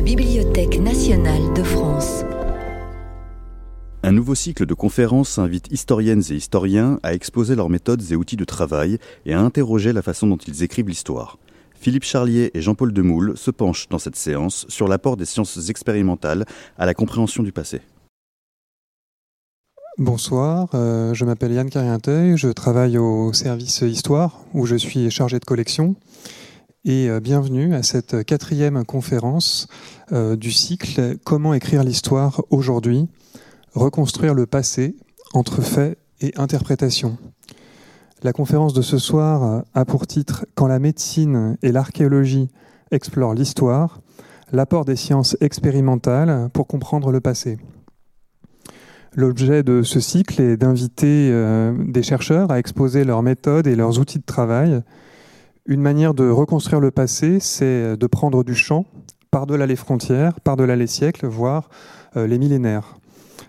[0.00, 2.24] la Bibliothèque nationale de France.
[4.02, 8.36] Un nouveau cycle de conférences invite historiennes et historiens à exposer leurs méthodes et outils
[8.36, 11.36] de travail et à interroger la façon dont ils écrivent l'histoire.
[11.74, 16.46] Philippe Charlier et Jean-Paul Demoule se penchent dans cette séance sur l'apport des sciences expérimentales
[16.78, 17.82] à la compréhension du passé.
[19.98, 25.38] Bonsoir, euh, je m'appelle Yann Carrienteuil, je travaille au service Histoire où je suis chargé
[25.38, 25.94] de collection
[26.84, 29.68] et euh, bienvenue à cette quatrième conférence
[30.12, 33.08] euh, du cycle Comment écrire l'histoire aujourd'hui
[33.74, 34.96] Reconstruire le passé
[35.34, 37.18] entre faits et interprétation.
[38.22, 42.48] La conférence de ce soir a pour titre Quand la médecine et l'archéologie
[42.90, 44.00] explorent l'histoire,
[44.52, 47.58] l'apport des sciences expérimentales pour comprendre le passé.
[49.14, 53.98] L'objet de ce cycle est d'inviter euh, des chercheurs à exposer leurs méthodes et leurs
[53.98, 54.82] outils de travail.
[55.70, 58.86] Une manière de reconstruire le passé, c'est de prendre du champ,
[59.30, 61.70] par-delà les frontières, par-delà les siècles, voire
[62.16, 62.96] euh, les millénaires.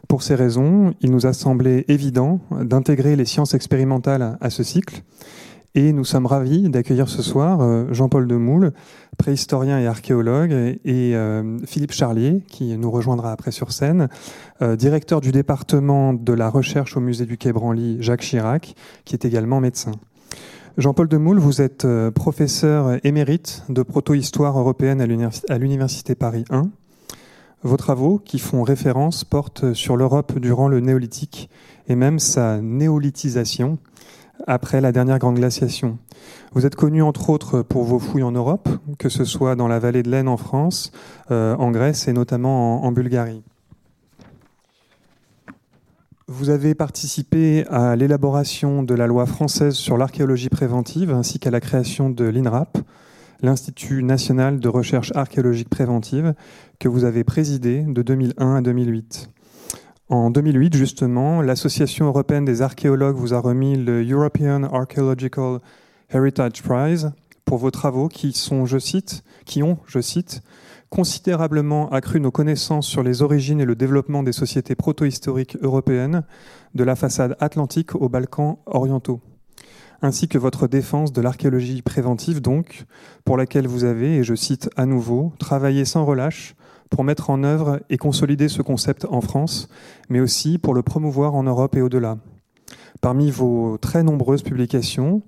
[0.08, 5.02] Pour ces raisons, il nous a semblé évident d'intégrer les sciences expérimentales à ce cycle
[5.74, 8.72] et nous sommes ravis d'accueillir ce soir euh, Jean-Paul Demoule,
[9.18, 14.10] préhistorien et archéologue, et euh, Philippe Charlier, qui nous rejoindra après sur scène,
[14.78, 19.26] directeur du département de la recherche au musée du Quai Branly, Jacques Chirac, qui est
[19.26, 19.94] également médecin.
[20.78, 25.02] Jean-Paul Demoule, vous êtes professeur émérite de proto-histoire européenne
[25.50, 26.70] à l'Université Paris 1.
[27.64, 31.50] Vos travaux, qui font référence, portent sur l'Europe durant le néolithique
[31.88, 33.78] et même sa néolithisation,
[34.48, 35.98] après la dernière grande glaciation.
[36.54, 39.80] Vous êtes connu entre autres pour vos fouilles en Europe, que ce soit dans la
[39.80, 40.92] vallée de l'Aisne en France,
[41.32, 43.44] euh, en Grèce et notamment en, Bulgarie.
[46.34, 51.60] Vous avez participé à l'élaboration de la loi française sur l'archéologie préventive ainsi qu'à la
[51.60, 52.78] création de l'INRAP,
[53.42, 56.34] l'Institut national de recherche archéologique préventive,
[56.80, 59.30] que vous avez présidé de 2001 à 2008.
[60.08, 65.60] En 2008, justement, l'Association européenne des archéologues vous a remis le European Archaeological
[66.12, 67.12] Heritage Prize
[67.44, 70.42] pour vos travaux qui sont, je cite, qui ont, je cite,
[70.92, 76.24] considérablement accru nos connaissances sur les origines et le développement des sociétés proto-historiques européennes,
[76.76, 79.22] de la façade atlantique aux Balkans orientaux,
[80.02, 82.86] ainsi que votre défense de l'archéologie préventive, donc,
[83.24, 86.56] pour laquelle vous avez, et je cite à nouveau, travaillé sans relâche
[86.90, 89.70] pour mettre en œuvre et consolider ce concept en France,
[90.10, 92.18] mais aussi pour le promouvoir en Europe et au-delà.
[93.00, 95.24] Parmi vos très nombreuses publications,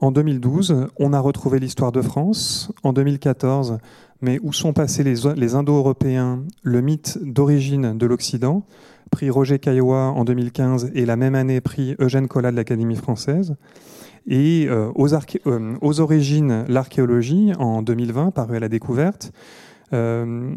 [0.00, 2.70] en 2012, on a retrouvé l'histoire de France.
[2.84, 3.78] En 2014,
[4.20, 8.64] mais où sont passés les, Indo-Européens Le mythe d'origine de l'Occident,
[9.10, 13.56] prix Roger Caillois en 2015 et la même année prix Eugène Collat de l'Académie française.
[14.26, 19.32] Et euh, aux, euh, aux, origines, l'archéologie en 2020, paru à la découverte.
[19.92, 20.54] Euh,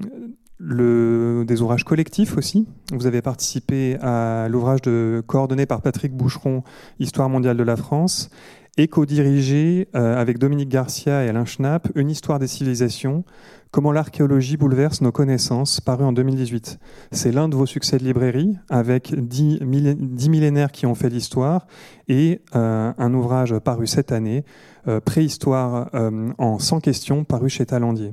[0.59, 2.67] des ouvrages collectifs aussi.
[2.91, 4.81] Vous avez participé à l'ouvrage
[5.25, 6.63] coordonné par Patrick Boucheron,
[6.99, 8.29] Histoire mondiale de la France,
[8.77, 13.25] et co-dirigé euh, avec Dominique Garcia et Alain Schnapp, Une histoire des civilisations,
[13.69, 16.79] comment l'archéologie bouleverse nos connaissances, paru en 2018.
[17.11, 21.67] C'est l'un de vos succès de librairie, avec dix, millénaires qui ont fait l'histoire,
[22.07, 24.45] et euh, un ouvrage paru cette année,
[24.87, 25.89] euh, Préhistoire
[26.37, 28.11] en 100 questions, paru chez Talandier.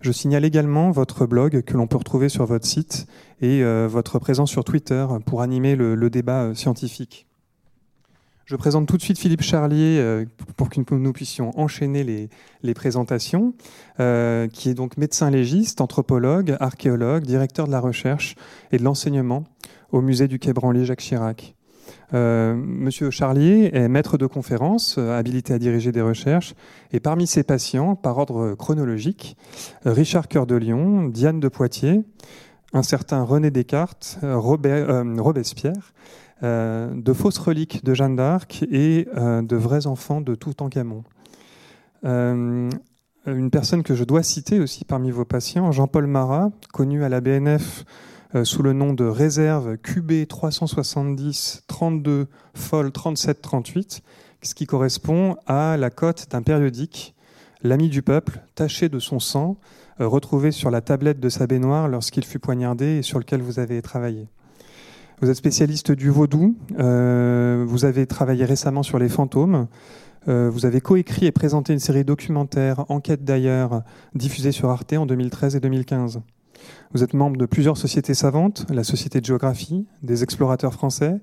[0.00, 3.06] Je signale également votre blog que l'on peut retrouver sur votre site
[3.40, 7.26] et votre présence sur Twitter pour animer le, débat scientifique.
[8.44, 10.24] Je présente tout de suite Philippe Charlier euh,
[10.56, 12.04] pour que nous puissions enchaîner
[12.62, 13.54] les, présentations,
[13.98, 18.34] qui est donc médecin légiste, anthropologue, archéologue, directeur de la recherche
[18.72, 19.44] et de l'enseignement
[19.90, 21.54] au musée du Quai Branly Jacques Chirac.
[22.14, 26.54] Euh, Monsieur Charlier est maître de conférence, euh, habilité à diriger des recherches,
[26.92, 29.36] et parmi ses patients, par ordre chronologique,
[29.84, 32.02] Richard Cœur de Lion, Diane de Poitiers,
[32.74, 35.92] un certain René Descartes, Robespierre,
[36.42, 41.04] euh, de fausses reliques de Jeanne d'Arc et de vrais enfants de Toutankhamon.
[42.04, 42.70] une
[43.50, 47.84] personne que je dois citer aussi parmi vos patients, Jean-Paul Marat, connu à la BNF
[48.34, 54.02] euh, sous le nom de réserve QB 370 32 FOL 37 38,
[54.40, 57.14] ce qui correspond à la cote d'un périodique,
[57.62, 59.58] l'ami du peuple, taché de son sang,
[60.00, 63.58] euh, retrouvé sur la tablette de sa baignoire lorsqu'il fut poignardé et sur lequel vous
[63.58, 64.28] avez travaillé.
[65.20, 69.68] Vous êtes spécialiste du vaudou, euh, vous avez travaillé récemment sur les fantômes,
[70.26, 73.82] vous avez coécrit et présenté une série documentaire, Enquête d'ailleurs,
[74.14, 76.22] diffusée sur Arte en 2013 et 2015.
[76.92, 81.20] Vous êtes membre de plusieurs sociétés savantes, la Société de géographie, des explorateurs français,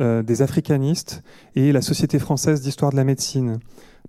[0.00, 1.22] euh, des africanistes
[1.54, 3.58] et la Société française d'histoire de la médecine.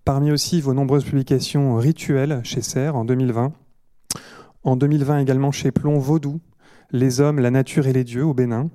[0.06, 3.52] Parmi aussi vos nombreuses publications rituelles chez CERF en 2020.
[4.64, 6.40] En 2020 également chez Plomb, Vaudou,
[6.92, 8.70] Les hommes, la nature et les dieux au Bénin.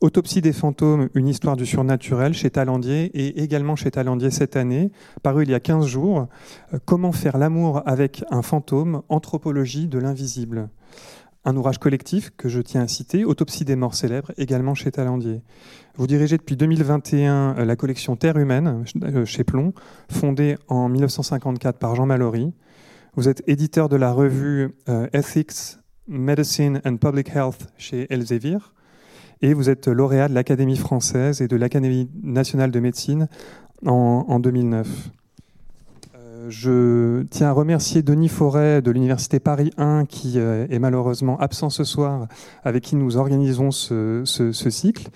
[0.00, 4.90] Autopsie des fantômes, une histoire du surnaturel chez Talandier et également chez Talandier cette année,
[5.22, 6.26] paru il y a 15 jours.
[6.72, 10.70] Euh, Comment faire l'amour avec un fantôme, anthropologie de l'invisible?
[11.44, 15.42] Un ouvrage collectif que je tiens à citer, Autopsie des morts célèbres, également chez Talandier.
[15.96, 19.74] Vous dirigez depuis 2021 euh, la collection Terre humaine euh, chez Plomb,
[20.10, 22.54] fondée en 1954 par Jean Mallory.
[23.16, 24.70] Vous êtes éditeur de la revue
[25.12, 28.58] Ethics, Medicine and Public Health chez Elsevier
[29.42, 33.28] et vous êtes lauréat de l'Académie française et de l'Académie nationale de médecine
[33.86, 35.10] en, en 2009.
[36.14, 41.38] Euh, je tiens à remercier Denis Forêt de l'Université Paris 1 qui euh, est malheureusement
[41.38, 42.28] absent ce soir,
[42.64, 44.22] avec qui nous organisons ce
[44.52, 45.08] cycle.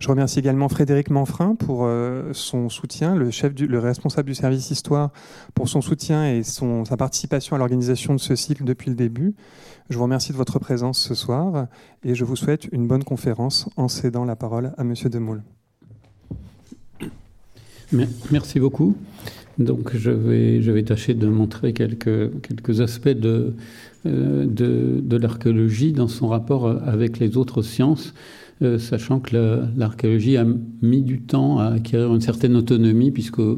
[0.00, 4.34] Je remercie également Frédéric Manfrin pour euh, son soutien, le chef, du, le responsable du
[4.34, 5.10] service histoire,
[5.54, 9.34] pour son soutien et son, sa participation à l'organisation de ce cycle depuis le début.
[9.90, 11.66] Je vous remercie de votre présence ce soir
[12.02, 15.42] et je vous souhaite une bonne conférence en cédant la parole à Monsieur Demoule.
[18.30, 18.96] Merci beaucoup.
[19.58, 23.50] Donc je vais, tâcher de montrer quelques, aspects euh,
[24.06, 28.14] de l'archéologie dans son rapport avec les autres sciences.
[28.62, 30.44] Euh, sachant que l'archéologie a
[30.82, 33.56] mis du temps à acquérir une certaine autonomie, puisque euh,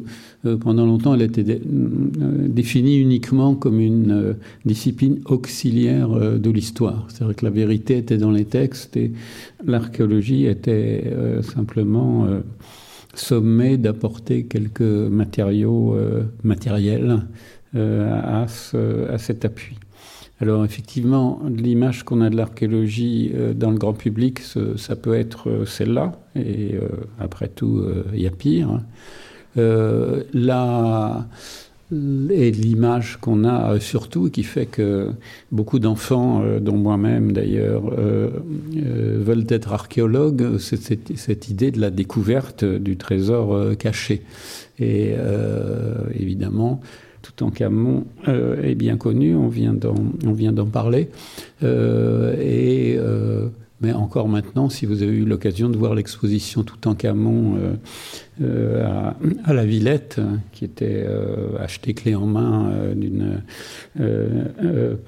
[0.60, 4.34] pendant longtemps elle était dé, euh, définie uniquement comme une euh,
[4.64, 7.08] discipline auxiliaire euh, de l'histoire.
[7.08, 9.10] C'est-à-dire que la vérité était dans les textes et
[9.66, 11.12] l'archéologie était
[11.42, 12.26] simplement
[13.14, 15.96] sommée d'apporter quelques matériaux
[16.42, 17.22] matériels
[17.74, 18.46] à
[19.18, 19.76] cet appui.
[20.42, 24.40] Alors effectivement, l'image qu'on a de l'archéologie euh, dans le grand public,
[24.76, 26.88] ça peut être euh, celle-là, et euh,
[27.20, 28.80] après tout, il y a pire.
[29.54, 31.28] là,
[31.92, 35.10] et l'image qu'on a surtout, qui fait que
[35.52, 37.82] beaucoup d'enfants, dont moi-même d'ailleurs,
[38.74, 40.80] veulent être archéologues, c'est
[41.16, 44.22] cette, idée de la découverte du trésor caché.
[44.78, 45.14] Et
[46.14, 46.80] évidemment,
[47.42, 51.08] Toutankhamon euh, est bien connu, on vient d'en parler.
[51.62, 53.48] Euh, et, euh,
[53.80, 57.74] mais encore maintenant, si vous avez eu l'occasion de voir l'exposition Toutankhamon euh,
[58.40, 59.10] euh,
[59.44, 60.20] à, la Villette,
[60.52, 61.04] qui était
[61.58, 62.72] achetée clé en main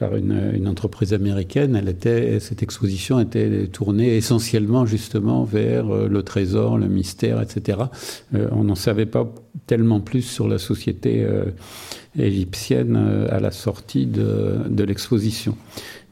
[0.01, 1.81] par une, entreprise américaine,
[2.41, 7.79] cette exposition était tournée essentiellement justement vers le trésor, le mystère, etc.
[8.33, 9.33] on n'en savait pas
[9.69, 11.25] tellement plus sur la société
[12.19, 15.56] égyptienne à la sortie de, l'exposition.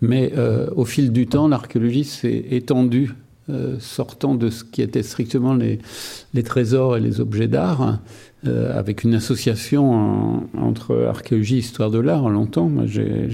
[0.01, 3.15] Mais euh, au fil du temps, l'archéologie s'est étendue,
[3.51, 7.99] euh, sortant de ce qui était strictement les trésors et les objets d'art,
[8.47, 12.69] euh, avec une association en, entre archéologie et histoire de l'art longtemps.
[12.69, 13.29] Moi, j'ai,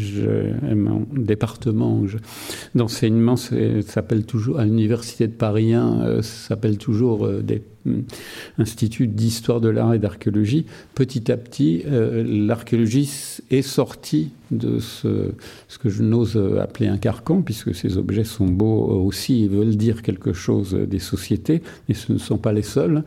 [0.74, 2.02] mon département
[2.74, 7.62] d'enseignement s'appelle toujours, à l'université de Paris 1, euh, s'appelle toujours euh, des
[8.58, 13.10] institut d'histoire de l'art et d'archéologie, petit à petit, euh, l'archéologie
[13.50, 15.32] est sortie de ce,
[15.68, 19.76] ce que je n'ose appeler un carcan, puisque ces objets sont beaux aussi et veulent
[19.76, 23.04] dire quelque chose des sociétés, et ce ne sont pas les seuls.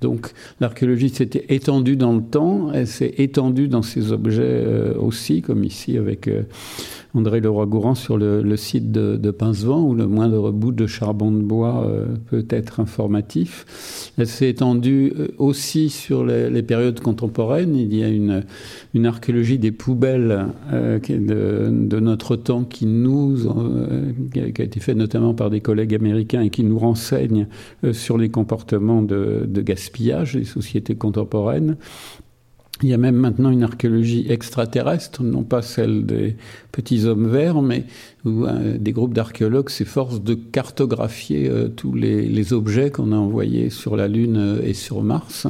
[0.00, 5.42] Donc l'archéologie s'était étendue dans le temps, elle s'est étendue dans ces objets euh, aussi,
[5.42, 6.42] comme ici avec euh,
[7.14, 11.42] André Leroy-Gourand sur le, site de, de Pincevent, où le moindre bout de charbon de
[11.42, 14.12] bois euh, peut être informatif.
[14.16, 17.74] Elle s'est étendue euh, aussi sur les, périodes contemporaines.
[17.74, 23.36] Il y a une, archéologie des poubelles euh, de, notre temps qui nous
[24.32, 27.46] qui a été faite notamment par des collègues américains et qui nous renseigne
[27.92, 31.76] sur les comportements de gaspillage des sociétés contemporaines.
[32.82, 36.36] Il y a même maintenant une archéologie extraterrestre, non pas celle des
[36.72, 37.84] petits hommes verts, mais
[38.24, 43.70] où euh, des groupes d'archéologues s'efforcent de cartographier euh, tous les, objets qu'on a envoyés
[43.70, 45.46] sur la Lune euh, et sur Mars,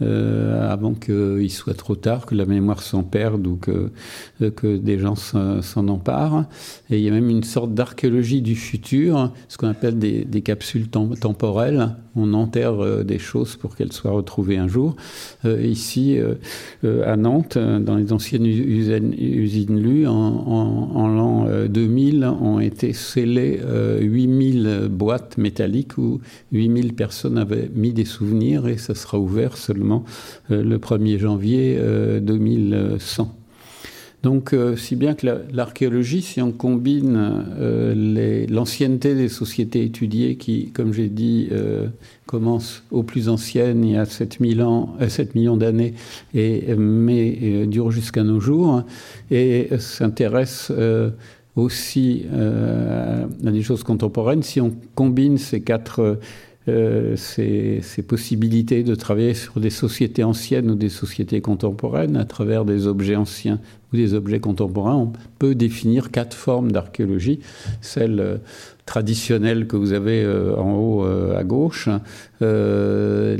[0.00, 3.90] avant qu'il soit trop tard, que la mémoire s'en perde ou que,
[4.76, 6.44] des gens s'en emparent.
[6.88, 10.88] Et il y a même une sorte d'archéologie du futur, ce qu'on appelle des, capsules
[10.88, 11.96] tem temporelles.
[12.14, 14.94] On enterre des choses pour qu'elles soient retrouvées un jour.
[15.44, 16.18] ici,
[16.84, 23.60] à Nantes, dans les anciennes usines, usines Lu, en, en l'an 2000, ont été scellées
[23.62, 26.20] euh, 8000 boîtes métalliques où
[26.52, 30.04] 8000 personnes avaient mis des souvenirs et ça sera ouvert seulement
[30.50, 33.34] euh, le 1er janvier euh, 2100.
[34.24, 40.72] Donc, euh, si bien que l'archéologie, si on combine euh, l'ancienneté des sociétés étudiées qui,
[40.72, 41.48] comme j'ai dit,
[42.28, 45.94] commence aux plus anciennes, il y a 7000 ans, euh, 7 millions d'années,
[46.34, 48.84] et mais euh, dure jusqu'à nos jours,
[49.30, 50.70] et s'intéresse
[51.58, 54.42] aussi à des choses contemporaines.
[54.42, 56.18] Si on combine ces quatre
[56.68, 62.64] euh, ces, possibilités de travailler sur des sociétés anciennes ou des sociétés contemporaines à travers
[62.64, 63.58] des objets anciens
[63.92, 64.96] ou des objets contemporains.
[64.96, 67.40] On peut définir quatre formes d'archéologie.
[67.80, 68.36] Celle euh,
[68.88, 71.90] traditionnelle que vous avez euh, en haut à gauche,
[72.40, 73.36] euh,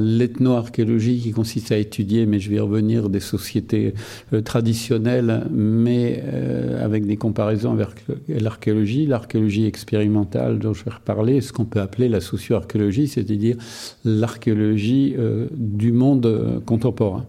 [0.00, 3.92] l'ethno-archéologie qui consiste à étudier, mais je vais revenir, des sociétés
[4.44, 6.22] traditionnelles, mais
[6.80, 7.88] avec des comparaisons avec
[8.28, 13.56] l'archéologie, l'archéologie expérimentale dont je vais reparler, ce qu'on peut appeler la socio-archéologie, c'est-à-dire
[14.04, 15.14] l'archéologie
[15.52, 17.26] du monde contemporain.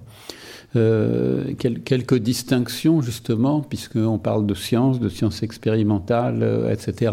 [0.78, 7.12] Euh, quelques distinctions justement, puisqu'on parle de sciences, de sciences expérimentales, euh, etc.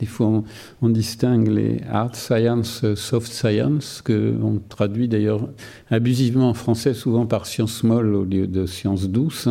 [0.00, 0.42] Des fois,
[0.82, 5.48] on, distingue les hard science, soft science, que on traduit d'ailleurs
[5.90, 9.48] abusivement en français, souvent par sciences molles au lieu de sciences douces.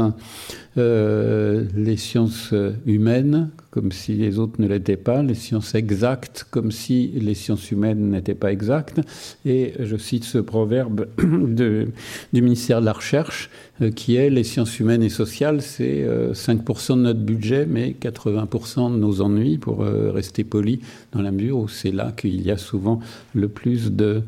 [0.78, 2.54] Euh, les sciences
[2.86, 7.72] humaines, comme si les autres ne l'étaient pas, les sciences exactes, comme si les sciences
[7.72, 9.02] humaines n'étaient pas exactes.
[9.46, 11.92] Et je cite ce proverbe du
[12.34, 13.50] ministère de la Recherche,
[13.96, 18.94] qui est les sciences humaines et sociales, c'est 5% euh, de notre budget, mais 80%
[18.94, 20.82] de nos ennuis, pour euh, rester poli,
[21.12, 23.00] dans la mesure où c'est là qu'il y a souvent
[23.34, 24.24] le plus de,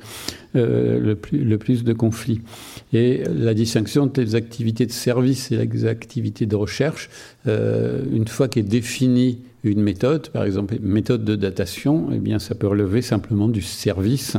[0.53, 2.41] le plus, le plus de conflits.
[2.93, 7.10] Et la distinction entre les activités de service et les activités de recherche,
[7.46, 12.55] une fois qu'est définie une méthode, par exemple une méthode de datation, eh bien ça
[12.55, 14.37] peut relever simplement du service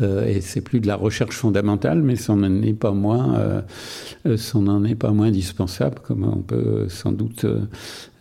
[0.00, 3.60] euh, et c'est plus de la recherche fondamentale, mais ça n'en est pas moins, euh,
[4.26, 7.46] euh n'en est pas moins indispensable, comme on peut sans doute,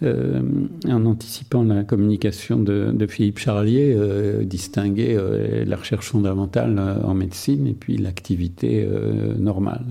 [0.04, 0.42] euh,
[0.88, 3.98] en anticipant la communication de, de Philippe Charlier,
[4.44, 5.18] distinguer
[5.66, 8.88] la recherche fondamentale en médecine et puis l'activité
[9.38, 9.86] normale.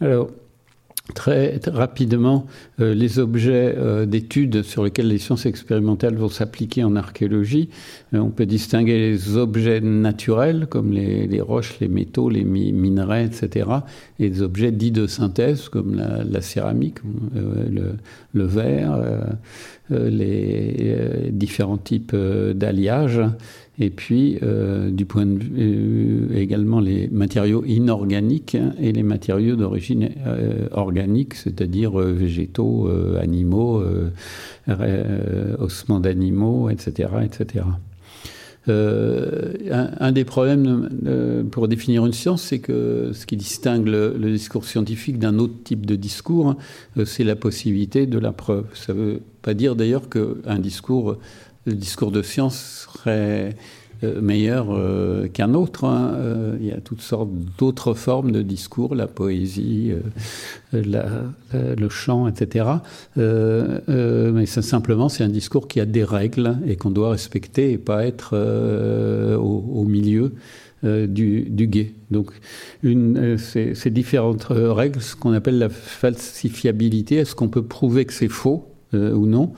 [0.00, 0.30] Alors
[1.14, 2.46] très, rapidement
[2.80, 7.70] euh, les objets euh, d'études sur lesquels les sciences expérimentales vont s'appliquer en archéologie.
[8.14, 13.68] Euh, on peut distinguer les objets naturels comme les, roches, les métaux, les minerais, etc.
[14.18, 16.98] et des objets dits de synthèse comme la, céramique,
[17.34, 17.96] le,
[18.32, 18.98] le, verre,
[19.90, 23.20] les différents types d'alliages
[23.80, 29.54] et puis euh, du point de vue euh, également les matériaux inorganiques et les matériaux
[29.54, 32.88] d'origine euh, organique, c'est-à-dire végétaux,
[33.20, 33.82] animaux,
[35.58, 37.64] ossements d'animaux, etc., etc.
[38.68, 44.64] Un, des problèmes pour définir une science, c'est que ce qui distingue le, le discours
[44.64, 46.54] scientifique d'un autre type de discours,
[47.04, 48.66] c'est la possibilité de la preuve.
[48.74, 51.16] Ça ne veut pas dire d'ailleurs qu'un discours
[51.66, 53.54] le discours de science serait
[54.04, 55.82] euh, meilleur euh, qu'un autre.
[55.84, 56.12] Hein.
[56.14, 59.92] Euh, il y a toutes sortes d'autres formes de discours, la poésie,
[60.72, 62.66] le chant, etc.
[63.16, 68.06] mais simplement, c'est un discours qui a des règles et qu'on doit respecter et pas
[68.06, 68.36] être
[69.36, 70.32] au, milieu.
[70.84, 71.92] du, du guet.
[72.12, 72.30] Donc,
[72.84, 78.68] ces, différentes règles, ce qu'on appelle la falsifiabilité, est-ce qu'on peut prouver que c'est faux
[78.92, 79.52] ou non?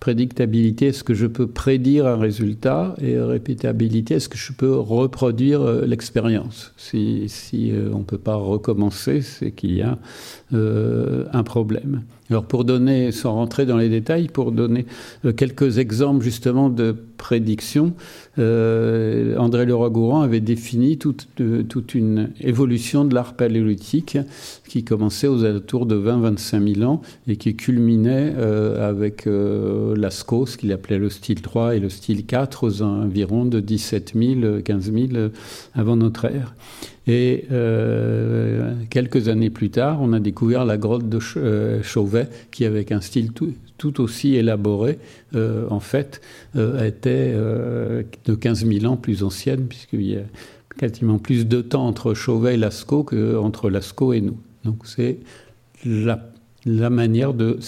[0.00, 5.60] Prédictabilité, est-ce que je peux prédire un résultat Et répétabilité, est-ce que je peux reproduire
[5.60, 6.72] euh, l'expérience?
[6.78, 9.98] Si, si euh, on ne peut pas recommencer, c'est qu'il y a
[10.54, 12.02] euh, un problème.
[12.30, 14.86] Alors pour donner, sans rentrer dans les détails, pour donner
[15.36, 17.92] quelques exemples justement de prédiction,
[18.38, 21.28] euh, André Leroy-Gourand avait défini toute,
[21.68, 24.16] toute, une évolution de l'art paléolithique
[24.68, 30.46] qui commençait aux alentours de 20-25 000 ans et qui culminait euh, avec euh, Lascaux,
[30.46, 34.60] ce qu'il appelait le style 3 et le style 4, aux environs de 17 000,
[34.64, 35.08] 15 000
[35.74, 36.54] avant notre ère.
[37.10, 42.64] Et euh, quelques années plus tard, on a découvert la grotte de euh, Chauvet, qui
[42.64, 45.00] avec un style tout, aussi élaboré,
[45.34, 46.20] euh, en fait,
[46.54, 50.22] était de 15 000 ans plus ancienne, puisqu'il y a
[50.78, 54.38] quasiment plus de temps entre Chauvet et Lascaux qu'entre Lascaux et nous.
[54.64, 55.18] Donc c'est
[55.84, 57.58] la, manière de...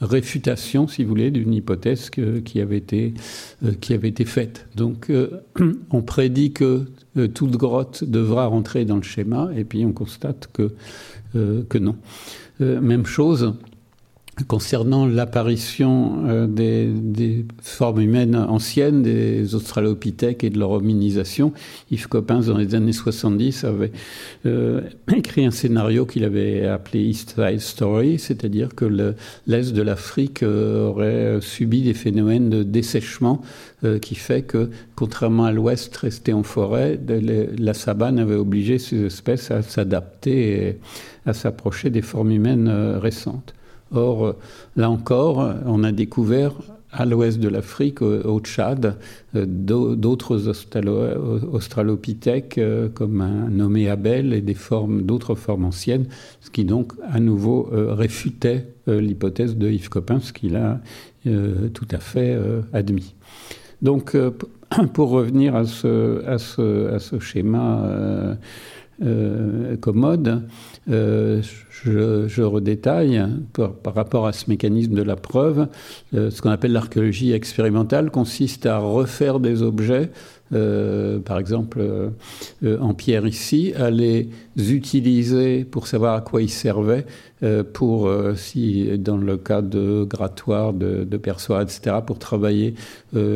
[0.00, 3.14] réfutation, si vous voulez, d'une hypothèse qui, avait été,
[3.80, 4.66] qui avait été faite.
[4.76, 5.10] Donc
[5.90, 6.84] on prédit que
[7.34, 10.72] toute grotte devra rentrer dans le schéma, et puis on constate que,
[11.34, 11.96] que non.
[12.60, 13.54] même chose
[14.46, 21.52] concernant l'apparition euh, des, formes humaines anciennes, des australopithèques et de leur hominisation,
[21.90, 23.92] Yves Coppens, dans les années 70, avait
[24.46, 24.82] euh,
[25.16, 28.84] écrit un scénario qu'il avait appelé East Side Story, c'est-à-dire que
[29.46, 33.42] l'Est de l'Afrique euh, aurait subi des phénomènes de dessèchement
[34.02, 39.52] qui fait que, contrairement à l'Ouest resté en forêt, la sabane avait obligé ces espèces
[39.52, 40.78] à s'adapter et
[41.26, 42.68] à s'approcher des formes humaines
[43.00, 43.54] récentes.
[43.92, 44.34] Or,
[44.76, 46.52] là encore, on a découvert
[46.92, 48.96] à l'ouest de l'Afrique, au, Tchad,
[49.34, 50.48] euh, d'autres
[51.52, 56.06] australopithèques euh, comme un nommé Abel et des formes, d'autres formes anciennes,
[56.40, 60.80] ce qui donc à nouveau euh, réfutait l'hypothèse de Yves Copin, ce qu'il a
[61.74, 62.38] tout à fait
[62.72, 63.14] admis.
[63.82, 64.16] Donc,
[64.94, 68.38] pour revenir à ce, schéma
[69.82, 70.48] commode,
[71.86, 75.68] redétaille par, rapport à ce mécanisme de la preuve.
[76.14, 80.10] Euh, ce qu'on appelle l'archéologie expérimentale consiste à refaire des objets
[80.54, 86.48] euh, par exemple euh, en pierre ici, à les utiliser pour savoir à quoi ils
[86.48, 87.04] servaient,
[87.72, 92.74] pour, si dans le cas de grattoir, de, de etc., pour travailler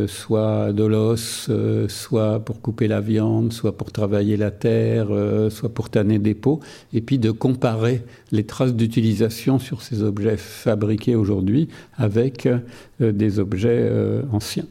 [0.09, 1.49] soit de l'os,
[1.87, 5.07] soit pour couper la viande, soit pour travailler la terre,
[5.51, 6.59] soit pour tanner des pots,
[6.93, 8.03] et puis de comparer
[8.33, 14.67] les traces d'utilisation sur ces objets fabriqués aujourd'hui avec euh, des objets euh, anciens.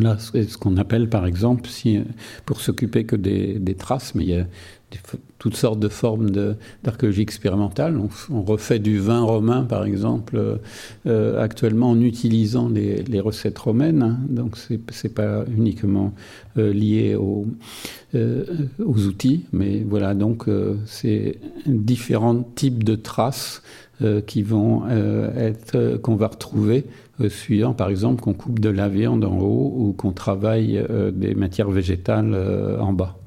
[0.00, 2.00] Là, c'est ce qu'on appelle, par exemple, si,
[2.46, 4.46] pour s'occuper que des, des, traces, mais il y a
[5.38, 6.30] toutes sortes de formes
[6.84, 7.98] d'archéologie expérimentale.
[8.30, 10.60] On, refait du vin romain, par exemple,
[11.06, 14.02] euh, actuellement en utilisant les, recettes romaines.
[14.02, 14.18] Hein.
[14.28, 16.12] donc, ce n'est pas uniquement
[16.58, 17.16] euh, lié
[18.14, 18.44] euh,
[18.84, 20.46] aux outils, mais voilà, donc
[20.86, 23.62] c'est différents types de traces
[24.26, 26.86] qui vont être qu'on va retrouver
[27.28, 31.70] suivant par exemple qu'on coupe de la viande en haut ou qu'on travaille des matières
[31.70, 32.34] végétales
[32.80, 33.21] en bas.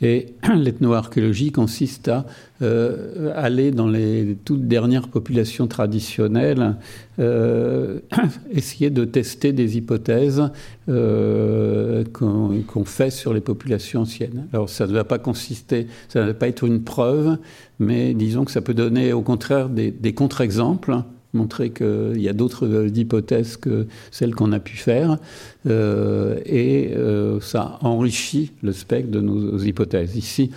[0.00, 2.26] Et l'ethnoarchéologie consiste à
[2.62, 6.76] euh, aller dans les toutes dernières populations traditionnelles,
[7.18, 8.00] euh,
[8.50, 10.50] essayer de tester des hypothèses
[10.88, 14.46] euh, qu'on fait sur les populations anciennes.
[14.52, 17.38] Alors ça ne va pas consister, ça ne va pas être une preuve,
[17.78, 21.02] mais disons que ça peut donner au contraire des, des contre-exemples
[21.34, 25.18] montrer qu'il y a d'autres hypothèses que celles qu'on a pu faire,
[25.66, 30.16] euh, et euh, ça enrichit le spectre de nos hypothèses.
[30.16, 30.50] Ici,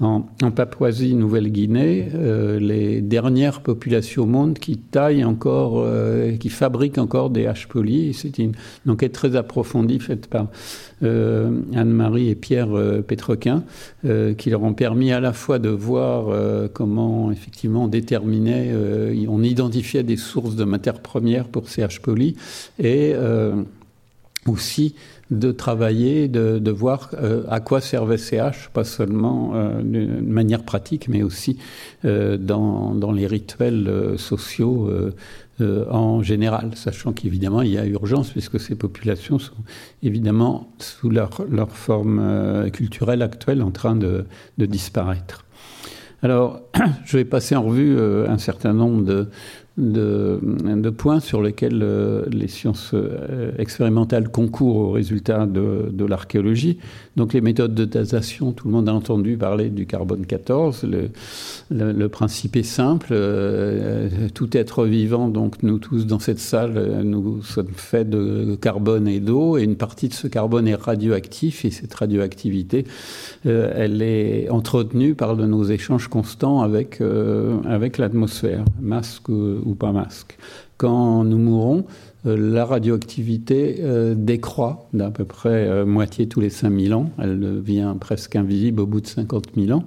[0.00, 5.86] en, Papouasie-Nouvelle-Guinée, euh, les dernières populations au monde qui taillent encore,
[6.40, 8.52] qui fabriquent encore des haches polies, c'est une,
[8.88, 10.48] enquête très approfondie faite par
[11.02, 12.68] Anne-Marie et Pierre
[13.06, 13.62] Pétrequin,
[14.36, 16.34] qui leur ont permis à la fois de voir
[16.72, 18.72] comment effectivement on déterminait,
[19.28, 22.36] on identifiait des sources de matières premières pour ces haches polies,
[22.78, 23.14] et
[24.48, 24.94] aussi
[25.30, 30.62] de travailler, de, voir euh, à quoi servaient ces haches, pas seulement euh, d'une manière
[30.62, 31.58] pratique, mais aussi
[32.04, 34.90] euh, dans, dans, les rituels sociaux
[35.60, 39.56] en général, sachant qu'évidemment il y a urgence puisque ces populations sont
[40.02, 44.24] évidemment sous leur, leur forme culturelle actuelle en train de,
[44.58, 45.44] de disparaître.
[46.22, 46.60] Alors,
[47.04, 49.28] je vais passer en revue un certain nombre de,
[49.78, 56.78] de, points sur lesquels euh, les sciences euh, expérimentales concourent aux résultats de, l'archéologie.
[57.16, 60.86] Donc les méthodes de datation, tout le monde a entendu parler du carbone 14.
[61.70, 63.08] Le, principe est simple.
[63.10, 69.06] Euh, tout être vivant, donc nous tous dans cette salle, nous sommes faits de carbone
[69.06, 72.84] et d'eau, et une partie de ce carbone est radioactif, et cette radioactivité,
[73.44, 77.00] elle est entretenue par de nos échanges constants avec,
[77.66, 79.28] avec l'atmosphère, masque
[79.74, 80.38] pas masque.
[80.76, 81.84] Quand nous mourons,
[82.26, 87.10] euh, la radioactivité euh, décroît d'à peu près euh, moitié tous les 5000 ans.
[87.18, 89.84] Elle devient presque invisible au bout de 50 000 ans.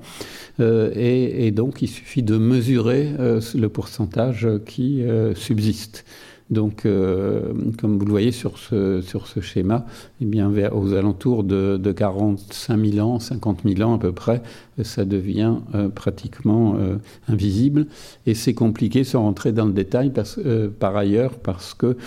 [0.59, 6.05] Et, donc, il suffit de mesurer le pourcentage qui subsiste.
[6.51, 9.87] Donc, comme vous le voyez sur ce, sur ce schéma,
[10.21, 14.11] eh bien, vers, aux alentours de, de 45 000 ans, 50 000 ans à peu
[14.11, 14.43] près,
[14.83, 17.87] ça devient euh, pratiquement euh, invisible.
[18.25, 20.39] Et c'est compliqué sans rentrer dans le détail parce,
[20.79, 21.97] par ailleurs parce que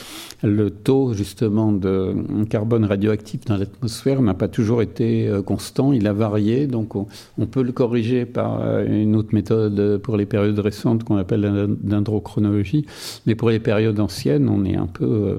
[0.43, 2.15] le taux justement de
[2.49, 6.67] carbone radioactif dans l'atmosphère n'a pas toujours été constant, il a varié.
[6.67, 7.07] Donc, on,
[7.47, 12.87] peut le corriger par une autre méthode pour les périodes récentes qu'on appelle l'androchronologie.
[13.27, 15.39] Mais pour les périodes anciennes, on est un peu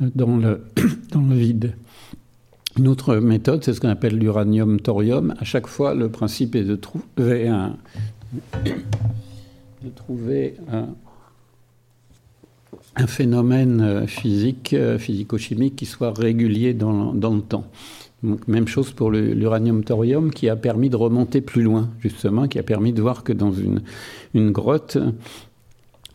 [0.00, 1.74] euh, dans le vide.
[2.78, 5.34] Une autre méthode, c'est ce qu'on appelle l'uranium-thorium.
[5.38, 7.76] À chaque fois, le principe est de trouver un,
[9.96, 10.86] trouver un,
[13.06, 17.64] phénomène euh, physique, euh, physico-chimique qui soit régulier dans, le temps.
[18.46, 22.92] Même chose pour l'uranium-thorium qui a permis de remonter plus loin, justement, qui a permis
[22.92, 24.98] de voir que dans une grotte,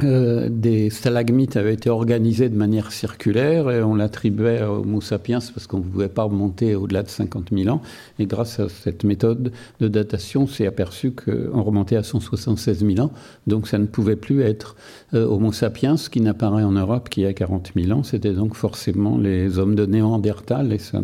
[0.03, 5.39] euh, des stalagmites avaient été organisés de manière circulaire et on l'attribuait aux Homo sapiens
[5.53, 7.81] parce qu'on ne pouvait pas remonter au-delà de 50 000 ans.
[8.19, 12.99] Et grâce à cette méthode de datation, on s'est aperçu qu'on remontait à 176 000
[12.99, 13.11] ans.
[13.47, 14.75] Donc ça ne pouvait plus être
[15.15, 18.03] euh, Homo sapiens qui n'apparaît en Europe qu'il y a 40 000 ans.
[18.03, 20.99] C'était donc forcément les hommes de Néandertal et ça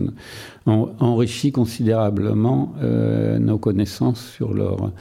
[0.66, 4.92] enrichit considérablement euh, nos connaissances sur leur,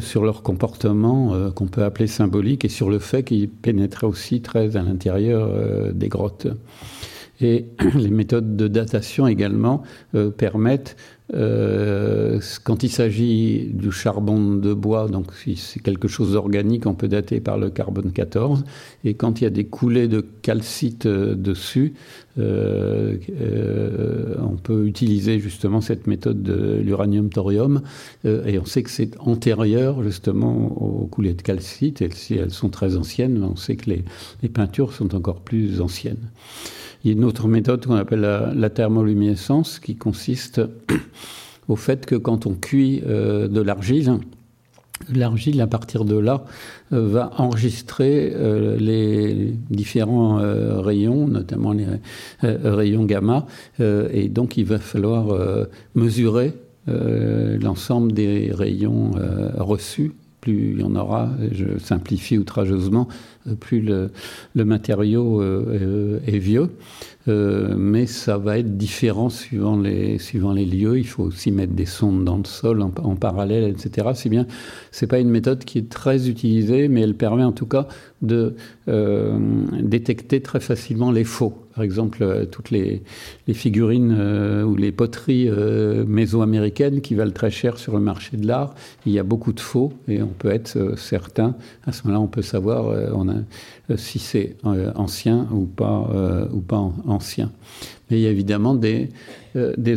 [0.00, 4.40] sur leur comportement qu'on peut appeler symbolique et sur le fait fait qu'il pénétrait aussi
[4.40, 6.46] très à l'intérieur euh, des grottes.
[7.40, 9.82] Et les méthodes de datation également
[10.14, 10.96] euh, permettent,
[11.34, 16.94] euh, quand il s'agit du charbon de bois, donc si c'est quelque chose d'organique, on
[16.94, 18.64] peut dater par le carbone 14.
[19.04, 21.94] Et quand il y a des coulées de calcite dessus,
[22.36, 22.42] on
[24.62, 27.82] peut utiliser justement cette méthode de l'uranium-thorium.
[28.24, 32.02] et on sait que c'est antérieur justement aux coulées de calcite.
[32.02, 36.30] Et si elles sont très anciennes, on sait que les peintures sont encore plus anciennes.
[37.04, 40.60] Il y a une autre méthode qu'on appelle la, thermoluminescence qui consiste
[41.68, 44.18] au fait que quand on cuit euh, de l'argile,
[45.12, 46.44] l'argile à partir de là
[46.92, 50.36] euh, va enregistrer euh, les différents
[50.82, 51.86] rayons, notamment les
[52.42, 53.46] rayons gamma,
[53.80, 55.36] et donc il va falloir
[55.94, 56.52] mesurer
[56.86, 59.12] l'ensemme des rayons
[59.56, 63.08] reçus plus il y en aura, je simplifie outrageusement,
[63.60, 64.10] plus le,
[64.64, 66.68] matériau euh, est vieux.
[67.28, 70.98] Euh, mais ça va être différent suivant les, suivant les lieux.
[70.98, 74.08] Il faut aussi mettre des sondes dans le sol en, parallèle, etc.
[74.14, 74.46] C'est bien,
[74.90, 77.86] c'est pas une méthode qui est très utilisée, mais elle permet en tout cas
[78.22, 78.56] de
[78.88, 79.38] euh,
[79.80, 81.61] détecter très facilement les faux.
[81.74, 83.02] Par exemple, euh, toutes les,
[83.52, 88.46] figurines euh, ou les poteries euh, mésoaméricaines qui valent très cher sur le marché de
[88.46, 88.74] l'art,
[89.06, 91.54] il y a beaucoup de faux et on peut être certain.
[91.86, 92.94] À ce moment-là, on peut savoir
[93.96, 94.56] si c'est
[94.94, 96.08] ancien ou pas,
[96.52, 97.50] ou pas ancien.
[98.10, 99.08] Mais il y a évidemment des,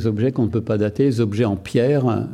[0.05, 1.05] objets qu'on ne peut pas dater.
[1.05, 2.27] Les objets en pierre,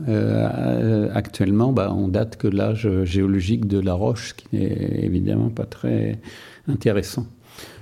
[1.14, 6.20] actuellement, bah, on date que l'âge géologique de la roche, qui n'est évidemment pas très
[6.68, 7.26] intéressant.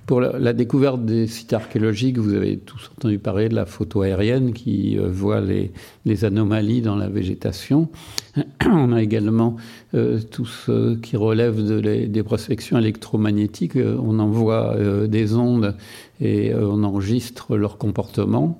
[0.10, 4.54] Pour la, découverte des sites archéologiques, vous avez tous entendu parler de la photo aérienne
[4.54, 7.89] qui euh, voit les, anomalies dans la végétation.
[8.65, 9.58] On a également
[9.93, 13.76] euh, tout ce qui relève de des prospections électromagnétiques.
[13.76, 14.76] Euh, on envoie
[15.08, 15.76] des ondes
[16.19, 18.60] et on enregistre leur comportement,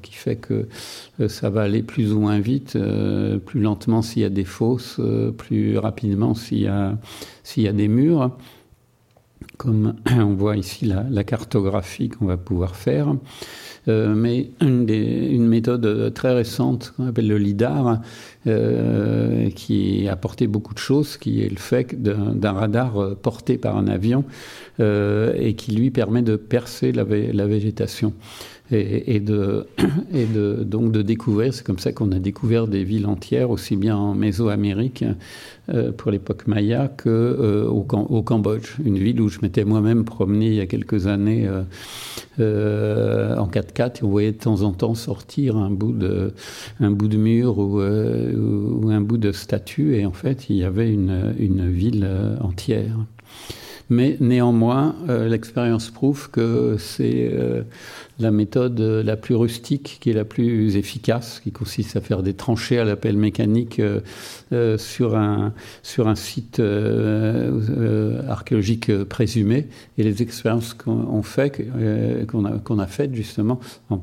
[0.00, 0.66] qui fait que
[1.28, 2.76] ça va aller plus ou moins vite,
[3.44, 4.98] plus lentement s'il y a des fosses,
[5.36, 8.30] plus rapidement s'il y a des murs
[9.56, 13.14] comme on voit ici la, cartographie qu'on va pouvoir faire.
[13.86, 18.00] Euh, mais une, une, méthode très récente qu'on appelle le LIDAR,
[18.46, 23.76] euh, qui a apporté beaucoup de choses, qui est le fait d'un radar porté par
[23.76, 24.24] un avion
[24.80, 28.14] euh, et qui lui permet de percer la, la végétation
[28.70, 29.66] et, de,
[30.64, 31.52] donc de découvrir.
[31.52, 35.04] C'est comme ça qu'on a découvert des villes entières, aussi bien en Mésoamérique
[35.68, 40.54] euh, pour l'époque Maya que euh, Cambodge, une ville où je m'étais moi-même promené il
[40.54, 41.46] y a quelques années
[42.40, 46.32] euh, en 4x4 et on voyait de temps en temps sortir un bout de,
[46.80, 50.90] un bout de mur ou, un bout de statue et en fait il y avait
[50.90, 52.08] une ville
[52.40, 52.96] entière.
[53.90, 57.30] Mais néanmoins, l'expérience prouve que c'est
[58.18, 62.34] la méthode la plus rustique, qui est la plus efficace, qui consiste à faire des
[62.34, 64.00] tranchées à la pelle mécanique euh,
[64.52, 69.68] euh, sur, un, sur un site euh, archéologique présumé.
[69.98, 74.00] Et les expériences qu'on fait, a, faites justement en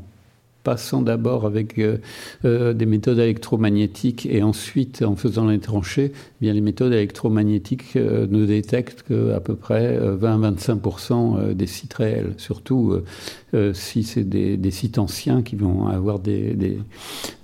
[0.63, 1.97] passant d'abord avec euh,
[2.45, 7.95] euh, des méthodes électromagnétiques et ensuite en faisant les tranchées, eh bien les méthodes électromagnétiques
[7.95, 12.95] euh, ne détectent qu'à peu près 20-25% des sites réels, surtout
[13.74, 16.56] si c'est des, sites anciens qui vont avoir des,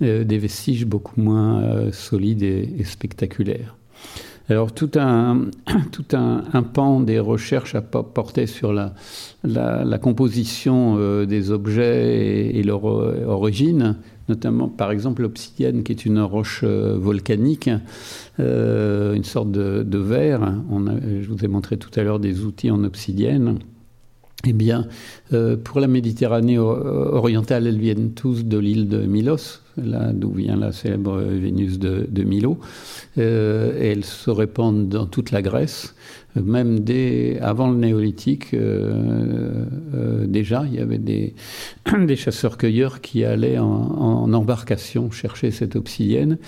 [0.00, 3.77] des, vestiges beaucoup moins solides et spectaculaires.
[4.50, 8.94] Alors tout un, pan des recherches a porté sur la,
[9.44, 13.96] la, composition euh, des objets et, leur euh, origine,
[14.30, 17.68] notamment par exemple l'obsidienne qui est une roche euh, volcanique,
[18.38, 20.54] une sorte de, de verre.
[20.70, 23.58] Je vous ai montré tout à l'heure des outils en obsidienne.
[24.50, 24.86] Eh bien,
[25.64, 30.72] pour la Méditerranée orientale, elles viennent tous de l'île de Milos, là d'où vient la
[30.72, 32.58] célèbre Vénus de, Milo.
[33.18, 35.94] Euh, elles se répandent dans toute la Grèce.
[36.36, 36.84] Même
[37.40, 41.34] avant le néolithique, euh, euh, déjà, il y avait des,
[41.98, 46.38] des chasseurs-cueilleurs qui allaient en, embarcation chercher cette obsidienne.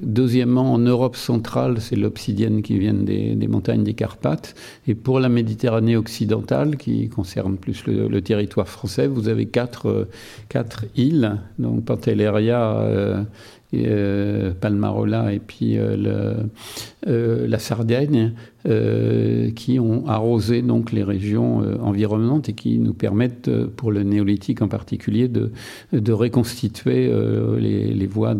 [0.00, 4.54] Deuxièmement, en Europe centrale, c'est l'obsidienne qui vient des, montagnes des Carpates.
[4.86, 10.08] Et pour la Méditerranée occidentale, qui concerne plus le, territoire français, vous avez quatre,
[10.48, 13.24] quatre îles, donc Pantelleria,
[13.74, 16.34] euh, Palmarola et puis euh,
[17.06, 18.32] euh, la Sardaigne,
[19.56, 24.68] qui ont arrosé donc les régions environnantes et qui nous permettent, pour le néolithique en
[24.68, 25.50] particulier, de,
[26.12, 27.12] reconstituer
[27.58, 28.36] les, voies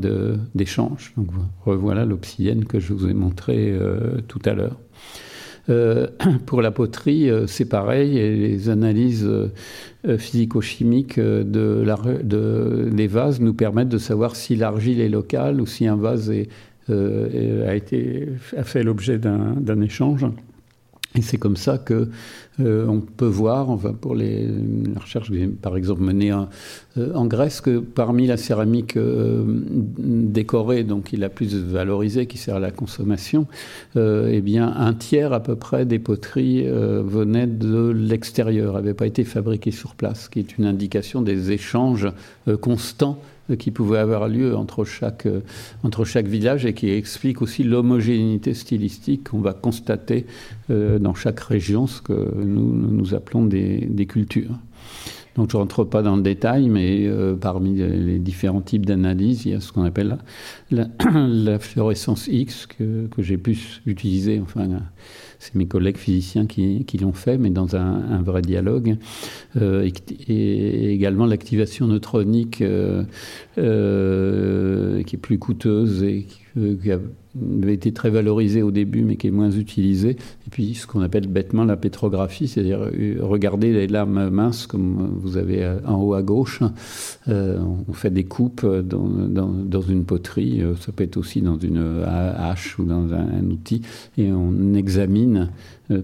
[0.54, 1.12] d'échange.
[1.16, 1.26] Donc
[1.64, 3.76] revoilà l'obsidienne que je vous ai montré
[4.28, 4.76] tout à l'heure.
[5.70, 6.08] Euh,
[6.46, 11.84] pour la poterie, euh, c'est pareil, et les analyses euh, physico-chimiques de
[12.22, 16.32] de, des vases nous permettent de savoir si l'argile est locale ou si un vase
[16.88, 20.26] a, été, a fait l'objet d'un échange.
[21.14, 22.08] Et c'est comme ça que
[22.60, 24.46] euh, on peut voir, enfin pour les,
[24.98, 29.42] recherches que j'ai par exemple menées euh, en, Grèce, que parmi la céramique euh,
[29.98, 33.46] décorée, donc est la plus valorisée, qui sert à la consommation,
[33.96, 39.24] eh bien un tiers à peu près des poteries venaient de l'extérieur, n'avaient pas été
[39.24, 42.08] fabriquées sur place, ce qui est une indication des échanges
[42.60, 43.18] constants
[43.58, 45.40] qui pouvait avoir lieu entre chaque, euh,
[45.82, 50.26] entre chaque village et qui explique aussi l'homogénéité stylistique qu'on va constater
[50.70, 54.58] euh, dans chaque région, ce que nous, nous appelons des, des cultures.
[55.34, 59.46] Donc je ne rentre pas dans le détail, mais euh, parmi les différents types d'analyse,
[59.46, 60.18] il y a ce qu'on appelle
[60.70, 64.68] la, la, fluorescence X que, que j'ai pu utiliser, enfin
[65.42, 68.96] c'est mes collègues physiciens qui, l'ont fait, mais dans un, vrai dialogue.
[69.60, 69.90] Euh,
[70.28, 73.02] et, également l'activation neutronique euh,
[73.58, 76.98] euh, qui est plus coûteuse et qui, qui a
[77.62, 80.10] avait été très valorisé au début, mais qui est moins utilisé.
[80.10, 85.18] Et puis ce qu'on appelle bêtement la pétrographie, c'est-à-dire euh, regarder les lames minces comme
[85.20, 86.60] vous avez euh, en haut à gauche.
[87.28, 92.02] Euh, on fait des coupes dans, dans, une poterie, ça peut être aussi dans une
[92.04, 93.82] hache ou dans un, outil,
[94.16, 95.50] et on examine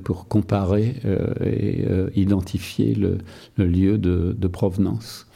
[0.04, 0.96] pour comparer
[1.44, 1.84] et
[2.16, 3.18] identifier le,
[3.64, 5.26] lieu de, provenance.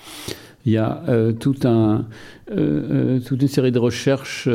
[0.64, 2.07] Il y a euh, tout un,
[2.53, 4.49] euh, euh, toute une série de recherches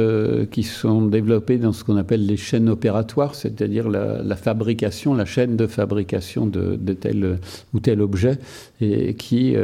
[0.51, 5.25] qui sont développées dans ce qu'on appelle les chaînes opératoires, c'est-à-dire la, la, fabrication, la
[5.25, 7.39] chaîne de fabrication de, de, tel
[7.73, 8.37] ou tel objet,
[8.81, 9.55] et qui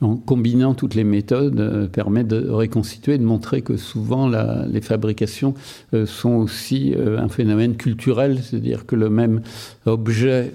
[0.00, 4.80] en combinant toutes les méthodes, euh, permet de reconstituer, de montrer que souvent la, les
[4.80, 5.54] fabrications
[5.92, 9.42] euh, sont aussi euh, un phénomène culturel, c'est-à-dire que le même
[9.86, 10.52] objet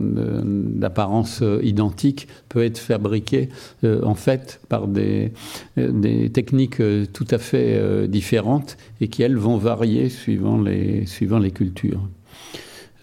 [0.00, 3.48] d'apparence identique peut être fabriqué
[3.84, 5.32] en fait par des,
[5.76, 11.52] des techniques tout à fait différentes et qui, elles, vont varier suivant les, suivant les
[11.52, 12.00] cultures.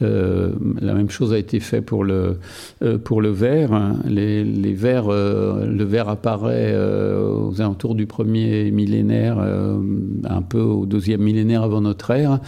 [0.01, 2.37] Euh, la même chose a été fait pour le,
[2.83, 3.95] euh, pour le verre.
[4.05, 10.85] Les, les verres, euh, le verre apparaît aux alentours du premier millénaire, un peu au
[10.85, 12.39] deuxième millénaire avant notre ère.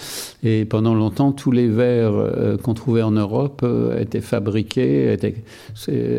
[0.43, 3.65] Et pendant longtemps, tous les verres qu'on trouvait en Europe
[3.99, 5.43] étaient fabriqués, étaient,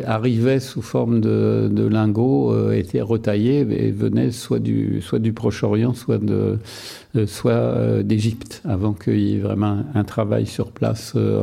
[0.07, 5.95] arrivaient sous forme de, de lingots, étaient retaillés et venaient soit du, soit du Proche-Orient,
[5.95, 6.57] soit de euh,
[7.27, 11.42] soit euh, d'Égypte, avant qu'il y ait vraiment un travail sur place euh,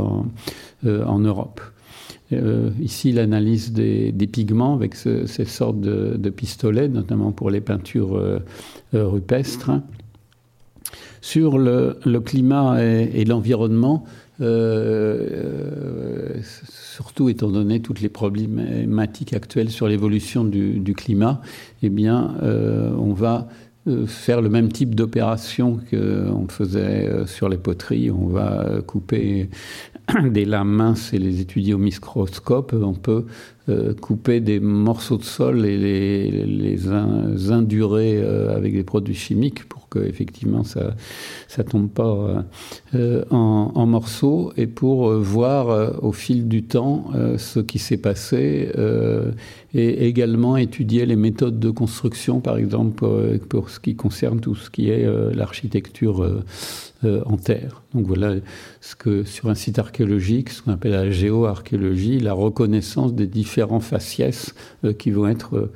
[0.84, 1.62] en, Europe.
[2.32, 8.18] Euh, ici, l'analyse des, pigments avec ce, ces sortes de, pistolets, notamment pour les peintures
[8.18, 8.40] euh,
[8.94, 9.72] rupestres.
[11.22, 14.06] Sur le, climat et, l'environnement,
[14.42, 21.42] euh, surtout étant donné toutes les problématiques actuelles sur l'évolution du, climat,
[21.84, 23.69] eh bien, on va euh,
[24.08, 28.12] faire le même type d'opération qu'on faisait euh, sur les poteries.
[28.12, 29.50] On va euh, couper
[30.24, 32.74] des lames minces et les étudier au microscope.
[32.74, 33.26] On peut
[34.02, 40.64] couper des morceaux de sol et les, les indurer avec des produits chimiques que effectivement
[40.64, 40.96] ça
[41.48, 42.46] ça tombe pas
[42.96, 47.80] euh, en, en, morceaux et pour euh, voir euh, au fil du temps ce qui
[47.80, 48.72] s'est passé
[49.74, 53.06] et également étudier les méthodes de construction par exemple
[53.50, 56.44] pour ce qui concerne tout ce qui est l'architecture
[57.04, 57.84] en terre.
[57.94, 58.36] Donc voilà
[58.82, 63.80] ce que sur un site archéologique, ce qu'on appelle la géoarchéologie, la reconnaissance des différents
[63.80, 64.54] faciès
[64.98, 65.72] qui vont être euh,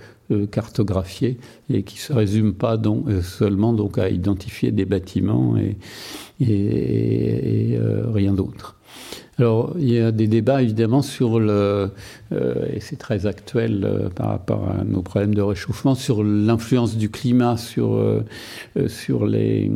[0.45, 1.37] cartographiés
[1.69, 5.77] et qui se résume pas donc, euh, seulement donc à identifier des bâtiments et
[7.77, 8.75] euh, rien d'autre.
[9.39, 11.89] Alors, il y a des débats évidemment sur le,
[12.33, 16.97] euh, et c'est très actuel euh, par rapport à nos problèmes de réchauffement, sur l'influence
[16.97, 18.21] du climat sur, euh,
[18.87, 19.71] sur, les,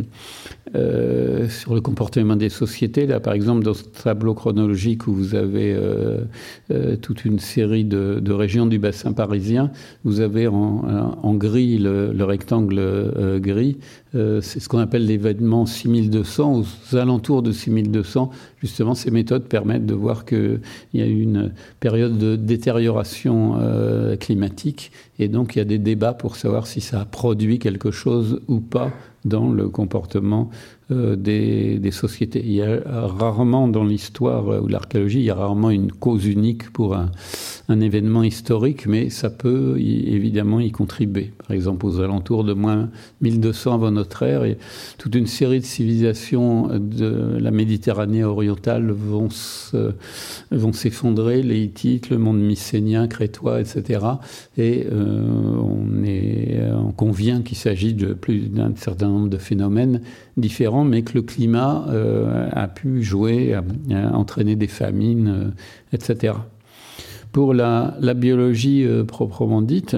[1.49, 3.07] sur le comportement des sociétés.
[3.07, 5.75] Là, par exemple, dans ce tableau chronologique où vous avez
[7.01, 9.71] toute une série de, régions du bassin parisien,
[10.03, 13.77] vous avez en, en gris le rectangle gris
[14.41, 16.61] c'est ce qu'on appelle l'événement 6200.
[16.61, 20.61] Aux alentours de 6200, justement, ces méthodes permettent de voir qu'il
[20.93, 23.55] y a une période de détérioration
[24.19, 27.91] climatique et donc il y a des débats pour savoir si ça a produit quelque
[27.91, 28.91] chose ou pas
[29.25, 32.41] dans le comportement euh, des, des, sociétés.
[32.45, 36.25] Il y a rarement dans l'histoire euh, ou l'archéologie, il y a rarement une cause
[36.25, 37.11] unique pour un,
[37.69, 41.33] événement historique, mais ça peut évidemment y contribuer.
[41.45, 44.43] Par exemple, aux alentours de moins 1200 avant notre ère,
[44.97, 49.91] toute une série de civilisations de la Méditerranée orientale vont se,
[50.49, 53.99] vont s'effondrer, les Hittites, le monde mycénien, crétois, etc.
[54.57, 55.21] Et euh,
[55.59, 60.01] on, on convient qu'il s'agit de plus d'un certain nombre de phénomènes
[60.37, 63.55] différents, mais que le climat euh, a pu jouer,
[64.13, 65.49] entraîner des famines, euh,
[65.93, 66.33] etc.
[67.31, 69.97] Pour la, la biologie euh, proprement dite,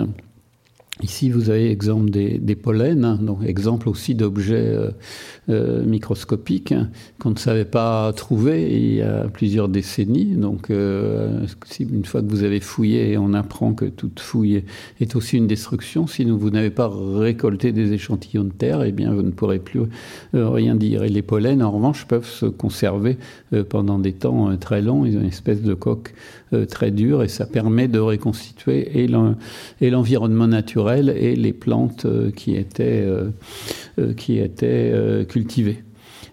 [1.01, 4.91] Ici, vous avez exemple des, des pollens, hein, donc exemple aussi d'objets euh,
[5.49, 6.73] euh, microscopiques
[7.19, 10.35] qu'on ne savait pas trouver il y a plusieurs décennies.
[10.35, 11.45] Donc, euh,
[11.79, 14.63] une fois que vous avez fouillé, on apprend que toute fouille
[14.99, 16.05] est aussi une destruction.
[16.05, 19.81] Si vous n'avez pas récolté des échantillons de terre, eh bien, vous ne pourrez plus
[20.35, 21.03] euh, rien dire.
[21.03, 23.17] Et les pollens, en revanche, peuvent se conserver
[23.53, 25.05] euh, pendant des temps euh, très longs.
[25.05, 26.13] Ils ont une espèce de coque
[26.67, 29.07] très dure et ça permet de reconstituer
[29.79, 33.29] l'environnement naturel et les plantes euh, qui étaient, euh,
[33.99, 35.83] euh, cultivées.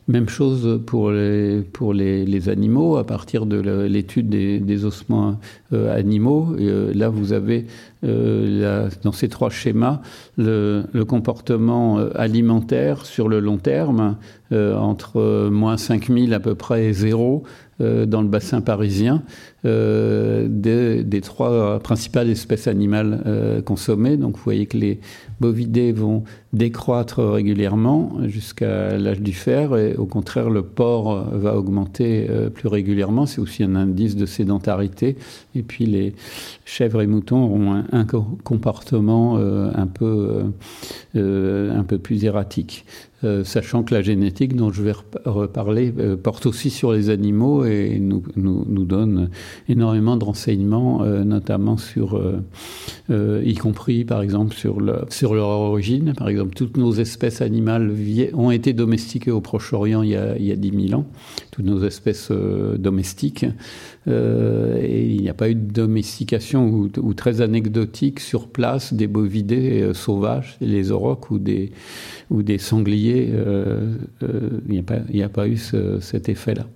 [0.09, 5.41] Même chose pour les, animaux, à partir de l'étude des, des, ossements
[5.73, 6.55] animaux.
[6.95, 7.67] là, vous avez
[8.03, 10.01] la, dans ces trois schémas
[10.37, 14.17] le, comportement alimentaire sur le long terme,
[14.53, 17.45] entre moins 5000 à peu près zéro
[17.79, 19.23] dans le bassin parisien,
[19.67, 24.17] euh, des, des, trois principales espèces animales euh, consommées.
[24.17, 25.01] Donc vous voyez que les
[25.41, 32.29] bovidés vont décroître régulièrement jusqu'à l'âge du fer et au contraire le porc va augmenter
[32.31, 33.27] euh, plus régulièrement.
[33.27, 35.17] C'est aussi un indice de sédentarité.
[35.55, 36.15] Et puis les
[36.65, 40.45] chèvres et moutons auront un, un comportement euh, un peu
[41.15, 42.85] euh, un peu plus erratique.
[43.25, 44.93] Euh, sachant que la génétique dont je vais
[45.25, 49.31] reparler euh, porte aussi sur les animaux et nous, nous, nous donne
[49.71, 52.23] énormément de renseignements, euh, notamment sur,
[53.11, 56.13] y compris par exemple sur, le, sur leur origine.
[56.15, 57.95] Par exemple, toutes nos espèces animales
[58.35, 61.07] ont été domestiquées au Proche-Orient il, il, y a 10 000 ans,
[61.53, 63.47] toutes nos espèces domestiques.
[64.09, 69.09] Euh, et il n'y a pas eu de domestication ou, très anecdotique sur place des
[69.09, 71.73] bovidés euh, sauvages, les aurochs ou des,
[72.59, 73.31] sangliers.
[73.33, 73.95] Euh,
[74.69, 76.67] il n'y a, pas eu ce, cet effet-là.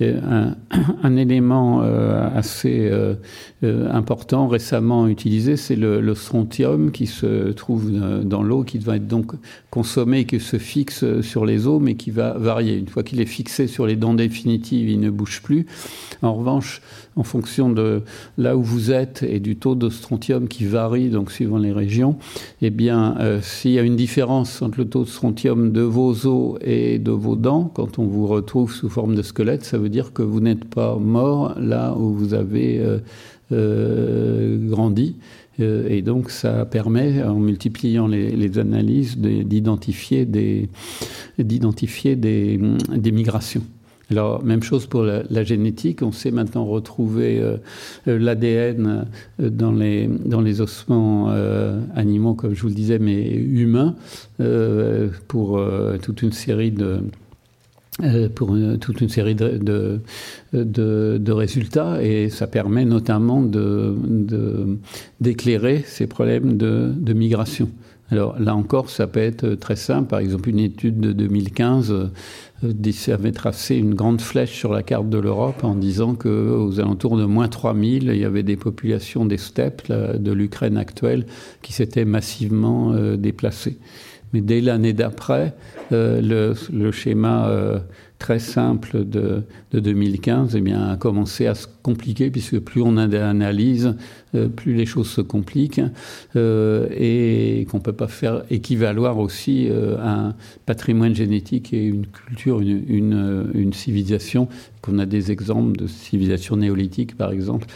[0.00, 2.90] Un, élément assez
[3.64, 7.90] euh, important récemment utilisé, c'est le, le, strontium qui se trouve
[8.24, 9.32] dans l'eau, qui va être donc
[9.70, 12.76] consommé qui se fixe sur les os, mais qui va varier.
[12.76, 15.66] Une fois qu'il est fixé sur les dents définitives, il ne bouge plus.
[16.22, 16.80] En revanche,
[17.16, 18.02] en fonction de
[18.38, 22.16] là où vous êtes et du taux de strontium qui varie, donc suivant les régions,
[22.62, 26.26] eh bien, euh, s'il y a une différence entre le taux de strontium de vos
[26.26, 29.88] os et de vos dents, quand on vous retrouve sous forme de squelette, ça veut
[29.88, 32.98] dire que vous n'êtes pas mort là où vous avez euh,
[33.54, 35.16] euh, grandi.
[35.60, 40.68] Euh, et donc, ça permet, en multipliant les, analyses, d'identifier des,
[41.38, 42.60] des,
[42.96, 43.62] des migrations.
[44.10, 46.02] Alors, même chose pour la, génétique.
[46.02, 47.56] On sait maintenant retrouver euh,
[48.06, 49.06] l'ADN
[49.38, 51.30] dans les, dans les ossements
[51.94, 53.94] animaux, comme je vous le disais, mais humains,
[55.28, 55.62] pour
[56.02, 57.00] toute une série de
[58.34, 60.00] pour une, toute une série de, de,
[60.52, 63.40] de, de, résultats et ça permet notamment
[65.20, 67.70] d'éclairer ces problèmes de, migration.
[68.10, 70.08] Alors là encore, ça peut être très simple.
[70.08, 72.10] Par exemple, une étude de 2015
[73.08, 77.24] avait tracé une grande flèche sur la carte de l'Europe en disant qu'aux alentours de
[77.24, 81.26] moins 3000, il y avait des populations des steppes de l'Ukraine actuelle
[81.62, 83.78] qui s'étaient massivement euh, déplacées.
[84.34, 85.54] Mais dès l'année d'après,
[85.92, 87.78] euh, le, schéma euh,
[88.18, 92.96] très simple de, de 2015 eh bien, a commencé à se compliquer, puisque plus on
[92.96, 93.94] a d'analyses,
[94.34, 95.82] euh, plus les choses se compliquent,
[96.34, 100.34] et qu'on ne peut pas faire équivaloir aussi un
[100.66, 104.48] patrimoine génétique et une culture, une, une civilisation,
[104.84, 107.66] qu'on a des exemples de civilisation néolithique, par exemple,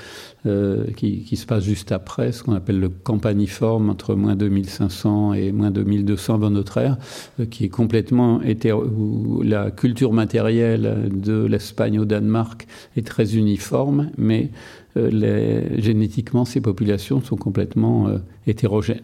[0.44, 5.50] euh, qui, se passe juste après, ce qu'on appelle le campaniforme, entre moins 2500 et
[5.50, 6.98] moins 2200 avant notre ère,
[7.40, 8.84] euh, qui est complètement hétéro...
[8.84, 14.50] où la culture matérielle de l'Espagne au Danemark est très uniforme, mais
[14.98, 18.08] euh, génétiquement, ces populations sont complètement
[18.46, 19.00] hétérogènes.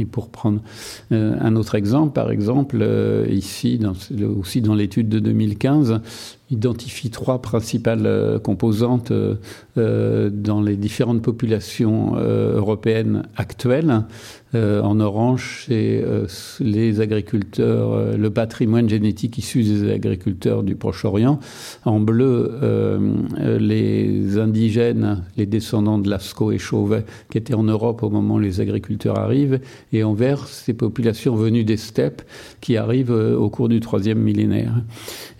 [0.00, 0.60] Et pour prendre
[1.12, 2.84] un autre exemple, par exemple,
[3.30, 3.78] ici,
[4.36, 6.00] aussi dans l'étude de 2015,
[6.50, 9.36] identifie trois principales euh, composantes euh,
[9.78, 14.04] euh, dans les différentes populations européennes actuelles.
[14.54, 16.04] en orange, c'est
[16.60, 21.40] les agriculteurs, le patrimoine génétique issu des agriculteurs du Proche-Orient.
[21.84, 22.52] En bleu,
[23.58, 28.38] les indigènes, les descendants de Lascaux et Chauvet, qui étaient en Europe au moment où
[28.38, 29.58] les agriculteurs arrivent.
[29.92, 32.22] Et en vert, ces populations venues des steppes
[32.60, 34.74] qui arrivent au cours du troisième millénaire.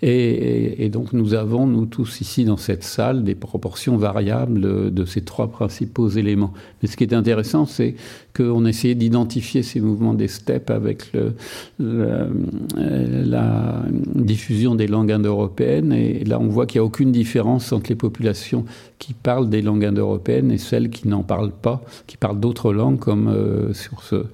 [0.01, 5.05] Et, et donc nous avons, nous tous ici dans cette salle, des proportions variables de
[5.05, 6.53] ces trois principaux éléments.
[6.81, 7.95] Mais ce qui est intéressant, c'est
[8.35, 11.33] qu'on essayait d'identifier ces mouvements des steppes avec le,
[11.79, 13.83] la
[14.13, 15.93] diffusion des langues indo-européennes.
[15.93, 18.65] Et là, on voit qu'il n'y a aucune différence entre les populations
[18.99, 22.99] qui parlent des langues indo-européennes et celles qui n'en parlent pas, qui parlent d'autres langues,
[22.99, 24.25] comme euh, sur ce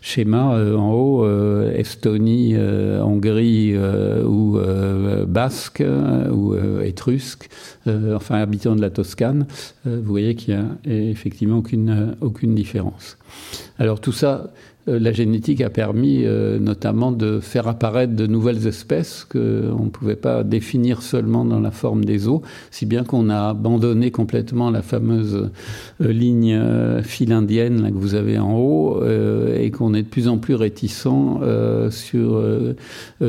[0.00, 3.76] schéma euh, en haut, euh, Estonie, Hongrie
[4.24, 4.58] ou
[5.26, 5.82] Basque
[6.32, 7.48] ou Étrusque,
[7.86, 9.46] enfin habitants de la Toscane.
[9.84, 13.16] vous voyez qu'il n'y a effectivement aucune, aucune différence.
[13.78, 14.46] Alors tout ça, euh,
[14.98, 19.38] la génétique a permis euh, notamment de faire apparaître de nouvelles espèces qu'on
[19.84, 24.10] ne pouvait pas définir seulement dans la forme des os, si bien qu'on a abandonné
[24.10, 25.50] complètement la fameuse
[26.00, 26.60] euh, ligne
[27.02, 31.06] file indienne que vous avez en haut et qu'on est de plus en plus réticent
[31.90, 32.42] sur,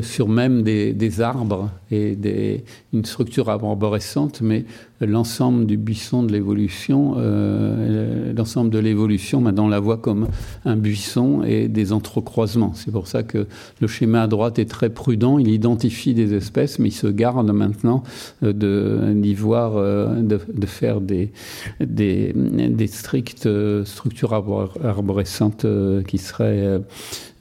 [0.01, 4.65] sur même des, des arbres et des, une structure arborescente, mais
[5.01, 10.27] l'ensemble du buisson de l'évolution, euh, l'ensemble de l'évolution, maintenant on la voit comme
[10.65, 12.73] un buisson des entrecroisements.
[12.73, 13.47] C'est pour ça que
[13.79, 15.39] le schéma à droite est très prudent.
[15.39, 18.03] Il identifie des espèces, mais il se garde maintenant
[18.43, 21.31] euh, d'y voir, euh, de, faire des,
[21.79, 23.49] des, des strictes
[23.85, 25.65] structures arborescentes
[26.07, 26.81] qui seraient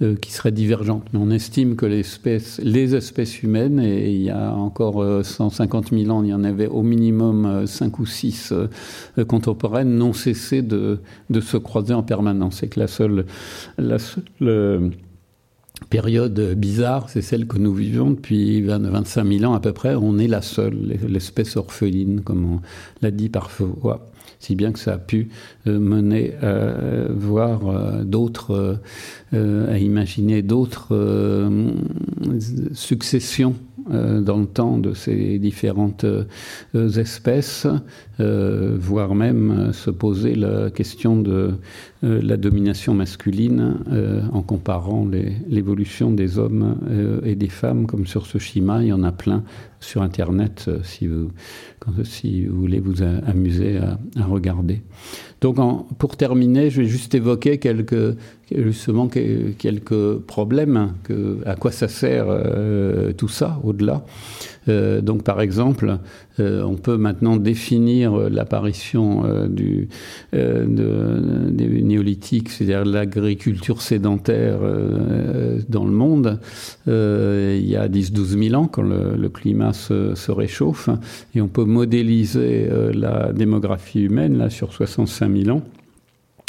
[0.03, 1.05] euh, qui seraient divergentes.
[1.13, 5.93] Mais on estime que les espèces, les espèces humaines, et il y a encore 150
[5.93, 8.55] euh, 000 ans, il y en avait au minimum 5 euh, ou 6
[9.29, 12.57] contemporaines, n'ont cessé de, de, se croiser en permanence.
[12.61, 13.27] C'est que la seule,
[13.77, 14.93] la seule
[15.91, 19.95] période bizarre, c'est celle que nous vivons depuis 20, 25 000 ans à peu près.
[19.95, 22.61] On est la seule, l'espèce orpheline, comme on
[23.03, 25.29] l'a dit parfois si bien que ça a pu
[25.67, 26.75] mener à
[27.11, 28.81] voir d'autres
[29.33, 31.71] euh, à imaginer d'autres euh,
[32.73, 36.07] successions euh, dans le temps de ces différentes
[36.75, 37.67] espèces,
[38.19, 41.55] voire même se poser la question de
[42.03, 43.77] la domination masculine
[44.33, 45.07] en comparant
[45.49, 46.77] l'évolution des hommes
[47.25, 49.43] et des femmes, comme sur ce schéma, il y en a plein
[49.81, 51.31] sur Internet si vous,
[52.05, 54.83] si vous voulez vous amuser à regarder.
[55.41, 55.57] Donc,
[55.97, 58.17] pour terminer, je vais juste évoquer quelques,
[58.57, 60.93] justement quelques problèmes.
[61.05, 64.05] Que, à quoi ça sert euh, tout ça au-delà
[64.69, 65.99] euh, Donc, par exemple,
[66.39, 69.89] euh, on peut maintenant définir l'apparition du
[70.33, 74.61] néolithique, c'est-à-dire l'agriculture sédentaire
[75.69, 76.41] dans le monde,
[76.87, 80.89] il y a 10-12 000 ans, quand le, climat se, se, réchauffe,
[81.35, 85.63] et on peut modéliser la démographie humaine là sur 65 000 ans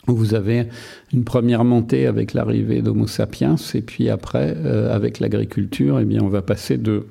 [0.08, 0.68] vous avez
[1.14, 6.28] une première montée avec l'arrivée d'Homo sapiens, et puis après, euh, avec l'agriculture, eh on
[6.28, 7.06] va passer de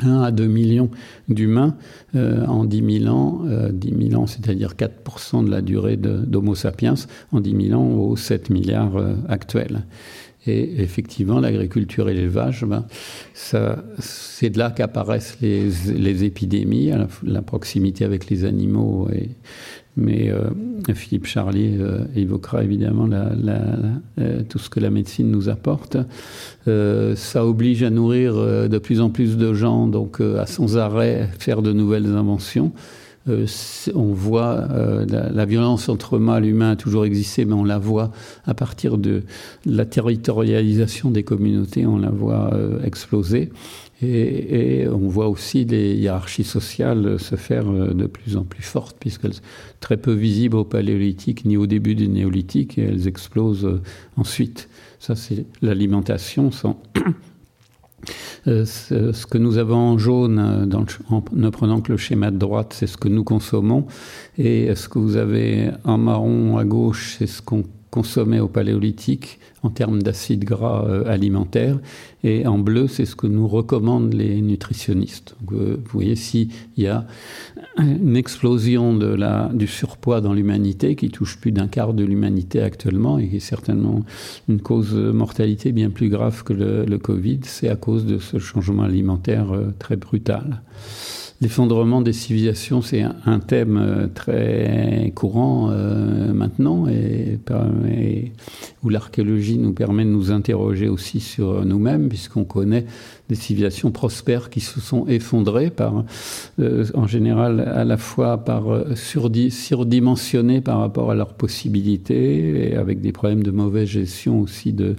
[0.00, 0.90] 1 à 2 millions
[1.28, 1.76] d'humains
[2.14, 6.54] euh, en 10 000 ans, 10 euh, 000 ans, c'est-à-dire 4% de la durée d'Homo
[6.54, 6.94] sapiens,
[7.32, 8.96] en 10 000 ans aux 7 milliards
[9.28, 9.84] actuels.
[10.46, 12.84] Et effectivement, l'agriculture et l'élevage, ben,
[13.32, 19.30] c'est de là qu'apparaissent les, les, épidémies, la, la, proximité avec les animaux et
[19.96, 20.50] mais euh,
[20.94, 23.60] Philippe Charlier euh, évoquera évidemment la, la,
[24.18, 25.96] euh, tout ce que la médecine nous apporte.
[26.66, 28.34] ça oblige à nourrir
[28.68, 32.72] de plus en plus de gens, donc à sans arrêt faire de nouvelles inventions.
[33.26, 34.68] On voit
[35.08, 38.10] la, la, violence entre mâles humains a toujours existé, mais on la voit
[38.46, 39.22] à partir de
[39.64, 42.50] la territorialisation des communautés, on la voit
[42.84, 43.50] exploser.
[44.02, 48.96] Et, on voit aussi les hiérarchies sociales se faire euh, de plus en plus fortes,
[48.98, 49.42] puisqu'elles sont
[49.80, 53.82] très peu visibles au paléolithique ni au début du néolithique, et elles explosent euh,
[54.16, 54.68] ensuite.
[54.98, 56.80] Ça, c'est l'alimentation sans.
[58.46, 62.36] Euh, ce que nous avons en jaune, dans en ne prenant que le schéma de
[62.36, 63.86] droite, c'est ce que nous consommons.
[64.38, 69.38] Et ce que vous avez en marron à gauche, c'est ce qu'on consommait au paléolithique
[69.64, 71.78] en termes d'acides gras euh, alimentaires.
[72.22, 75.36] Et en bleu, c'est ce que nous recommandent les nutritionnistes.
[75.52, 77.06] Euh, vous voyez, s'il y a
[77.78, 82.60] une explosion de la, du surpoids dans l'humanité, qui touche plus d'un quart de l'humanité
[82.60, 84.04] actuellement, et qui est certainement
[84.48, 88.38] une cause de mortalité bien plus grave que le, Covid, c'est à cause de ce
[88.38, 90.62] changement alimentaire euh, très brutal.
[91.40, 97.38] L'effondrement des civilisations, c'est un, thème euh, très courant euh, maintenant et,
[98.82, 102.86] où l'archéologie nous permet de nous interroger aussi sur nous-mêmes, puisqu'on connaît
[103.28, 106.04] des civilisations prospères qui se sont effondrées par,
[106.58, 108.64] euh, en général, à la fois par
[108.94, 114.96] surdimensionnées par rapport à leurs possibilités et avec des problèmes de mauvaise gestion aussi de,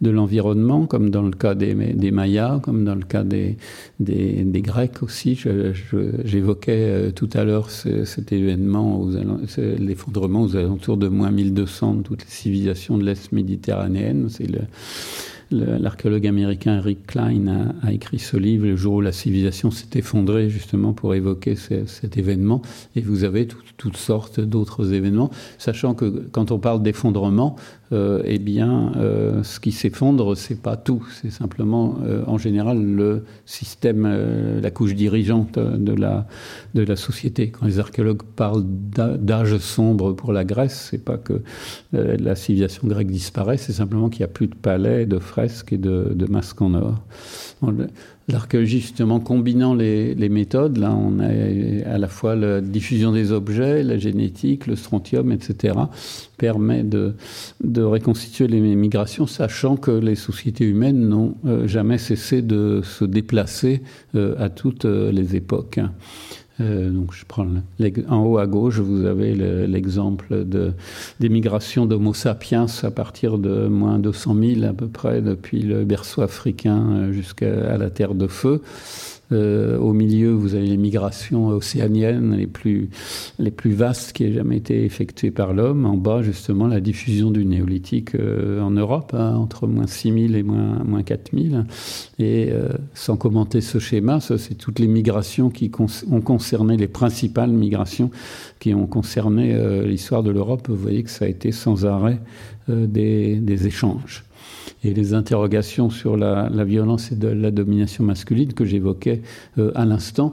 [0.00, 3.56] de l'environnement, comme dans le cas des, des, Mayas, comme dans le cas des,
[4.00, 5.38] des, des Grecs aussi.
[6.24, 9.08] J'évoquais euh, tout à l'heure cet événement,
[9.78, 14.28] l'effondrement aux alentours de moins 1200 de toutes les civilisations de l'Est méditerranéenne.
[14.28, 14.60] C'est le
[15.52, 20.50] L'archéologue américain Eric Klein a, écrit ce livre le jour où la civilisation s'est effondrée,
[20.50, 22.62] justement pour évoquer cet événement.
[22.96, 27.54] Et vous avez toutes sortes d'autres événements, sachant que quand on parle d'effondrement,
[27.92, 31.06] euh, eh bien, euh, ce qui s'effondre, c'est pas tout.
[31.20, 34.06] C'est simplement, euh, en général, le système,
[34.60, 36.26] la couche dirigeante de la,
[36.74, 37.50] de la société.
[37.50, 41.42] Quand les archéologues parlent d'âge sombre pour la Grèce, c'est pas que
[41.92, 45.78] la civilisation grecque disparaît, c'est simplement qu'il n'y a plus de palais, de fresques et
[45.78, 47.02] de, de masques en or.
[48.28, 51.28] L'archéologie, justement, combinant les, méthodes, là, on a
[51.88, 55.74] à la fois la diffusion des objets, la génétique, le strontium, etc.,
[56.36, 57.14] permet de,
[57.62, 63.04] de reconstituer les migrations, sachant que les sociétés humaines n'ont euh, jamais cessé de se
[63.04, 63.82] déplacer
[64.16, 65.78] euh, à toutes euh, les époques.
[66.60, 67.46] Euh, donc je prends
[68.08, 69.34] en haut à gauche, vous avez
[69.66, 70.72] l'exemple de,
[71.20, 75.84] des migrations d'Homo sapiens à partir de moins 200 000 à peu près depuis le
[75.84, 78.62] berceau africain euh, jusqu'à la Terre de Feu.
[79.32, 82.90] Euh, au milieu, vous avez les migrations océaniennes les plus,
[83.38, 85.84] les plus vastes qui aient jamais été effectuées par l'homme.
[85.84, 90.42] En bas, justement, la diffusion du néolithique euh, en Europe, hein, entre moins 6000 et
[90.42, 91.64] moins, moins 4000.
[92.18, 95.70] Et euh, sans commenter ce schéma, ça, c'est toutes les migrations qui
[96.10, 98.10] ont concerné, les principales migrations
[98.60, 100.68] qui ont concerné l'histoire de l'Europe.
[100.68, 102.20] Vous voyez que ça a été sans arrêt
[102.68, 104.25] des, des échanges
[104.86, 109.22] et les interrogations sur la, violence et de la domination masculine que j'évoquais
[109.58, 110.32] euh, à l'instant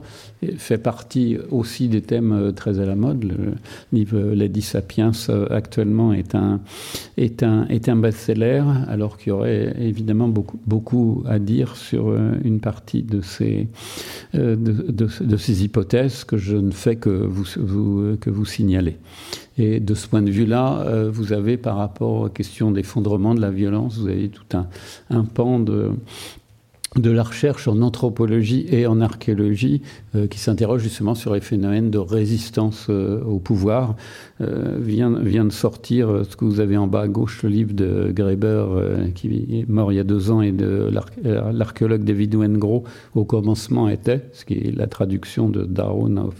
[0.58, 3.24] fait partie aussi des thèmes euh, très à la mode.
[3.24, 3.54] Le
[3.92, 6.60] livre Lady Sapiens euh, actuellement est un,
[7.16, 12.14] est un, est un best-seller, alors qu'il y aurait évidemment beaucoup, beaucoup à dire sur
[12.44, 13.68] une partie de ces,
[14.34, 18.96] de, ces hypothèses que je ne fais que vous, vous que vous signaler.
[19.56, 23.40] Et de ce point de vue-là, euh, vous avez par rapport aux questions d'effondrement de
[23.40, 24.44] la violence, vous avez tout
[25.10, 25.92] un, pan de,
[26.96, 29.80] de la recherche en anthropologie et en archéologie
[30.16, 33.94] euh, qui s'interroge justement sur les phénomènes de résistance euh, au pouvoir.
[34.40, 38.10] vient, vient de sortir ce que vous avez en bas à gauche, le livre de
[38.12, 38.66] Greber
[39.14, 39.28] qui
[39.60, 40.90] est mort il y a deux ans et de
[41.22, 42.82] l'archéologue David Wengro
[43.14, 46.34] au commencement était, ce qui est la traduction de Darwin of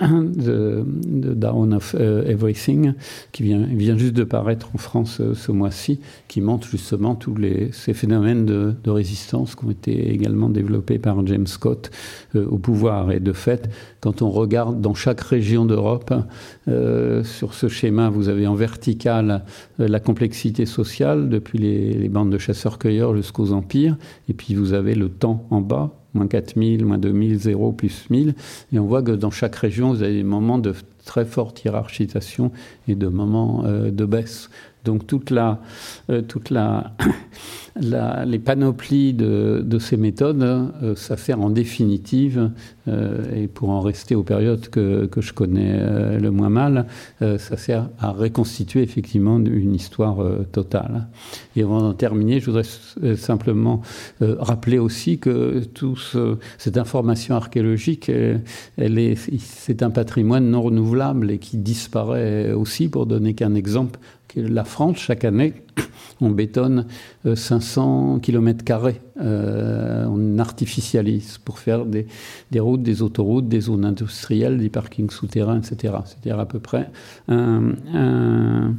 [0.00, 2.94] de, de Down of euh, Everything,
[3.32, 7.34] qui vient, vient juste de paraître en France euh, ce mois-ci, qui montre justement tous
[7.34, 11.90] les, ces phénomènes de, de, résistance qui ont été également développés par James Scott
[12.34, 13.12] euh, au pouvoir.
[13.12, 13.68] Et de fait,
[14.06, 16.14] quand on regarde dans chaque région d'Europe,
[16.66, 19.42] sur ce schéma, vous avez en vertical
[19.78, 23.96] la complexité sociale, depuis les, les bandes de chasseurs-cueilleurs jusqu'aux empires,
[24.28, 28.36] et puis vous avez le temps en bas, moins 4000, moins 2000, 0, plus 1000.
[28.72, 30.72] Et on voit que dans chaque région, vous avez des moments de
[31.04, 32.52] très forte hiérarchisation
[32.86, 34.50] et de moments euh, de baisse.
[34.86, 35.60] Donc toute la,
[36.10, 36.92] euh, toute la,
[38.24, 42.50] les panoplies de, ces méthodes, euh, ça sert en définitive,
[43.34, 46.86] et pour en rester aux périodes que, que je connais le moins mal,
[47.20, 50.18] ça sert à reconstituer effectivement une histoire
[50.52, 51.08] totale.
[51.56, 53.82] Et avant d'en terminer, je voudrais simplement
[54.20, 55.98] rappeler aussi que tout
[56.58, 63.06] cette information archéologique, elle est, c'est un patrimoine non renouvelable et qui disparaît aussi, pour
[63.06, 63.98] donner qu'un exemple,
[64.36, 65.54] la France, chaque année,
[66.20, 66.86] on bétonne
[67.34, 68.64] 500 km
[69.18, 72.06] euh, on artificialise pour faire des,
[72.58, 75.94] routes, des autoroutes, des zones industrielles, des parkings souterrains, etc.
[76.04, 76.90] C'est-à-dire à peu près
[77.28, 78.74] un,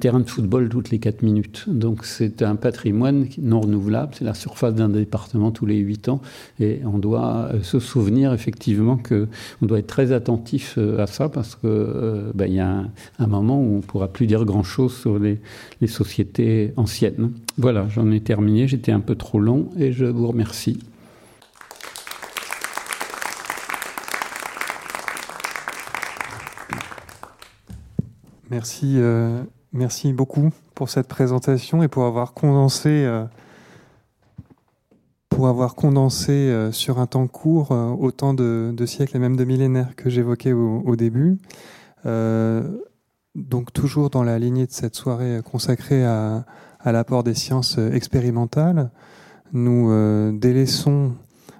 [0.00, 1.64] terrain de football toutes les 4 minutes.
[1.68, 6.20] Donc c'est un patrimoine non renouvelable, c'est la surface d'un département tous les 8 ans,
[6.58, 11.28] et on doit euh, se souvenir effectivement qu'on doit être très attentif euh, à ça
[11.28, 12.84] parce qu'il ben, y a
[13.18, 15.40] un, moment où on ne pourra plus dire grand-chose sur les,
[15.80, 17.32] les, sociétés anciennes.
[17.58, 20.78] Voilà, j'en ai terminé, j'étais un peu trop long et je vous remercie.
[28.50, 29.42] Merci, euh,
[29.72, 33.24] merci beaucoup pour cette présentation et pour avoir condensé, euh,
[35.28, 39.96] pour avoir condensé euh, sur un temps court autant de, siècles et même de millénaires
[39.96, 41.38] que j'évoquais au, début.
[43.36, 46.44] Donc toujours dans la lignée de cette soirée consacrée à,
[46.84, 48.90] l'apport des sciences expérimentales,
[49.52, 49.90] nous
[50.38, 51.12] délaissons,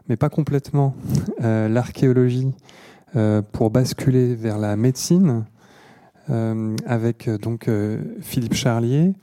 [0.08, 0.94] mais pas complètement,
[1.40, 2.52] l'archéologie
[3.52, 5.44] pour basculer vers la médecine
[6.28, 9.14] euh, avec euh, donc euh, Philippe Charlier.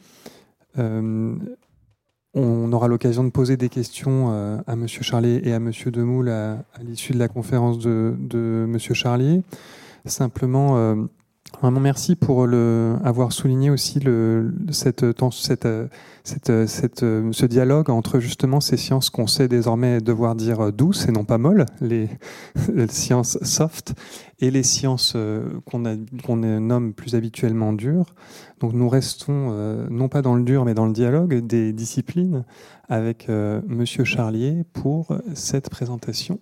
[0.78, 4.88] on aura l'occasion de poser des questions à M.
[4.88, 5.72] Charlier et à M.
[5.88, 8.80] Demoule à, l'issue de la conférence de, de M.
[8.80, 9.44] Charlier.
[10.06, 11.08] Simplement,
[11.62, 15.68] Vraiment merci pour le, avoir souligné aussi le, cette, cette,
[16.24, 21.12] cette, cette, ce dialogue entre justement ces sciences qu'on sait désormais devoir dire douces et
[21.12, 22.10] non pas molles, les,
[22.74, 23.94] les sciences soft,
[24.44, 25.84] et les sciences euh, qu'on
[26.24, 28.14] qu'on nomme plus habituellement dures.
[28.60, 32.44] Donc nous restons euh, non pas dans le dur mais dans le dialogue des disciplines
[32.90, 36.42] avec euh, Monsieur Charlier pour cette présentation.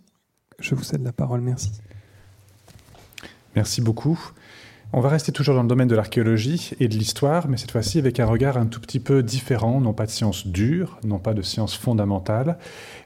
[0.59, 1.71] Je vous cède la parole, merci.
[3.55, 4.19] Merci beaucoup.
[4.93, 7.97] On va rester toujours dans le domaine de l'archéologie et de l'histoire, mais cette fois-ci
[7.97, 11.33] avec un regard un tout petit peu différent, non pas de sciences dures, non pas
[11.33, 12.57] de sciences fondamentales,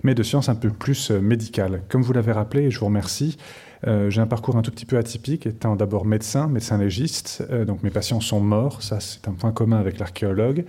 [0.02, 1.84] mais de sciences un peu plus euh, médicales.
[1.88, 3.38] Comme vous l'avez rappelé, et je vous remercie,
[3.86, 7.66] euh, j'ai un parcours un tout petit peu atypique, étant d'abord médecin, médecin légiste, euh,
[7.66, 10.66] donc mes patients sont morts, ça c'est un point commun avec l'archéologue.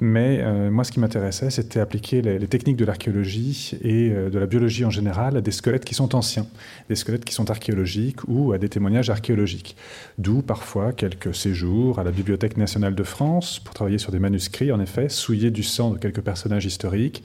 [0.00, 4.38] Mais euh, moi, ce qui m'intéressait, c'était appliquer les, techniques de l'archéologie et euh, de
[4.38, 6.46] la biologie en général à des squelettes qui sont anciens,
[6.90, 9.74] des squelettes qui sont archéologiques ou à des témoignages archéologiques.
[10.18, 14.70] D'où parfois quelques séjours à la Bibliothèque nationale de France pour travailler sur des manuscrits,
[14.70, 17.22] en effet, souiller du sang de quelques personnages historiques.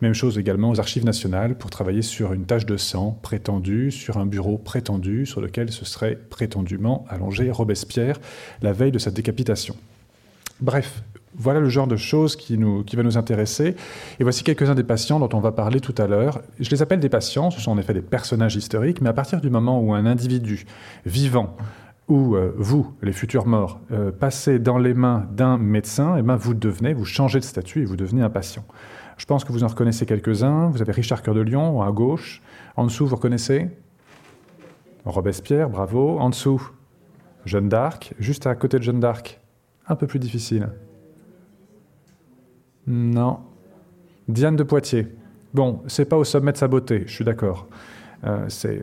[0.00, 4.16] Même chose également aux archives nationales pour travailler sur une tache de sang prétendue, sur
[4.16, 8.18] un bureau prétendu sur lequel se serait prétendument allongé Robespierre
[8.62, 9.76] la veille de sa décapitation.
[10.60, 11.02] Bref,
[11.36, 13.76] voilà le genre de choses qui, va nous intéresser.
[14.18, 16.40] Et voici quelques-uns des patients dont on va parler tout à l'heure.
[16.60, 19.40] Je les appelle des patients, ce sont en effet des personnages historiques, mais à partir
[19.40, 20.66] du moment où un individu
[21.06, 21.56] vivant
[22.08, 26.22] ou euh, vous, les futurs morts, euh, passez dans les mains d'un médecin, et eh
[26.22, 28.64] ben vous devenez, vous changez de statut et vous devenez un patient.
[29.16, 30.68] Je pense que vous en reconnaissez quelques-uns.
[30.68, 32.42] Vous avez Richard Cœur de Lion à gauche.
[32.76, 33.70] En dessous, vous reconnaissez
[35.04, 36.18] Robespierre, bravo.
[36.18, 36.70] En dessous,
[37.44, 38.14] Jeanne d'Arc.
[38.18, 39.40] Juste à côté de Jeanne d'Arc,
[39.86, 40.68] un peu plus difficile.
[42.86, 43.40] Non.
[44.28, 45.08] Diane de Poitiers.
[45.52, 47.68] Bon, c'est pas au sommet de sa beauté, je suis d'accord.
[48.24, 48.82] Euh, c'est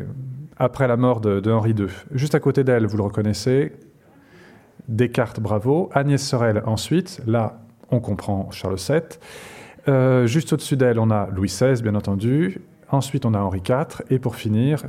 [0.58, 1.88] après la mort de, Henri II.
[2.12, 3.74] Juste à côté d'elle, vous le reconnaissez.
[4.88, 5.90] Descartes, bravo.
[5.94, 7.22] Agnès Sorel, ensuite.
[7.26, 9.02] Là, on comprend Charles VII.
[9.88, 12.62] Euh, juste au-dessus d'elle, on a Louis XVI, bien entendu.
[12.90, 14.04] Ensuite, on a Henri IV.
[14.10, 14.84] Et pour finir,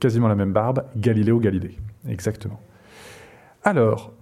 [0.00, 1.76] quasiment la même barbe, Galiléo Galilée.
[2.08, 2.60] Exactement.
[3.62, 4.12] Alors,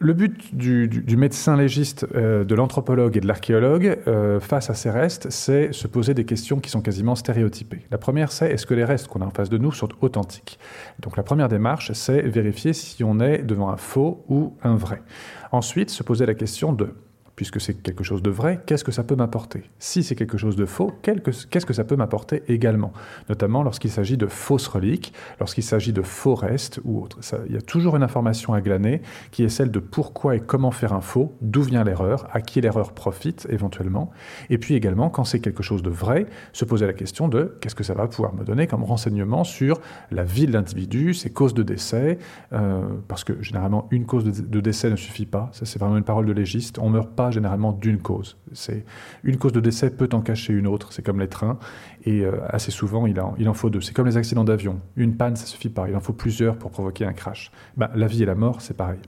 [0.00, 4.90] le but du, médecin légiste, euh, de l'anthropologue et de l'archéologue euh, face à ces
[4.90, 7.84] restes, c'est se poser des questions qui sont quasiment stéréotypées.
[7.90, 10.58] La première, c'est est-ce que les restes qu'on a en face de nous sont authentiques?
[11.00, 15.02] Donc la première démarche, c'est vérifier si on est devant un faux ou un vrai.
[15.50, 16.94] Ensuite, se poser la question de
[17.38, 19.62] puisque c'est quelque chose de vrai, qu'est-ce que ça peut m'apporter?
[19.78, 22.92] Si c'est quelque chose de faux, qu'est-ce que ça peut m'apporter également?
[23.28, 27.20] Notamment lorsqu'il s'agit de fausses reliques, lorsqu'il s'agit de faux restes ou autres.
[27.46, 30.72] il y a toujours une information à glaner qui est celle de pourquoi et comment
[30.72, 34.10] faire un faux, d'où vient l'erreur, à qui l'erreur profite éventuellement.
[34.50, 37.76] Et puis également, quand c'est quelque chose de vrai, se poser la question de qu'est-ce
[37.76, 39.80] que ça va pouvoir me donner comme renseignement sur
[40.10, 42.18] la vie de l'individu, ses causes de décès,
[42.52, 45.50] euh, parce que généralement une cause de, décès ne suffit pas.
[45.52, 46.80] Ça, c'est vraiment une parole de légiste.
[46.80, 48.36] On meurt pas généralement d'une cause.
[48.52, 48.84] C'est
[49.24, 50.92] une cause de décès peut en cacher une autre.
[50.92, 51.58] C'est comme les trains
[52.04, 53.80] et euh, assez souvent il en, il en faut deux.
[53.80, 54.80] C'est comme les accidents d'avion.
[54.96, 55.88] Une panne ça suffit pas.
[55.88, 57.50] Il en faut plusieurs pour provoquer un crash.
[57.76, 59.00] Ben, la vie et la mort c'est pareil.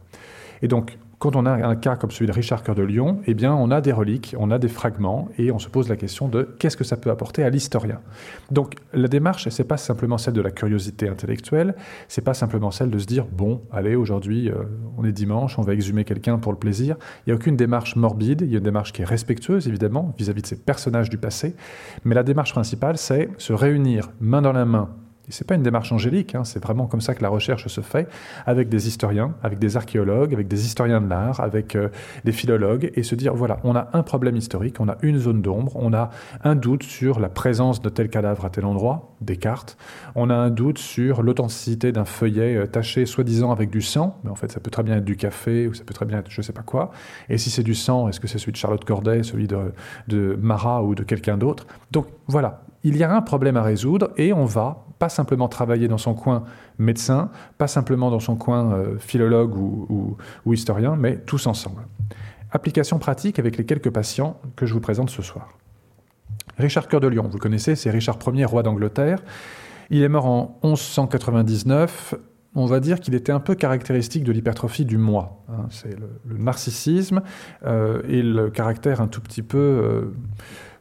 [0.63, 3.35] Et donc quand on a un cas comme celui de Richard Cœur de Lion, eh
[3.35, 6.29] bien, on a des reliques, on a des fragments, et on se pose la question
[6.29, 8.01] de qu'est-ce que ça peut apporter à l'historien.
[8.51, 11.75] Donc, la démarche, c'est pas simplement celle de la curiosité intellectuelle,
[12.09, 14.65] c'est pas simplement celle de se dire bon, allez, aujourd'hui, euh,
[14.97, 16.97] on est dimanche, on va exhumer quelqu'un pour le plaisir.
[17.19, 20.15] Il n'y a aucune démarche morbide, il y a une démarche qui est respectueuse, évidemment,
[20.17, 21.55] vis-à-vis -vis de ces personnages du passé,
[22.05, 24.89] mais la démarche principale, c'est se réunir main dans la main
[25.31, 27.81] Ce n'est pas une démarche angélique, hein, c'est vraiment comme ça que la recherche se
[27.81, 28.09] fait,
[28.47, 31.89] avec des historiens, avec des archéologues, avec des historiens de l'art, avec euh,
[32.25, 35.43] des philologues, et se dire, voilà, on a un problème historique, on a une zone
[35.43, 36.11] d'ombre, on a
[36.43, 39.77] un doute sur la présence de tel cadavre à tel endroit, des cartes,
[40.15, 44.31] on a un doute sur l'authenticité d'un feuillet euh, taché soi-disant avec du sang, mais
[44.31, 46.31] en fait ça peut très bien être du café, ou ça peut très bien être
[46.31, 46.91] je ne sais pas quoi,
[47.29, 49.73] et si c'est du sang, est-ce que c'est celui de Charlotte Corday, celui de,
[50.09, 51.67] de Marat ou de quelqu'un d'autre?
[51.91, 55.89] Donc voilà, il y a un problème à résoudre, et on va pas simplement travailler
[55.89, 56.45] dans son coin
[56.79, 60.17] médecin, pas simplement dans son coin euh, philologue ou,
[60.53, 61.83] historien, mais tous ensemble.
[62.53, 65.49] Application pratique avec les quelques patients que je vous présente ce soir.
[66.59, 69.23] Richard Cœur de Lion, vous connaissez, c'est Richard Ier, roi d'Angleterre.
[69.91, 72.15] Il est mort en 1199.
[72.55, 75.45] On va dire qu'il était un peu caractéristique de l'hypertrophie du moi.
[75.49, 75.67] Hein.
[75.71, 77.23] c'est le, narcissisme
[77.65, 79.59] euh, et le caractère un tout petit peu...
[79.59, 80.15] Euh,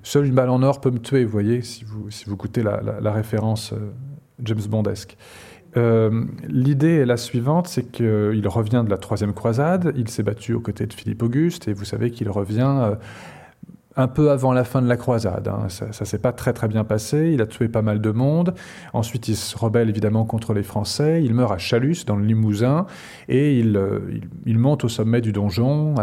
[0.04, 2.64] seule une balle en or peut me tuer, vous voyez, si vous, si vous écoutez
[2.64, 3.74] la, référence
[4.44, 5.18] James Bondesque.
[5.78, 10.54] Euh, l'idée est la suivante, c'est qu'il revient de la troisième croisade, il s'est battu
[10.54, 12.96] aux côtés de Philippe Auguste, et vous savez qu'il revient euh,
[13.96, 15.48] un peu avant la fin de la croisade.
[15.48, 15.70] Hein.
[15.70, 18.56] Ça, ne s'est pas très très bien passé, il a tué pas mal de monde.
[18.94, 22.88] Ensuite, il se rebelle évidemment contre les Français, il meurt à Chalus, dans le Limousin,
[23.28, 24.00] et il, euh,
[24.46, 25.96] il, monte au sommet du donjon.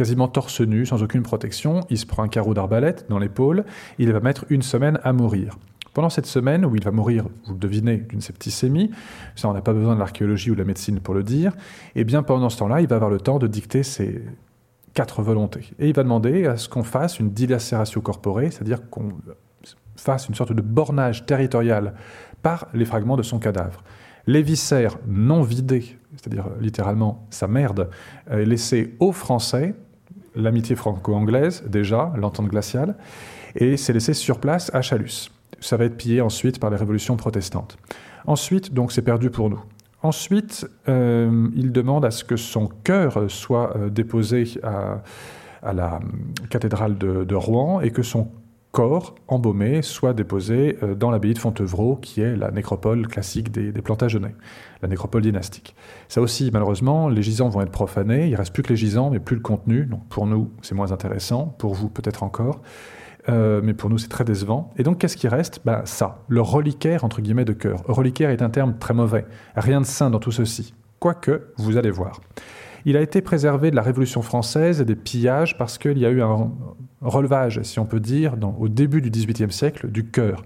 [0.00, 3.66] Quasiment torse nu, sans aucune protection, il se prend un carreau d'arbalète dans l'épaule,
[3.98, 5.58] il va mettre une semaine à mourir.
[5.92, 8.92] Pendant cette semaine où il va mourir, vous le devinez, d'une septicémie,
[9.36, 11.52] ça on n'a pas besoin de l'archéologie ou de la médecine pour le dire,
[11.94, 14.24] et eh bien pendant ce temps-là, il va avoir le temps de dicter ses
[14.94, 15.68] quatre volontés.
[15.78, 19.10] Et il va demander à ce qu'on fasse une dilacératio corporée, c'est-à-dire qu'on
[19.96, 21.92] fasse une sorte de bornage territorial
[22.40, 23.84] par les fragments de son cadavre.
[24.26, 27.90] Les viscères non vidés, c'est-à-dire littéralement sa merde,
[28.30, 29.74] laissés aux Français,
[30.34, 32.96] l'amitié franco-anglaise déjà, l'entente glaciale,
[33.56, 37.16] et c'est laissé sur place à Chalus ça va être pillé ensuite par les révolutions
[37.16, 37.76] protestantes.
[38.26, 39.62] Ensuite, donc c'est perdu pour nous.
[40.02, 45.02] Ensuite, euh, il demande à ce que son cœur soit euh, déposé à,
[45.74, 46.00] la
[46.48, 48.28] cathédrale de, Rouen et que son
[48.72, 53.72] corps embaumé soit déposé euh, dans l'abbaye de Fontevraud, qui est la nécropole classique des,
[53.72, 54.34] des Plantagenets,
[54.82, 55.74] la nécropole dynastique.
[56.08, 59.18] Ça aussi, malheureusement, les gisants vont être profanés, il reste plus que les gisants, mais
[59.18, 59.86] plus le contenu.
[59.86, 62.60] Donc pour nous, c'est moins intéressant, pour vous peut-être encore.
[63.28, 64.70] Euh, mais pour nous c'est très décevant.
[64.78, 65.60] Et donc qu'est-ce qui reste?
[65.64, 67.82] Ben, Ça, le reliquaire entre guillemets de cœur.
[67.86, 69.26] Reliquaire est un terme très mauvais.
[69.56, 70.74] Rien de sain dans tout ceci.
[71.00, 72.20] Quoique, vous allez voir.
[72.86, 76.10] Il a été préservé de la Révolution française et des pillages parce qu'il y a
[76.10, 76.50] eu un
[77.00, 80.44] relevage, si on peut dire, au début du XVIIIe siècle, du cœur.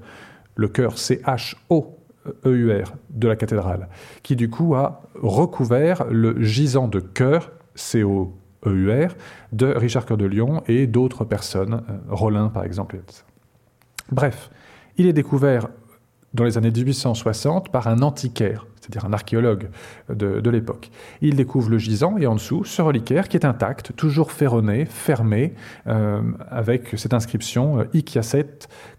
[0.57, 3.88] Le cœur, C-H-O-E-U-R, de la cathédrale,
[4.22, 8.36] qui du coup a recouvert le gisant de cœur, C-O
[8.66, 9.14] EUR,
[9.52, 12.98] de Richard Cœur de Lion et d'autres personnes, euh, Rollin par exemple.
[14.11, 14.50] Bref,
[14.96, 15.68] il est découvert
[16.32, 19.70] dans les années 1860 par un antiquaire, c'est-à-dire un archéologue
[20.11, 20.91] de, l'époque.
[21.22, 25.55] Il découvre le gisant et en dessous ce reliquaire qui est intact, toujours ferronné, fermé,
[25.87, 26.20] euh,
[26.51, 28.59] avec cette inscription euh, Iquiacet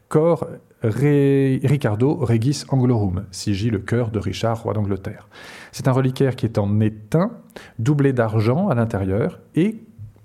[0.10, 0.48] cor
[0.84, 5.28] Ricardo Regis Anglorum, sigil le cœur de Richard, roi d'Angleterre.
[5.72, 7.32] C'est un reliquaire qui est en étain,
[7.80, 9.84] doublé d'argent à l'intérieur et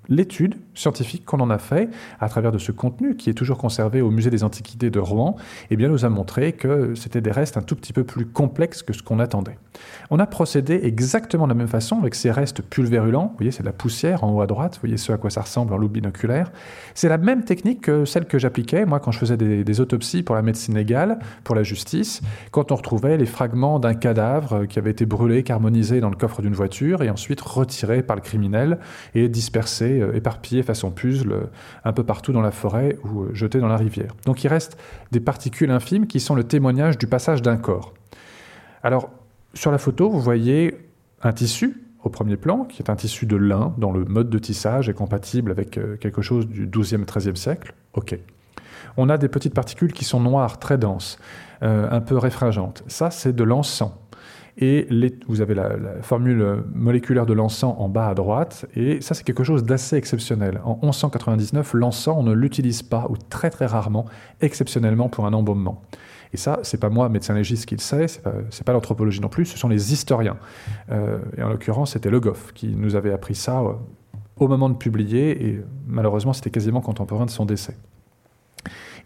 [0.09, 4.01] l'étude scientifique qu'on en a fait à travers de ce contenu qui est toujours conservé
[4.01, 5.37] au musée des Antiquités de Rouen,
[5.71, 8.83] eh bien nous a montré que c'était des restes un tout petit peu plus complexes
[8.83, 9.59] que ce qu'on attendait.
[10.11, 13.29] On a procédé exactement de la même façon avec ces restes pulvérulents.
[13.29, 14.75] Vous voyez, c'est de la poussière en haut à droite.
[14.75, 16.51] Vous voyez ce à quoi ça ressemble en loupe binoculaire.
[16.95, 20.35] C'est la même technique que celle que j'appliquais moi quand je faisais des, autopsies pour
[20.35, 22.21] la médecine légale, pour la justice,
[22.51, 26.43] quand on retrouvait les fragments d'un cadavre qui avait été brûlé, carbonisé dans le coffre
[26.43, 28.79] d'une voiture et ensuite retiré par le criminel
[29.15, 31.45] et dispersé, euh, éparpillé façon puzzle euh,
[31.85, 34.15] un peu partout dans la forêt ou euh, jeté dans la rivière.
[34.27, 34.77] Donc il reste
[35.11, 37.93] des particules infimes qui sont le témoignage du passage d'un corps.
[38.83, 39.11] Alors,
[39.55, 40.77] sur la photo, vous voyez
[41.23, 44.39] un tissu au premier plan, qui est un tissu de lin, dont le mode de
[44.39, 47.75] tissage est compatible avec euh, quelque chose du XIIe, XIIIe siècle.
[47.95, 48.19] OK.
[48.97, 51.19] On a des petites particules qui sont noires, très denses,
[51.63, 52.83] un peu réfringentes.
[52.89, 53.93] Ça, c'est de l'encens.
[54.61, 54.87] Et
[55.27, 55.71] vous avez la,
[56.03, 60.61] formule moléculaire de l'encens en bas à droite, et ça c'est quelque chose d'assez exceptionnel.
[60.65, 64.05] En 1199, l'encens, on ne l'utilise pas, ou très très rarement,
[64.43, 65.83] exceptionnellement pour un embaumement.
[66.33, 68.33] Et ça, c'est pas moi, médecin légiste, qui le sait, c'est pas,
[68.67, 70.37] pas l'anthropologie non plus, ce sont les historiens.
[70.91, 73.73] Euh, et en l'occurrence, c'était Le Goff qui nous avait appris ça euh,
[74.37, 77.77] au moment de publier, et malheureusement, c'était quasiment contemporain de son décès.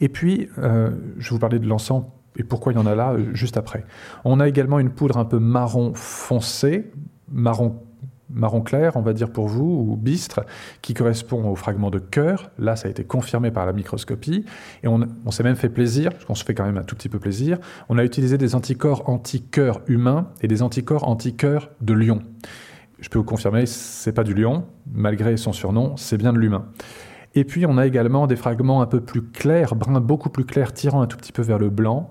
[0.01, 2.05] Et puis, euh, je vous parler de l'encens
[2.37, 3.85] et pourquoi il y en a là juste après.
[4.25, 6.91] On a également une poudre un peu marron foncé,
[7.31, 7.81] marron
[8.31, 10.45] marron clair, on va dire pour vous, ou bistre,
[10.83, 12.51] qui correspond au fragment de cœur.
[12.59, 14.45] Là, ça a été confirmé par la microscopie.
[14.83, 17.09] Et on, s'est même fait plaisir, parce qu'on se fait quand même un tout petit
[17.09, 17.59] peu plaisir.
[17.89, 22.23] On a utilisé des anticorps anti-cœur humains et des anticorps anti-cœur de lion.
[23.01, 26.67] Je peux vous confirmer, c'est pas du lion, malgré son surnom, c'est bien de l'humain.
[27.35, 30.73] Et puis on a également des fragments un peu plus clairs, bruns beaucoup plus clairs,
[30.73, 32.11] tirant un tout petit peu vers le blanc.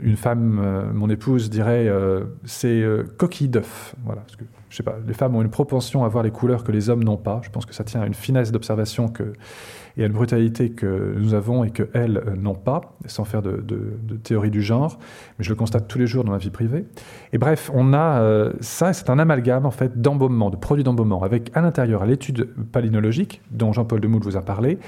[0.00, 3.96] Une femme, euh, mon épouse, dirait euh, c'est euh, coquille d'œuf.
[4.04, 4.22] Voilà,
[4.70, 7.04] je sais pas, les femmes ont une propension à voir les couleurs que les hommes
[7.04, 7.40] n'ont pas.
[7.42, 9.32] Je pense que ça tient à une finesse d'observation que
[9.98, 13.62] et à une brutalité que nous avons et qu'elles euh, n'ont pas, sans faire de,
[14.22, 14.98] théorie du genre,
[15.38, 16.86] mais je le constate tous les jours dans ma vie privée.
[17.32, 21.22] Et bref, on a euh, ça, c'est un amalgame en fait d'embaumement, de produits d'embaumement,
[21.22, 24.78] avec à l'intérieur, l'étude palynologique, dont Jean-Paul Demoule vous a parlé,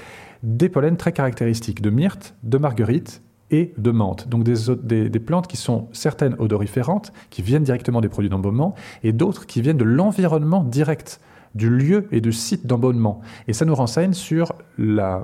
[0.43, 3.21] des pollens très caractéristiques de myrte, de marguerite
[3.51, 4.27] et de menthe.
[4.27, 9.11] Donc des, des, plantes qui sont certaines odoriférantes, qui viennent directement des produits d'embaumement, et
[9.11, 11.19] d'autres qui viennent de l'environnement direct
[11.55, 13.21] du lieu et du site d'embonnement.
[13.47, 15.23] Et ça nous renseigne sur la,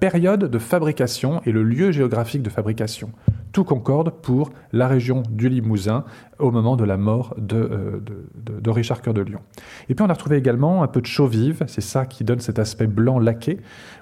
[0.00, 3.10] période de fabrication et le lieu géographique de fabrication.
[3.52, 6.04] Tout concorde pour la région du Limousin
[6.40, 8.00] au moment de la mort de, euh,
[8.36, 9.40] de, Richard Cœur de Lion.
[9.88, 12.40] Et puis on a retrouvé également un peu de chaux vive, c'est ça qui donne
[12.40, 13.58] cet aspect blanc laqué,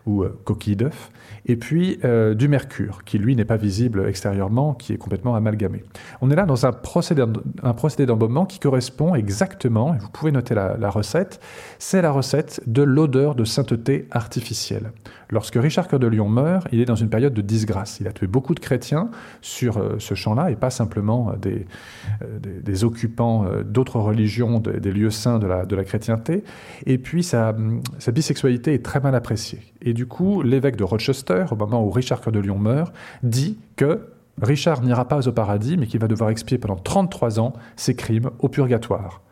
[0.06, 1.10] ou euh, coquille d'œuf,
[1.46, 5.84] et puis euh, du mercure, qui lui n'est pas visible extérieurement, qui est complètement amalgamé.
[6.20, 7.24] On est là dans un procédé,
[7.62, 11.40] un d'embaumement qui correspond exactement, et vous pouvez noter la, recette,
[11.78, 14.92] c'est la recette de l'odeur de sainteté artificielle.
[15.30, 18.00] Lorsque Richard Cœur de Lion meurt, il est dans une période de disgrâce.
[18.00, 21.66] Il a tué beaucoup de chrétiens sur ce champ-là, et pas simplement des,
[22.40, 26.44] des, occupants d'autres religions, des lieux saints de la, de la chrétienté.
[26.86, 27.54] Et puis sa,
[27.98, 29.60] sa bisexualité est très mal appréciée.
[29.82, 33.58] Et du coup, l'évêque de Rochester, au moment où Richard Cœur de Lion meurt, dit
[33.76, 34.08] que
[34.40, 38.30] Richard n'ira pas au paradis, mais qu'il va devoir expier pendant 33 ans ses crimes
[38.38, 39.22] au purgatoire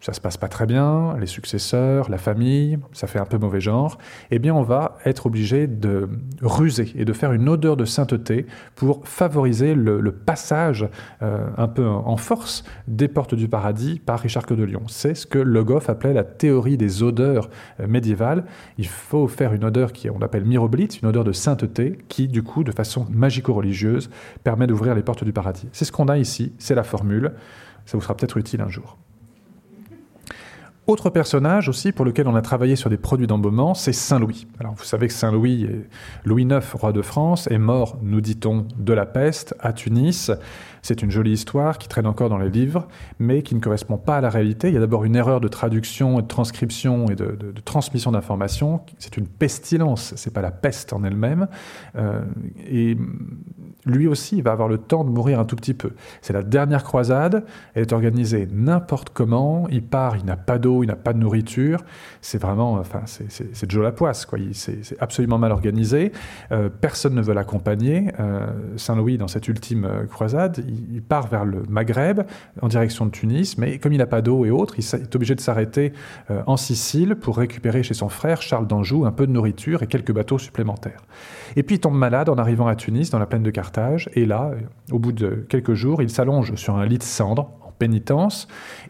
[0.00, 3.60] ça se passe pas très bien, les successeurs, la famille, ça fait un peu mauvais
[3.60, 3.98] genre,
[4.30, 6.08] eh bien on va être obligé de
[6.40, 10.88] ruser et de faire une odeur de sainteté pour favoriser le, passage
[11.22, 14.82] euh, un peu en force des portes du paradis par Richard Cœur de Lion.
[14.88, 17.48] C'est ce que Le Goff appelait la théorie des odeurs
[17.78, 18.44] euh, médiévales.
[18.76, 22.42] Il faut faire une odeur qui on appelle miroblite, une odeur de sainteté qui du
[22.42, 24.10] coup de façon magico-religieuse
[24.42, 25.68] permet d'ouvrir les portes du paradis.
[25.72, 27.32] C'est ce qu'on a ici, c'est la formule.
[27.86, 28.99] Ça vous sera peut-être utile un jour.
[30.86, 34.46] Autre personnage aussi pour lequel on a travaillé sur des produits d'embaumement, c'est Saint-Louis.
[34.58, 35.68] Alors vous savez que Saint-Louis,
[36.24, 40.32] Louis IX, roi de France, est mort, nous dit-on, de la peste à Tunis.
[40.82, 44.16] C'est une jolie histoire qui traîne encore dans les livres, mais qui ne correspond pas
[44.16, 44.68] à la réalité.
[44.68, 48.80] Il y a d'abord une erreur de traduction et de transcription et de, transmission d'informations.
[48.98, 51.48] C'est une pestilence, c'est pas la peste en elle-même.
[51.96, 52.22] Euh,
[52.68, 52.96] et
[53.86, 55.92] lui aussi, il va avoir le temps de mourir un tout petit peu.
[56.20, 60.82] C'est la dernière croisade, elle est organisée n'importe comment, il part, il n'a pas d'eau,
[60.82, 61.82] il n'a pas de nourriture,
[62.20, 64.38] c'est vraiment, enfin, c'est Joe la poisse, quoi.
[64.52, 66.12] C'est absolument mal organisé,
[66.52, 68.08] euh, personne ne veut l'accompagner.
[68.20, 72.22] Euh, Saint-Louis, dans cette ultime croisade, il, part vers le Maghreb,
[72.62, 75.34] en direction de Tunis, mais comme il n'a pas d'eau et autres, il est obligé
[75.34, 75.92] de s'arrêter
[76.30, 79.86] euh, en Sicile pour récupérer chez son frère Charles d'Anjou un peu de nourriture et
[79.86, 81.02] quelques bateaux supplémentaires.
[81.56, 84.26] Et puis il tombe malade en arrivant à Tunis, dans la plaine de Carthage, et
[84.26, 84.52] là,
[84.90, 88.48] au bout de quelques jours, il s'allonge sur un lit de cendres en pénitence,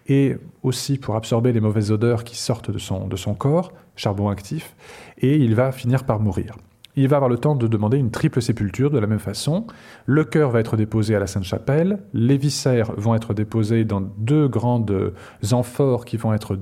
[0.09, 4.28] et aussi pour absorber les mauvaises odeurs qui sortent de son, de son corps, charbon
[4.28, 4.74] actif,
[5.18, 6.57] et il va finir par mourir
[6.97, 9.66] il va avoir le temps de demander une triple sépulture de la même façon.
[10.07, 14.49] Le cœur va être déposé à la Sainte-Chapelle, les viscères vont être déposés dans deux
[14.49, 15.12] grandes
[15.53, 16.59] amphores qui vont être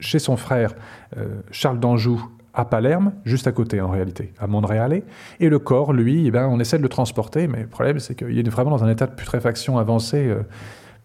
[0.00, 0.74] chez son frère
[1.16, 5.02] euh, Charles d'Anjou à Palerme, juste à côté en réalité, à Montréal.
[5.38, 8.14] Et le corps, lui, eh ben, on essaie de le transporter, mais le problème c'est
[8.14, 10.42] qu'il est vraiment dans un état de putréfaction avancé euh,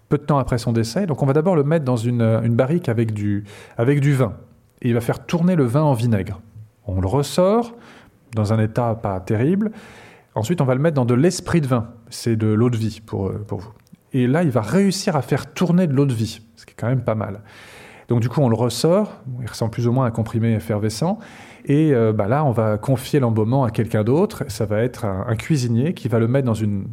[0.09, 1.05] peu de temps après son décès.
[1.05, 3.43] Donc on va d'abord le mettre dans une, une barrique avec du,
[3.77, 4.33] avec du vin.
[4.81, 6.41] Et il va faire tourner le vin en vinaigre.
[6.85, 7.73] On le ressort,
[8.35, 9.71] dans un état pas terrible.
[10.35, 11.89] Ensuite, on va le mettre dans de l'esprit de vin.
[12.09, 13.71] C'est de l'eau de vie pour, euh, pour vous.
[14.13, 16.75] Et là, il va réussir à faire tourner de l'eau de vie, ce qui est
[16.77, 17.41] quand même pas mal.
[18.07, 21.19] Donc du coup, on le ressort, il ressemble plus ou moins à un comprimé effervescent,
[21.65, 25.35] et euh, bah là, on va confier l'embaumement à quelqu'un d'autre, ça va être un,
[25.35, 26.85] cuisinier qui va le mettre dans une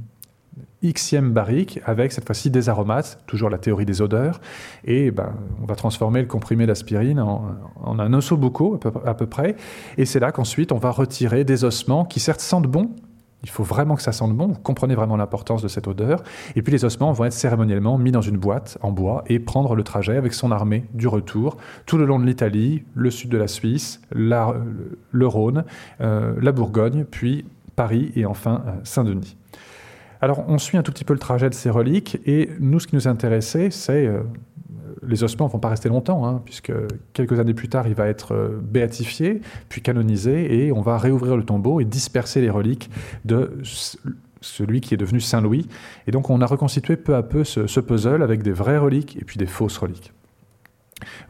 [0.82, 4.40] xème barrique avec cette fois-ci des aromates, toujours la théorie des odeurs,
[4.84, 7.44] et ben, on va transformer le comprimé d'aspirine en,
[7.84, 9.56] un ossobuco à peu, à peu près,
[9.98, 12.90] et c'est là qu'ensuite on va retirer des ossements qui certes sentent bon,
[13.42, 16.22] il faut vraiment que ça sente bon, vous comprenez vraiment l'importance de cette odeur,
[16.56, 19.74] et puis les ossements vont être cérémoniellement mis dans une boîte en bois et prendre
[19.74, 21.56] le trajet avec son armée du retour,
[21.86, 25.64] tout le long de l'Italie, le sud de la Suisse, le Rhône,
[26.00, 27.44] euh, la Bourgogne, puis
[27.76, 29.36] Paris et enfin euh, Saint-Denis.
[30.20, 32.86] Alors on suit un tout petit peu le trajet de ces reliques et nous ce
[32.86, 34.20] qui nous intéressait c'est euh,
[35.06, 36.72] les ossements ne vont pas rester longtemps, hein, puisque
[37.12, 41.36] quelques années plus tard, il va être euh, béatifié, puis canonisé, et on va réouvrir
[41.36, 42.90] le tombeau et disperser les reliques
[43.24, 43.58] de
[44.40, 45.68] celui qui est devenu Saint Louis.
[46.06, 49.24] Et donc on a reconstitué peu à peu ce, puzzle avec des vraies reliques et
[49.24, 50.12] puis des fausses reliques.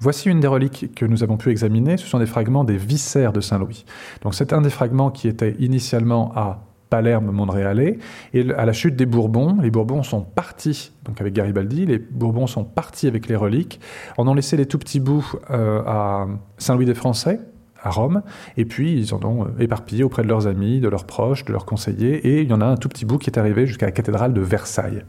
[0.01, 3.33] Voici une des reliques que nous avons pu examiner, ce sont des fragments des viscères
[3.33, 3.85] de Saint Louis.
[4.23, 7.99] Donc c'est un des fragments qui était initialement à Palerme, Montréalais.
[8.35, 12.49] Et à la chute des Bourbons, les Bourbons sont partis, donc avec Garibaldi, les Bourbons
[12.49, 13.81] sont partis avec les reliques,
[14.19, 16.27] en ont laissé les tout petits bouts euh, à
[16.59, 17.41] Saint-Louis des Français,
[17.83, 18.23] à Rome,
[18.57, 21.53] et puis ils en ont euh, éparpillé auprès de leurs amis, de leurs proches, de
[21.53, 23.87] leurs conseillers, et il y en a un tout petit bout qui est arrivé jusqu'à
[23.87, 25.05] la cathédrale de Versailles.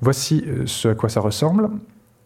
[0.00, 1.70] Voici euh, ce à quoi ça ressemble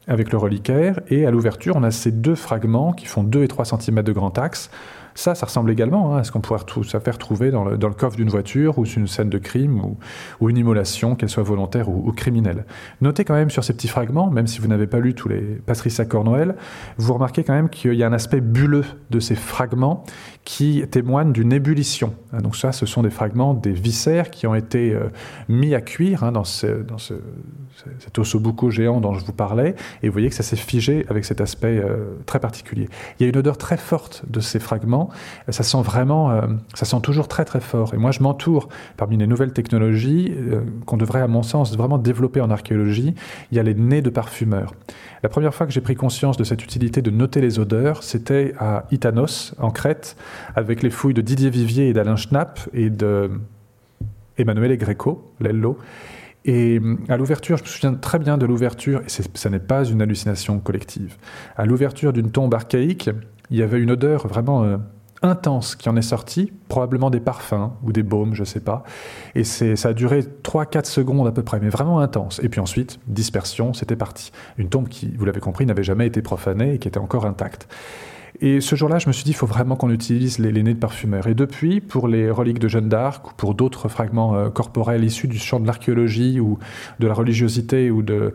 [0.09, 3.49] avec le reliquaire, et à l'ouverture, on a ces deux fragments qui font 2 et
[3.49, 4.71] 3 cm de grand axe,
[5.17, 8.17] ça, ça ressemble également hein, à ce qu'on pourrait se faire trouver dans le, coffre
[8.17, 9.81] d'une voiture ou sur une scène de crime
[10.41, 12.67] ou, une immolation, qu'elle soit volontaire ou, criminelle.
[13.01, 15.41] Notez quand même sur ces petits fragments, même si vous n'avez pas lu tous les
[15.41, 16.55] Patricia Cornwell,
[16.99, 20.05] vous remarquez quand même qu'il y a un aspect bulleux de ces fragments
[20.45, 22.15] qui témoignent d'une ébullition.
[22.33, 25.09] Hein, donc ça, ce sont des fragments des viscères qui ont été euh,
[25.49, 27.15] mis à cuire hein, dans, ce, dans ce,
[27.99, 31.25] cet ossobuco géant dont je vous parlais, et vous voyez que ça s'est figé avec
[31.25, 32.89] cet aspect euh, très particulier.
[33.19, 35.06] Il y a une odeur très forte de ces fragments,
[35.49, 36.43] ça sent vraiment, euh,
[36.75, 37.95] ça sent toujours très très fort.
[37.95, 41.99] Et moi je m'entoure parmi les nouvelles technologies euh, qu'on devrait à mon sens vraiment
[41.99, 43.15] développer en archéologie,
[43.51, 44.75] il y a les nez de parfumeurs.
[45.23, 48.55] La première fois que j'ai pris conscience de cette utilité de noter les odeurs, c'était
[48.59, 50.17] à Itanos, en Crète,
[50.55, 53.31] avec les fouilles de Didier Vivier et d'Alain Schnapp et de
[54.39, 55.79] Emmanuel Greco, Lello.
[56.45, 59.85] Et hum, à l'ouverture, je me souviens très bien de l'ouverture, et ça n'est pas
[59.85, 61.17] une hallucination collective.
[61.57, 63.11] À l'ouverture d'une tombe archaïque,
[63.51, 64.77] il y avait une odeur vraiment euh,
[65.23, 68.85] intense qui en est sortie, probablement des parfums ou des baumes, je sais pas.
[69.35, 72.41] Et ça a duré 3-4 secondes à peu près, mais vraiment intense.
[72.43, 74.33] Et puis ensuite, dispersion, c'était parti.
[74.59, 77.69] Une tombe qui, vous l'avez compris, n'avait jamais été profanée et qui était encore intacte.
[78.41, 80.79] Et ce jour-là, je me suis dit, il faut vraiment qu'on utilise les, nez de
[80.79, 81.27] parfumeurs.
[81.27, 85.29] Et depuis, pour les reliques de Jeanne d'Arc ou pour d'autres fragments euh, corporels issus
[85.29, 86.59] du champ de l'archéologie ou
[86.99, 88.35] de la religiosité ou de,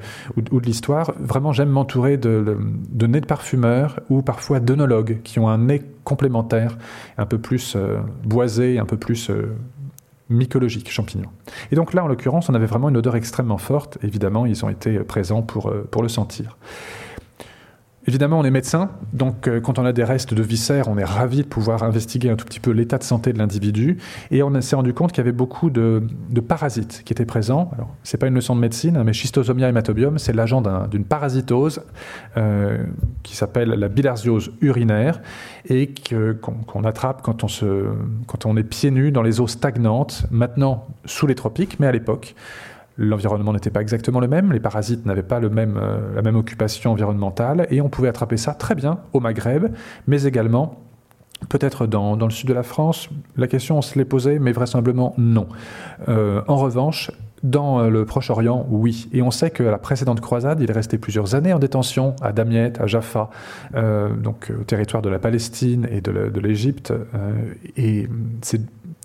[0.64, 2.58] l'histoire, vraiment, j'aime m'entourer de,
[2.90, 6.78] de, nez de parfumeurs ou parfois d'œnologues qui ont un nez complémentaire,
[7.18, 9.56] un peu plus euh, boisé, un peu plus euh,
[10.30, 11.30] mycologique, champignon.
[11.72, 13.98] Et donc là, en l'occurrence, on avait vraiment une odeur extrêmement forte.
[14.04, 16.58] Évidemment, ils ont été présents pour le sentir.
[18.08, 21.04] Évidemment, on est médecin, donc euh, quand on a des restes de viscères, on est
[21.04, 23.98] ravi de pouvoir investiguer un tout petit peu l'état de santé de l'individu.
[24.32, 26.02] Et on s'est rendu compte qu'il y avait beaucoup de,
[26.48, 27.70] parasites qui étaient présents.
[27.76, 31.84] Alors, c'est pas une leçon de médecine, hein, mais Schistosomia hématobium, c'est l'agent d'une parasitose
[32.38, 32.84] euh,
[33.22, 35.22] qui s'appelle la bilharziose urinaire
[35.70, 35.94] et
[36.42, 37.86] qu'on attrape quand on, se,
[38.26, 41.92] quand on est pieds nus dans les eaux stagnantes, maintenant sous les tropiques, mais à
[41.92, 42.36] l'époque
[43.02, 47.68] l'environnement n'était pas exactement le même, les parasites n'avaient pas euh, la même occupation environnementale,
[47.70, 49.68] et on pouvait attraper ça très bien au Maghreb,
[50.08, 50.78] mais également
[51.50, 55.16] Peut-être dans, le sud de la France, la question on se l'est posée, mais vraisemblablement
[55.18, 55.48] non.
[56.08, 57.10] Euh, en revanche,
[57.42, 59.10] dans euh, le Proche-Orient, oui.
[59.12, 62.32] Et on sait que la précédente croisade, il est resté plusieurs années en détention à
[62.32, 63.32] Damiette, à Jaffa,
[63.74, 66.94] donc au territoire de la Palestine et de l'Égypte.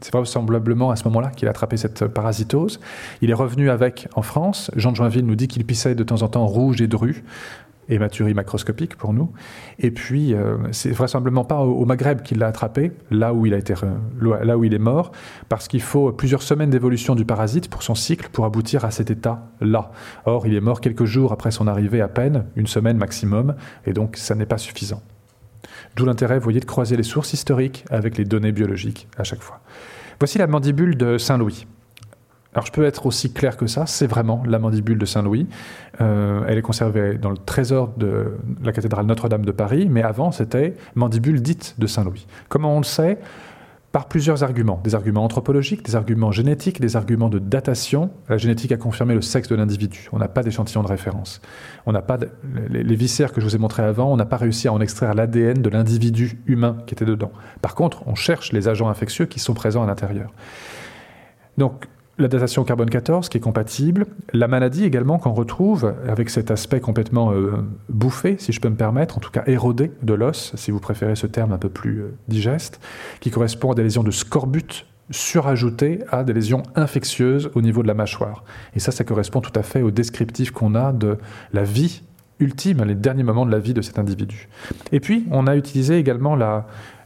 [0.02, 2.80] C'est vraisemblablement à ce moment-là qu'il a attrapé cette parasitose.
[3.22, 4.70] Il est revenu avec en France.
[4.76, 7.24] Jean de Joinville nous dit qu'il pissait de temps en temps rouge et dru,
[7.88, 9.32] hématurie macroscopique pour nous.
[9.78, 13.58] Et puis, euh, c'est vraisemblablement pas au, Maghreb qu'il l'a attrapé, là où il
[14.20, 15.12] là où il est mort,
[15.48, 19.10] parce qu'il faut plusieurs semaines d'évolution du parasite pour son cycle pour aboutir à cet
[19.10, 19.90] état-là.
[20.24, 23.54] Or, il est mort quelques jours après son arrivée à peine, une semaine maximum,
[23.86, 25.00] et donc ça n'est pas suffisant.
[25.96, 29.60] D'où l'intérêt, vous de croiser les sources historiques avec les données biologiques à chaque fois.
[30.20, 31.66] Voici la mandibule de Saint-Louis.
[32.52, 35.46] Alors je peux être aussi clair que ça, c'est vraiment la mandibule de Saint-Louis.
[36.02, 40.32] Euh, elle est conservée dans le trésor de la cathédrale Notre-Dame de Paris, mais avant
[40.32, 42.26] c'était mandibule dite de Saint-Louis.
[42.50, 43.18] Comment on le sait?
[43.96, 44.78] Par plusieurs arguments.
[44.84, 48.10] Des arguments anthropologiques, des arguments génétiques, des arguments de datation.
[48.28, 50.10] La génétique a confirmé le sexe de l'individu.
[50.12, 51.40] On n'a pas d'échantillon de référence.
[51.86, 52.18] On n'a pas
[52.68, 55.14] les, viscères que je vous ai montrés avant, on n'a pas réussi à en extraire
[55.14, 57.32] l'ADN de l'individu humain qui était dedans.
[57.62, 60.30] Par contre, on cherche les agents infectieux qui sont présents à l'intérieur.
[61.56, 61.86] Donc,
[62.18, 66.80] la datation carbone 14 qui est compatible, la maladie également qu'on retrouve avec cet aspect
[66.80, 70.70] complètement euh, bouffé, si je peux me permettre, en tout cas érodé de l'os, si
[70.70, 72.80] vous préférez ce terme un peu plus euh, digeste,
[73.20, 77.88] qui correspond à des lésions de scorbut surajoutées à des lésions infectieuses au niveau de
[77.88, 78.44] la mâchoire.
[78.74, 81.18] Et ça, ça correspond tout à fait au descriptif qu'on a de
[81.52, 82.02] la vie
[82.40, 84.48] ultime, les derniers moments de la vie de cet individu.
[84.92, 86.36] Et puis, on a utilisé également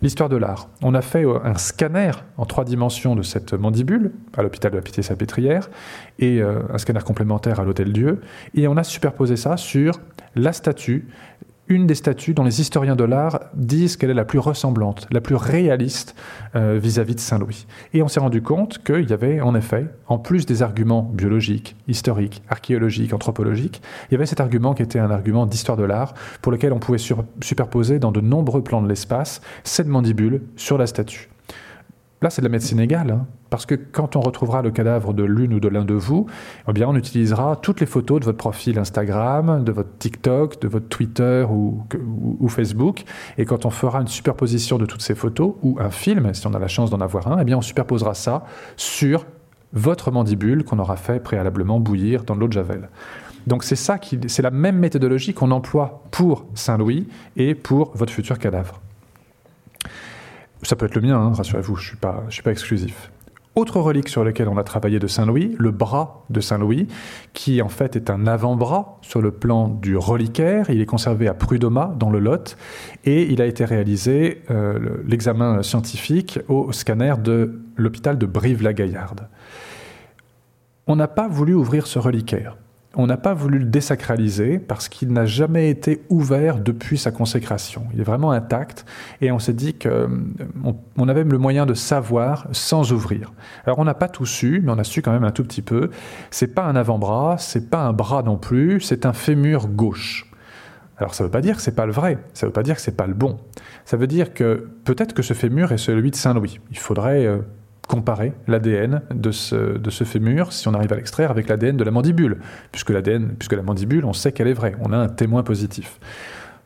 [0.02, 0.68] l'histoire de l'art.
[0.82, 4.82] On a fait un scanner en trois dimensions de cette mandibule à l'hôpital de la
[4.82, 5.70] Pitié-Salpêtrière
[6.18, 8.20] et un scanner complémentaire à l'Hôtel Dieu,
[8.54, 10.00] et on a superposé ça sur
[10.34, 11.08] la statue
[11.70, 15.20] une des statues dont les historiens de l'art disent qu'elle est la plus ressemblante, la
[15.20, 16.16] plus réaliste
[16.56, 17.66] euh, vis-à-vis de Saint-Louis.
[17.94, 21.76] Et on s'est rendu compte qu'il y avait en effet, en plus des arguments biologiques,
[21.86, 26.12] historiques, archéologiques, anthropologiques, il y avait cet argument qui était un argument d'histoire de l'art
[26.42, 30.88] pour lequel on pouvait superposer dans de nombreux plans de l'espace cette mandibule sur la
[30.88, 31.30] statue.
[32.20, 33.26] Là, c'est de la médecine égale, hein.
[33.50, 36.26] Parce que quand on retrouvera le cadavre de l'une ou de l'un de vous,
[36.68, 40.68] eh bien, on utilisera toutes les photos de votre profil Instagram, de votre TikTok, de
[40.68, 43.04] votre Twitter ou, Facebook,
[43.38, 46.54] et quand on fera une superposition de toutes ces photos, ou un film, si on
[46.54, 48.44] a la chance d'en avoir un, eh bien, on superposera ça
[48.76, 49.26] sur
[49.72, 52.88] votre mandibule qu'on aura fait préalablement bouillir dans de l'eau de Javel.
[53.46, 58.38] Donc c'est ça c'est la même méthodologie qu'on emploie pour Saint-Louis et pour votre futur
[58.38, 58.80] cadavre.
[60.62, 63.10] Ça peut être le mien, hein, rassurez-vous, je ne suis pas exclusif.
[63.60, 66.88] Autre relique sur laquelle on a travaillé de Saint-Louis, le bras de Saint-Louis,
[67.34, 70.70] qui en fait est un avant-bras sur le plan du reliquaire.
[70.70, 72.56] Il est conservé à Prud'homas, dans le Lot,
[73.04, 79.28] et il a été réalisé, euh, l'examen scientifique, au scanner de l'hôpital de Brive-la-Gaillarde.
[80.86, 82.56] On n'a pas voulu ouvrir ce reliquaire
[83.00, 87.86] on n'a pas voulu le désacraliser parce qu'il n'a jamais été ouvert depuis sa consécration.
[87.94, 88.84] Il est vraiment intact
[89.20, 93.32] et on s'est dit qu'on euh, on avait le moyen de savoir sans ouvrir.
[93.64, 95.62] Alors on n'a pas tout su, mais on a su quand même un tout petit
[95.62, 95.90] peu.
[96.30, 100.30] C'est pas un avant-bras, c'est pas un bras non plus, c'est un fémur gauche.
[100.98, 102.62] Alors ça ne veut pas dire que c'est pas le vrai, ça ne veut pas
[102.62, 103.38] dire que c'est pas le bon.
[103.86, 106.60] Ça veut dire que peut-être que ce fémur est celui de Saint Louis.
[106.70, 107.38] Il faudrait euh,
[107.90, 111.82] comparer l'ADN de ce, de ce fémur, si on arrive à l'extraire, avec l'ADN de
[111.82, 112.38] la mandibule,
[112.70, 115.98] puisque l'ADN, puisque la mandibule, on sait qu'elle est vraie, on a un témoin positif.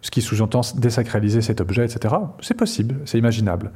[0.03, 2.15] Ce qui sous-entend désacraliser cet objet, etc.
[2.43, 3.71] C'est possible, c'est imaginable.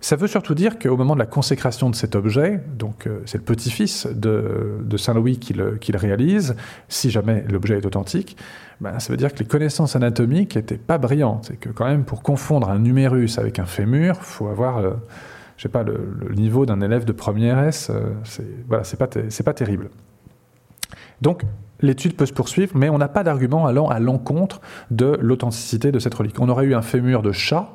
[0.00, 3.38] Ça veut surtout dire qu'au moment de la consécration de cet objet, donc euh, c'est
[3.38, 6.54] le petit-fils de, de, Saint-Louis qui le, qui le, réalise,
[6.88, 8.36] si jamais l'objet est authentique,
[8.80, 12.04] ben, ça veut dire que les connaissances anatomiques n'étaient pas brillantes, et que quand même
[12.04, 14.78] pour confondre un numérus avec un fémur, il faut avoir...
[14.78, 14.92] Euh,
[15.56, 19.54] je sais pas, le, niveau d'un élève de première S, euh, c'est voilà, pas, pas
[19.54, 19.90] terrible.
[21.22, 21.42] Donc,
[21.80, 25.98] l'étude peut se poursuivre, mais on n'a pas d'argument allant à l'encontre de l'authenticité de
[25.98, 26.38] cette relique.
[26.40, 27.68] On aurait eu un fémur de chat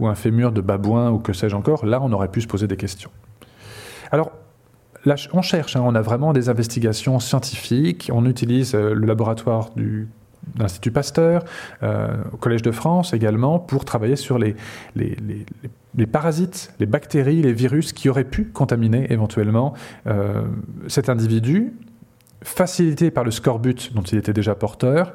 [0.00, 2.66] ou un fémur de babouin ou que sais-je encore, là on aurait pu se poser
[2.66, 3.10] des questions.
[4.10, 4.32] Alors,
[5.32, 10.08] on cherche, hein, on a vraiment des investigations scientifiques, on utilise euh, le laboratoire du
[10.58, 11.44] l'Institut Pasteur,
[11.82, 14.56] euh, au Collège de France également, pour travailler sur les,
[16.10, 19.74] parasites, les bactéries, les virus qui auraient pu contaminer éventuellement
[20.06, 20.42] euh,
[20.86, 21.72] cet individu
[22.42, 25.12] facilité par le scorbut dont il était déjà porteur,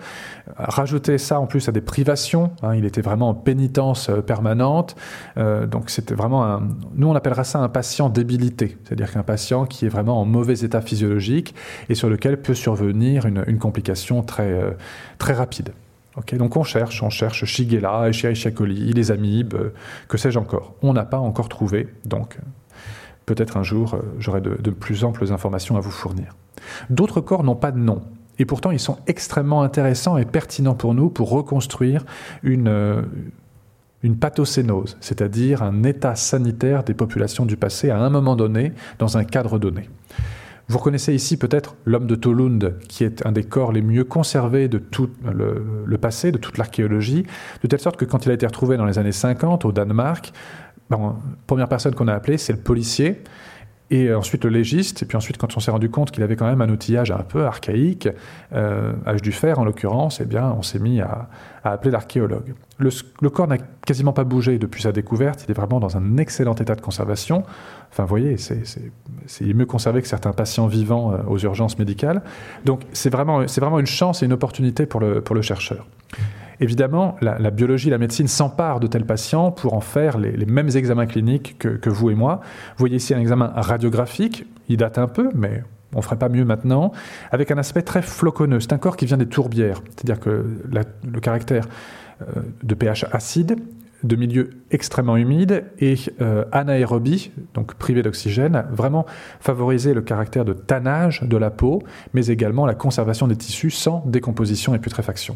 [0.58, 4.96] rajouter ça en plus à des privations, hein, il était vraiment en pénitence euh, permanente,
[5.38, 9.66] euh, donc c'était vraiment un, nous on appellera ça un patient débilité, c'est-à-dire qu'un patient
[9.66, 11.56] qui est vraiment en mauvais état physiologique
[11.88, 14.72] et sur lequel peut survenir une, complication très, euh,
[15.18, 15.70] très rapide.
[16.34, 19.56] donc on cherche, on cherche Shigella, Escherichia coli, les amibes,
[20.10, 20.76] que sais-je encore.
[20.82, 22.38] On n'a pas encore trouvé, donc
[23.26, 26.34] peut-être un jour j'aurai de plus amples informations à vous fournir.
[26.90, 28.02] D'autres corps n'ont pas de nom.
[28.40, 32.04] Et pourtant, ils sont extrêmement intéressants et pertinents pour nous pour reconstruire
[32.42, 33.04] une, euh,
[34.02, 39.18] une pathocénose, c'est-à-dire un état sanitaire des populations du passé à un moment donné, dans
[39.18, 39.90] un cadre donné.
[40.68, 44.68] Vous reconnaissez ici peut-être l'homme de Tolund, qui est un des corps les mieux conservés
[44.70, 47.26] de tout le, passé, de toute l'archéologie,
[47.62, 50.32] de telle sorte que quand il a été retrouvé dans les années 50 au Danemark,
[50.90, 53.22] ben, première personne qu'on a appelée, c'est le policier
[53.94, 56.48] et ensuite le légiste, et puis ensuite quand on s'est rendu compte qu'il avait quand
[56.48, 58.10] même un outillage un peu archaïque,
[58.52, 61.30] euh, âge du fer en l'occurrence, eh bien on s'est mis à,
[61.64, 62.56] appeler l'archéologue.
[62.80, 66.56] Le, corps n'a quasiment pas bougé depuis sa découverte, il est vraiment dans un excellent
[66.56, 67.44] état de conservation.
[67.92, 68.64] Enfin vous voyez, c'est,
[69.54, 72.24] mieux conservé que certains patients vivants euh, aux urgences médicales.
[72.66, 75.86] Donc c'est vraiment, vraiment une chance et une opportunité pour le, pour le chercheur.
[76.64, 81.06] Évidemment, la, biologie, la médecine s'emparent de tels patients pour en faire les, mêmes examens
[81.08, 82.40] cliniques que, vous et moi.
[82.78, 85.62] Vous voyez ici un examen radiographique, il date un peu, mais
[85.94, 86.94] on ne ferait pas mieux maintenant,
[87.32, 88.62] avec un aspect très floconneux.
[88.62, 91.68] C'est un corps qui vient des tourbières, c'est-à-dire que le caractère
[92.22, 93.58] euh, de pH acide,
[94.06, 99.06] de milieu extrêmement humide et euh, anaérobie, donc privé d'oxygène, vraiment
[99.42, 101.84] favoriser le caractère de tannage de la peau,
[102.14, 105.36] mais également la conservation des tissus sans décomposition et putréfaction.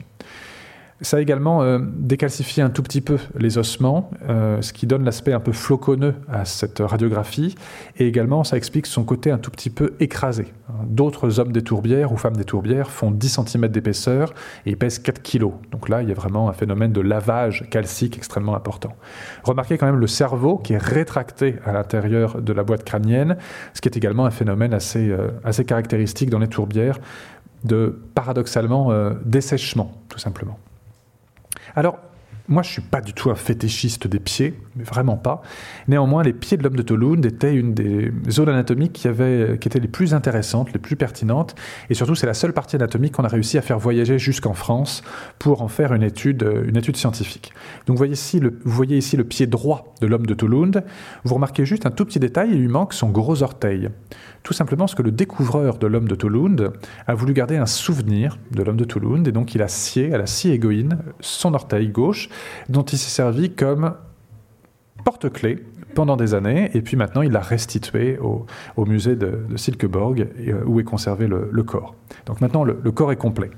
[1.02, 5.04] Ça a également euh, décalcifié un tout petit peu les ossements, euh, ce qui donne
[5.04, 7.54] l'aspect un peu floconneux à cette radiographie.
[8.00, 10.47] Et également, ça explique son côté un tout petit peu écrasé.
[10.86, 14.34] D'autres hommes des tourbières ou femmes des tourbières font 10 cm d'épaisseur
[14.66, 15.51] et pèsent 4 kg.
[15.71, 18.96] Donc là, il y a vraiment un phénomène de lavage calcique extrêmement important.
[19.43, 23.38] Remarquez quand même le cerveau qui est rétracté à l'intérieur de la boîte crânienne,
[23.76, 26.97] ce qui est également un phénomène assez, euh, assez caractéristique dans les tourbières
[27.66, 28.92] de paradoxalement
[29.26, 30.58] dessèchement, tout simplement.
[31.78, 31.99] Alors,
[32.47, 35.43] moi, je ne suis pas du tout un fétichiste des pieds, mais vraiment pas.
[35.87, 39.79] Néanmoins, les pieds de l'homme de Tolund étaient une des zones anatomiques qui, qui étaient
[39.79, 41.54] les plus intéressantes, les plus pertinentes.
[41.91, 45.04] Et surtout, c'est la seule partie anatomique qu'on a réussi à faire voyager jusqu'en France
[45.37, 47.54] pour en faire une étude, une étude scientifique.
[47.86, 50.83] Donc, voyez, ici le, vous voyez ici le pied droit de l'homme de Tolund.
[51.25, 53.89] Vous remarquez juste un tout petit détail, il lui manque son gros orteil.
[54.47, 56.71] Tout simplement parce que le découvreur de l'homme de Tolund
[57.05, 60.17] a voulu garder un souvenir de l'homme de Tolund, et donc il a scié, à
[60.17, 62.29] la scie égoïne, son orteil gauche
[62.69, 63.95] dont il s'est servi comme
[65.03, 65.65] porte-clés
[65.95, 68.45] pendant des années, et puis maintenant il l'a restitué au,
[68.86, 71.95] musée de, de Silkeborg, euh, où est conservé le, corps.
[72.25, 73.51] Donc maintenant le, corps est complet.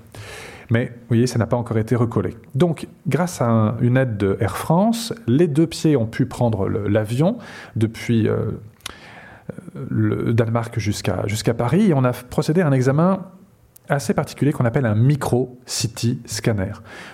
[0.72, 2.36] Mais vous voyez, ça n'a pas encore été recollé.
[2.56, 7.38] Donc, grâce à une aide de Air France, les deux pieds ont pu prendre l'avion
[7.76, 8.52] depuis euh,
[9.90, 13.26] le Danemark jusqu'à Paris, et on a procédé à un examen
[13.90, 16.74] assez particulier qu'on appelle un micro-CT scanner.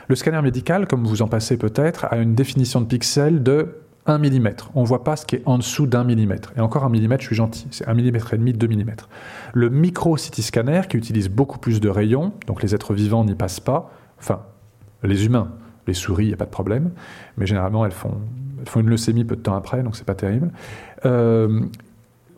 [0.10, 3.78] Le scanner médical, comme vous en passez peut-être, a une définition de pixels de
[4.08, 4.50] 1 mm.
[4.76, 6.54] On ne voit pas ce qui est en dessous d'un millimètre.
[6.58, 8.96] Et encore un millimètre, je suis gentil, c'est 1 mm et demi, 2 mm.
[9.54, 13.60] Le micro-CT scanner, qui utilise beaucoup plus de rayons, donc les êtres vivants n'y passent
[13.60, 14.42] pas, enfin,
[15.04, 15.52] les humains,
[15.88, 16.92] les souris, il n'y a pas de problème,
[17.38, 18.18] mais généralement elles font,
[18.60, 20.52] elles font une leucémie peu de temps après, donc c'est pas terrible.
[21.06, 21.62] Euh,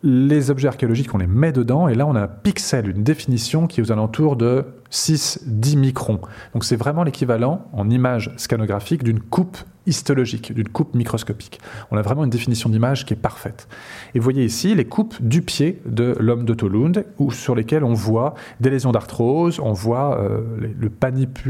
[0.03, 3.68] les objets archéologiques, on les met dedans, et là on a un pixel, une définition
[3.68, 6.22] qui est aux alentours de 6-10 microns.
[6.53, 11.60] Donc c'est vraiment l'équivalent en image scanographique d'une coupe histologique, d'une coupe microscopique.
[11.91, 13.68] On a vraiment une définition d'image qui est parfaite.
[14.14, 17.86] Et vous voyez ici les coupes du pied de l'homme de Tolund, où, sur lesquelles
[17.86, 20.90] on voit des lésions d'arthrose, on voit euh, le,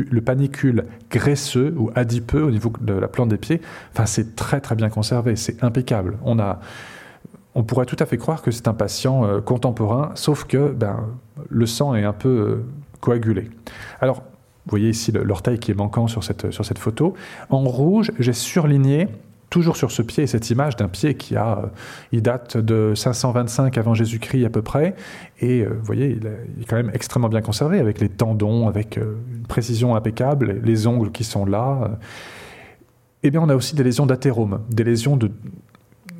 [0.09, 3.59] le, panicule graisseux ou adipeux au niveau de la plante des pieds.
[3.91, 6.17] Enfin, c'est très très bien conservé, c'est impeccable.
[6.23, 6.59] On a
[7.57, 11.07] on pourrait tout à fait croire que c'est un patient euh, contemporain, sauf que ben,
[11.49, 12.65] le sang est un peu euh,
[13.01, 13.49] coagulé.
[13.99, 17.15] Alors, vous voyez ici l'orteil qui est manquant sur cette, photo.
[17.49, 19.07] En rouge, j'ai surligné
[19.49, 21.67] toujours sur ce pied, cette image d'un pied qui a, euh,
[22.11, 24.93] il date de 525 avant Jésus-Christ à peu près,
[25.41, 26.27] et vous voyez, il,
[26.61, 31.11] est quand même extrêmement bien conservé, avec les tendons, avec une précision impeccable, les ongles
[31.11, 31.97] qui sont là.
[33.23, 35.31] Eh bien, on a aussi des lésions d'athérome, des lésions de,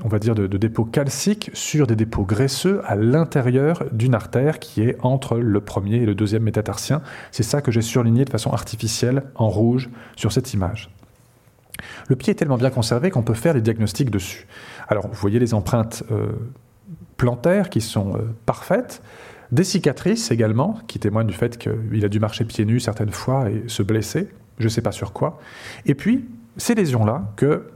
[0.04, 4.82] on va dire, de, dépôts calciques sur des dépôts graisseux à l'intérieur d'une artère qui
[4.82, 7.02] est entre le premier et le deuxième métatarsien.
[7.32, 10.90] C'est ça que j'ai surligné de façon artificielle en rouge sur cette image.
[12.08, 14.48] Le pied est tellement bien conservé qu'on peut faire des diagnostics dessus.
[14.88, 16.28] Alors, vous voyez les empreintes euh,
[17.18, 19.02] plantaires qui sont euh, parfaites,
[19.52, 23.50] des cicatrices également, qui témoignent du fait qu'il a dû marcher pieds nus certaines fois
[23.50, 24.30] et se blesser,
[24.60, 25.40] je ne sais pas sur quoi.
[25.86, 26.26] Et puis,
[26.58, 27.68] ces lésions-là, que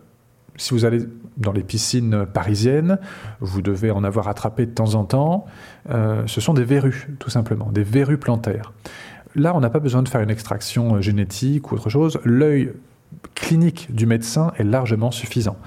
[0.61, 0.99] si vous allez
[1.37, 2.99] dans les piscines parisiennes,
[3.39, 5.45] vous devez en avoir attrapé de temps en temps,
[5.89, 8.71] euh, ce sont des verrues, tout simplement, des verrues plantaires.
[9.35, 12.19] Là, on n'a pas besoin de faire une extraction euh, génétique ou autre chose.
[12.25, 12.73] L'œil
[13.33, 15.57] clinique du médecin est largement suffisant.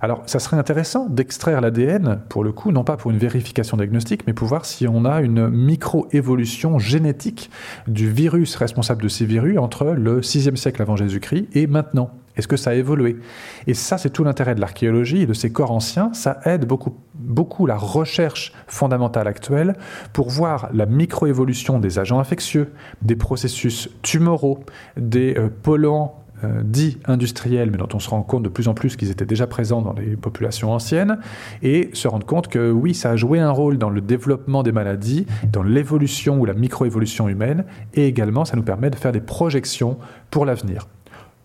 [0.00, 4.22] Alors, ça serait intéressant d'extraire l'ADN, pour le coup, non pas pour une vérification diagnostique,
[4.26, 7.50] mais pour voir si on a une micro-évolution génétique
[7.86, 12.10] du virus responsable de ces verrues entre le 6e siècle avant Jésus-Christ et maintenant.
[12.40, 13.18] Est-ce que ça a évolué?
[13.66, 16.10] Et ça, c'est tout l'intérêt de l'archéologie et de ces corps anciens.
[16.14, 19.76] Ça aide beaucoup, la recherche fondamentale actuelle
[20.14, 22.72] pour voir la microévolution des agents infectieux,
[23.02, 24.60] des processus tumoraux,
[24.96, 26.14] des euh, polluants
[26.44, 29.26] euh, dits industriels, mais dont on se rend compte de plus en plus qu'ils étaient
[29.26, 31.18] déjà présents dans les populations anciennes,
[31.62, 34.72] et se rendre compte que oui, ça a joué un rôle dans le développement des
[34.72, 39.20] maladies, dans l'évolution ou la microévolution humaine, et également ça nous permet de faire des
[39.20, 39.98] projections
[40.30, 40.86] pour l'avenir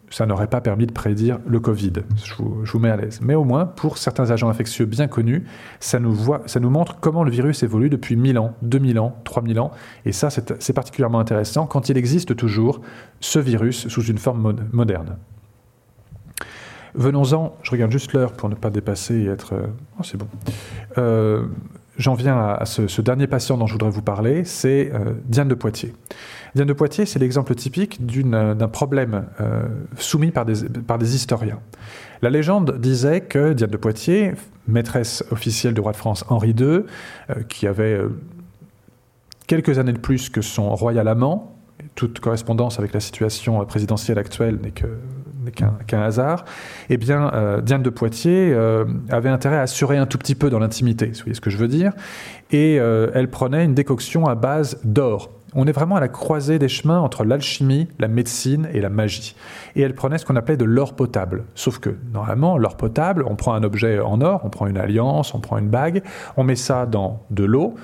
[0.10, 1.94] ça n'aurait pas permis de prédire le Covid.
[2.24, 3.20] Je vous, mets à l'aise.
[3.22, 5.46] Mais au moins, pour certains agents infectieux bien connus,
[5.80, 9.72] ça nous, montre comment le virus évolue depuis 1000 ans, 2000 ans, 3000 ans.
[10.06, 12.82] Et ça, c'est particulièrement intéressant quand il existe toujours
[13.20, 15.18] ce virus sous une forme moderne.
[16.96, 19.54] Venons-en, je regarde juste l'heure pour ne pas dépasser et être...
[19.54, 19.68] Euh,
[20.00, 20.28] oh, c'est bon.
[20.98, 21.46] Euh,
[21.98, 25.56] j'en viens à, ce, dernier patient dont je voudrais vous parler, c'est euh, Diane de
[25.56, 25.94] Poitiers.
[26.56, 29.64] Diane de Poitiers, c'est l'exemple typique euh, d'un problème euh,
[29.98, 31.60] soumis par des, historiens.
[32.22, 34.32] La légende disait que Diane de Poitiers,
[34.66, 36.84] maîtresse officielle du roi de France Henri II, euh,
[37.50, 38.00] qui avait
[39.48, 41.58] quelques années de plus que son royal amant,
[41.94, 46.46] toute correspondance avec la situation présidentielle actuelle n'est qu'un hasard,
[46.90, 48.56] eh bien, Diane de Poitiers
[49.10, 51.58] avait intérêt à assurer un tout petit peu dans l'intimité, vous voyez ce que je
[51.58, 51.92] veux dire,
[52.52, 56.68] et elle prenait une décoction à base d'or on est vraiment à la croisée des
[56.68, 59.36] chemins entre l'alchimie, la médecine et la magie.
[59.76, 61.46] Et elle prenait ce qu'on appelait de l'or potable.
[61.56, 65.34] Sauf que, normalement, l'or potable, on prend un objet en or, on prend une alliance,
[65.34, 66.04] on prend une bague,
[66.38, 67.76] on met ça dans de l'eau,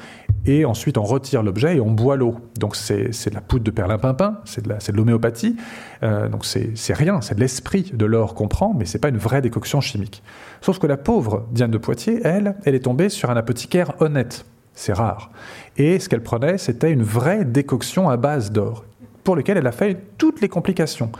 [0.45, 2.35] et ensuite on retire l'objet et on boit l'eau.
[2.59, 5.55] Donc c'est de la poudre de perlimpinpin, c'est de l'homéopathie,
[6.03, 9.17] euh, donc c'est rien, c'est de l'esprit de l'or qu'on prend, mais c'est pas une
[9.17, 10.23] vraie décoction chimique.
[10.61, 14.45] Sauf que la pauvre Diane de Poitiers, elle, elle est tombée sur un apothicaire honnête.
[14.73, 15.31] C'est rare.
[15.77, 18.85] Et ce qu'elle prenait, c'était une vraie décoction à base d'or,
[19.23, 21.11] pour laquelle elle a fait toutes les complications.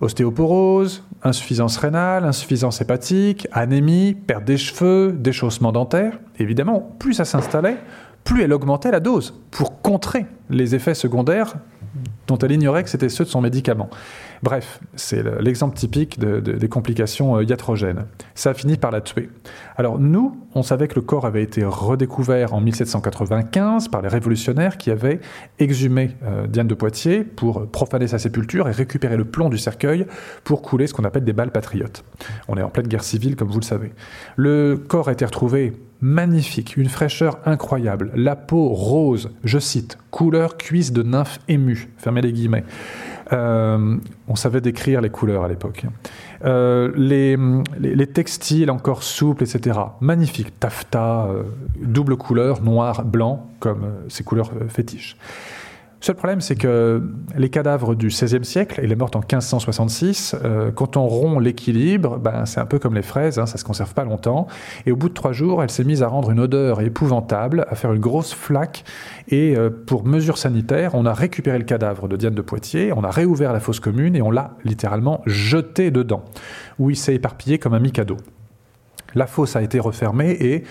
[0.00, 6.18] Ostéoporose, insuffisance rénale, insuffisance hépatique, anémie, perte des cheveux, déchaussement dentaire.
[6.38, 7.76] Évidemment, plus ça s'installait,
[8.24, 11.54] plus elle augmentait la dose pour contrer les effets secondaires
[12.26, 13.90] dont elle ignorait que c'était ceux de son médicament.
[14.42, 18.06] Bref, c'est l'exemple typique des complications euh, iatrogènes.
[18.34, 19.30] Ça a fini par la tuer.
[19.76, 24.78] Alors nous, on savait que le corps avait été redécouvert en 1795 par les révolutionnaires
[24.78, 25.20] qui avaient
[25.60, 30.06] exhumé euh, Diane de Poitiers pour profaner sa sépulture et récupérer le plomb du cercueil
[30.42, 32.04] pour couler ce qu'on appelle des balles patriotes.
[32.48, 33.92] On est en pleine guerre civile, comme vous le savez.
[34.34, 40.58] Le corps a été retrouvé magnifique, une fraîcheur incroyable, la peau rose, je cite, couleur
[40.58, 42.64] cuisse de nymphe émue, fermez les guillemets.
[43.32, 43.96] Euh,
[44.28, 45.86] on savait décrire les couleurs à l'époque.
[46.44, 49.78] Euh, les, textiles encore souples, etc.
[50.00, 50.58] Magnifique.
[50.58, 51.44] Taffetas, euh,
[51.80, 55.16] double couleur, noir, blanc, comme ces couleurs fétiches.
[56.02, 57.00] Seul problème, c'est que
[57.36, 62.18] les cadavres du XVIe siècle, elle est morte en 1566, euh, quand on rompt l'équilibre,
[62.18, 64.48] ben, c'est un peu comme les fraises, hein, ça se conserve pas longtemps.
[64.84, 67.76] Et au bout de trois jours, elle s'est mise à rendre une odeur épouvantable, à
[67.76, 68.82] faire une grosse flaque.
[69.28, 73.04] Et euh, pour mesure sanitaire, on a récupéré le cadavre de Diane de Poitiers, on
[73.04, 76.24] a réouvert la fosse commune et on l'a littéralement jeté dedans,
[76.80, 78.16] où il s'est éparpillé comme un mikado.
[79.14, 80.64] La fosse a été refermée et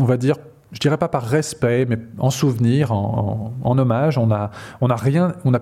[0.00, 0.38] on va dire
[0.72, 4.50] je dirais pas par respect, mais en souvenir, en, hommage, on a,
[4.80, 5.54] on a rien, on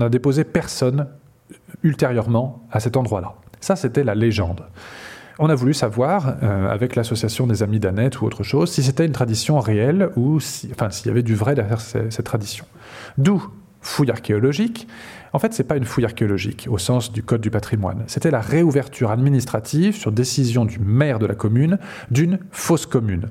[0.00, 1.06] a, déposé personne
[1.82, 3.34] ultérieurement à cet endroit-là.
[3.60, 4.62] Ça, c'était la légende.
[5.38, 9.06] On a voulu savoir, euh, avec l'association des Amis d'Annette ou autre chose, si c'était
[9.06, 12.66] une tradition réelle ou si, enfin, s'il y avait du vrai derrière cette, tradition.
[13.16, 13.42] D'où
[13.80, 14.86] fouille archéologique.
[15.32, 18.04] En fait, c'est pas une fouille archéologique au sens du Code du patrimoine.
[18.08, 21.78] C'était la réouverture administrative sur décision du maire de la commune
[22.10, 23.28] d'une fausse commune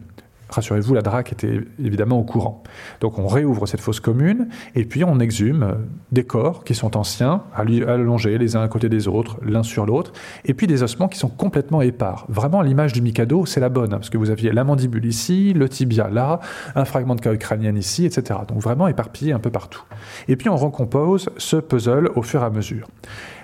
[0.50, 2.64] rassurez-vous, la DRAC était évidemment au courant.
[3.02, 5.74] Donc on réouvre cette fosse commune et puis on exhume euh,
[6.12, 10.12] des corps qui sont anciens, allongés les uns à côté des autres, l'un sur l'autre,
[10.46, 12.26] et puis des ossements qui sont complètement épars.
[12.30, 15.70] Vraiment, l'image du Mikado, c'est la bonne, parce que vous aviez la mandibule ici, le
[15.70, 16.40] tibia là,
[16.76, 18.40] un fragment de carotte crânienne ici, etc.
[18.48, 19.84] Donc vraiment éparpillé un peu partout.
[20.28, 22.88] Et puis on recompose ce puzzle au fur et à mesure.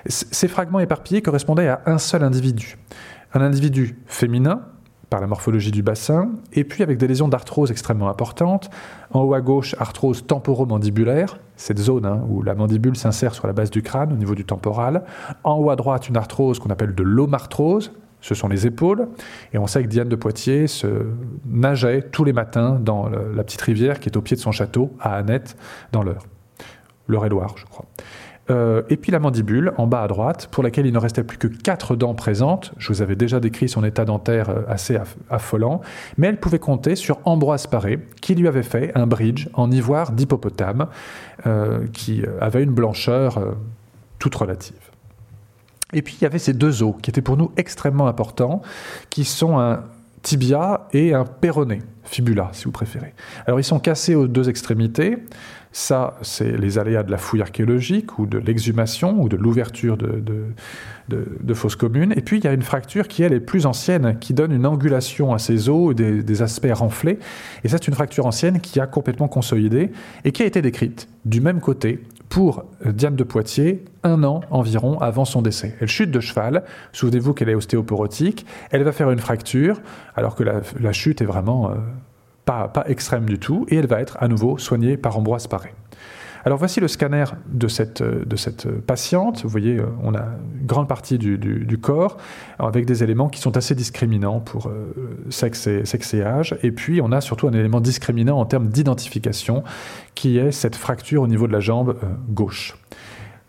[0.07, 2.77] ces fragments éparpillés correspondaient à un seul individu.
[3.33, 4.61] Un individu féminin,
[5.09, 8.69] par la morphologie du bassin, et puis avec des lésions d'arthrose extrêmement importantes.
[9.11, 13.53] En haut à gauche, arthrose temporomandibulaire, cette zone hein, où la mandibule s'insère sur la
[13.53, 15.03] base du crâne au niveau du temporal.
[15.43, 17.91] En haut à droite, une arthrose qu'on appelle de l'omarthrose,
[18.21, 19.07] ce sont les épaules.
[19.53, 20.65] Et on sait que Diane de Poitiers
[21.47, 24.91] nageait tous les matins dans la petite rivière qui est au pied de son château,
[24.99, 25.55] à Annette,
[25.91, 26.25] dans l'Eure.
[27.07, 27.85] L'Eure-et-Loire, je crois.
[28.49, 31.37] Euh, et puis la mandibule, en bas à droite, pour laquelle il ne restait plus
[31.37, 32.73] que quatre dents présentes.
[32.77, 34.97] Je vous avais déjà décrit son état dentaire euh, assez
[35.29, 35.81] affolant,
[36.17, 40.11] mais elle pouvait compter sur Ambroise Paré, qui lui avait fait un bridge en ivoire
[40.11, 40.87] d'hippopotame,
[41.47, 43.55] euh, qui avait une blancheur
[44.19, 44.73] toute relative.
[45.93, 48.61] Et puis il y avait ces deux os, qui étaient pour nous extrêmement importants,
[49.09, 49.83] qui sont un
[50.21, 53.13] tibia et un péroné, fibula si vous préférez.
[53.45, 55.17] Alors ils sont cassés aux deux extrémités,
[55.77, 60.23] ça, c'est les aléas de la fouille archéologique ou de l'exhumation ou de l'ouverture de,
[61.09, 62.13] de, fosses communes.
[62.15, 64.65] Et puis, il y a une fracture qui, elle, est plus ancienne, qui donne une
[64.65, 67.19] angulation à ces os, des, des aspects renflés.
[67.65, 69.91] Et c'est une fracture ancienne qui a complètement consolidé
[70.23, 74.97] et qui a été décrite du même côté pour Diane de Poitiers un an environ
[75.01, 75.75] avant son décès.
[75.81, 79.81] Elle chute de cheval, souvenez-vous qu'elle est ostéoporotique, elle va faire une fracture
[80.15, 81.71] alors que la, chute est vraiment...
[81.71, 81.73] Euh,
[82.45, 85.73] pas, extrême du tout, et elle va être à nouveau soignée par Ambroise Paré.
[86.45, 89.41] Alors voici le scanner de cette, de cette patiente.
[89.41, 90.21] Vous voyez, euh, on a
[90.59, 92.17] une grande partie du, corps
[92.59, 94.93] avec des éléments qui sont assez discriminants pour euh,
[95.31, 96.55] sexe, et, sexe et âge.
[96.61, 99.63] Et puis on a surtout un élément discriminant en termes d'identification
[100.13, 102.75] qui est cette fracture au niveau de la jambe euh, gauche.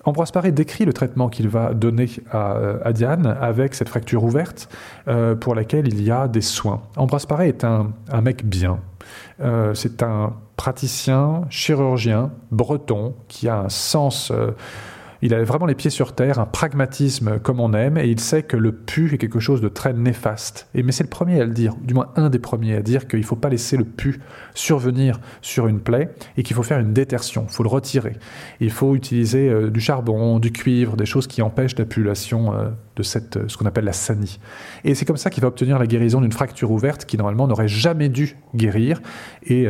[0.06, 4.68] Ambroise Paré décrit le traitement qu'il va donner à, Diane avec cette fracture ouverte
[5.40, 6.82] pour laquelle il y a des soins.
[6.96, 7.92] Ambroise Paré est un,
[8.22, 8.78] mec bien.
[9.74, 14.32] c'est un praticien, chirurgien, breton, qui a un sens
[15.22, 18.42] il a vraiment les pieds sur terre, un pragmatisme comme on aime, et il sait
[18.42, 20.68] que le pu est quelque chose de très néfaste.
[20.74, 23.08] Et, mais c'est le premier à le dire, du moins un des premiers à dire
[23.08, 24.20] qu'il ne faut pas laisser le pu
[24.54, 28.16] survenir sur une plaie et qu'il faut faire une détertion, il faut le retirer.
[28.60, 33.02] Il faut utiliser euh, du charbon, du cuivre, des choses qui empêchent la euh, de
[33.02, 34.38] cette, euh, ce qu'on appelle la sanie.
[34.84, 37.68] Et c'est comme ça qu'il va obtenir la guérison d'une fracture ouverte qui normalement n'aurait
[37.68, 39.00] jamais dû guérir,
[39.44, 39.66] et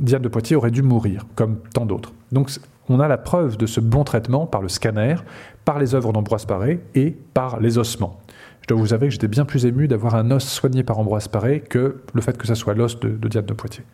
[0.00, 2.12] Diane de Poitiers aurait dû mourir, comme tant d'autres.
[2.30, 2.50] Donc
[2.88, 5.16] on a la preuve de ce bon traitement par le scanner,
[5.64, 8.20] par les œuvres d'Ambroise Paré et par les ossements.
[8.62, 11.28] Je dois vous avouer que j'étais bien plus ému d'avoir un os soigné par Ambroise
[11.28, 13.84] Paré que le fait que ça soit l'os de, Diane de Poitiers.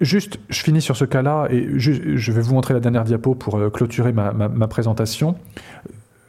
[0.00, 3.56] Juste, je finis sur ce cas-là et je, vais vous montrer la dernière diapo pour
[3.56, 5.36] euh, clôturer ma présentation.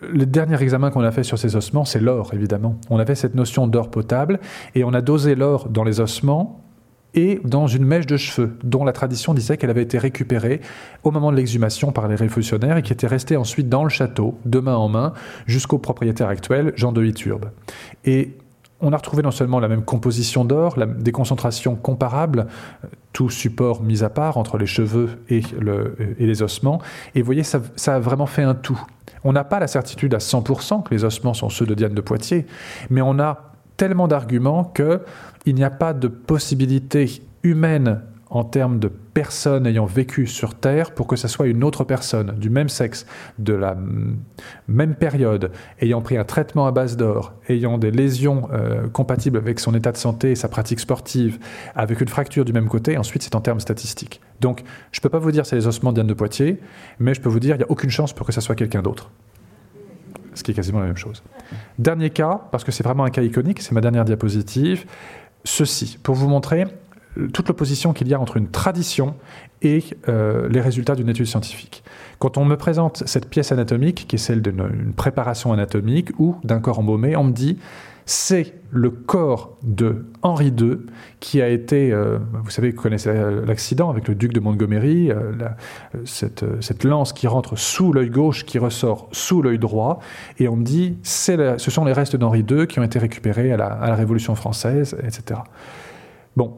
[0.02, 2.80] Le dernier examen qu'on a fait sur ces ossements, c'est l'or, évidemment.
[2.90, 4.40] On avait cette notion d'or potable
[4.76, 6.64] et on a dosé l'or dans les ossements
[7.14, 10.62] et dans une mèche de cheveux, dont la tradition disait qu'elle avait été récupérée
[11.04, 14.38] au moment de l'exhumation par les révolutionnaires et qui était restée ensuite dans le château,
[14.46, 15.14] de main en main,
[15.46, 17.50] jusqu'au propriétaire actuel, Jean de Hiturbe.
[18.06, 18.38] Et
[18.80, 22.48] on a retrouvé non seulement la même composition d'or, des concentrations comparables,
[23.14, 25.42] tout support mis à part entre les cheveux et,
[26.20, 26.80] les ossements,
[27.16, 28.80] et vous voyez, ça, a vraiment fait un tout.
[29.24, 32.02] On n'a pas la certitude à 100% que les ossements sont ceux de Diane de
[32.02, 32.46] Poitiers,
[32.90, 34.64] mais on a tellement d'arguments
[35.48, 40.92] qu'il n'y a pas de possibilité humaine en termes de personnes ayant vécu sur Terre
[40.92, 43.06] pour que ce soit une autre personne du même sexe,
[43.40, 43.78] de la
[44.68, 49.62] même période, ayant pris un traitement à base d'or, ayant des lésions euh, compatibles avec
[49.62, 51.40] son état de santé et sa pratique sportive,
[51.76, 54.20] avec une fracture du même côté, ensuite c'est en termes statistiques.
[54.42, 56.60] Donc je ne peux pas vous dire c'est les ossements d'Anne de Poitiers,
[57.00, 58.82] mais je peux vous dire qu'il n'y a aucune chance pour que ce soit quelqu'un
[58.82, 59.12] d'autre
[60.38, 61.24] ce qui est quasiment la même chose.
[61.78, 64.86] Dernier cas, parce que c'est vraiment un cas iconique, c'est ma dernière diapositive,
[65.44, 66.66] ceci, pour vous montrer
[67.18, 69.16] euh, toute l'opposition qu'il y a entre une tradition
[69.62, 71.84] et euh, les résultats d'une étude scientifique.
[72.20, 76.60] Quand on me présente cette pièce anatomique, qui est celle d'une préparation anatomique ou d'un
[76.60, 77.58] corps embaumé, on me dit
[78.08, 80.78] c'est le corps de Henri II
[81.20, 83.14] qui a été, euh, vous savez, vous connaissez
[83.46, 85.34] l'accident avec le duc de Montgomery, euh,
[85.94, 90.00] euh, cette, lance qui rentre sous l'œil gauche, qui ressort sous l'œil droit,
[90.40, 93.68] et on dit, ce sont les restes d'Henri II qui ont été récupérés à la,
[93.68, 95.42] à la Révolution française, etc.
[96.38, 96.56] Bon,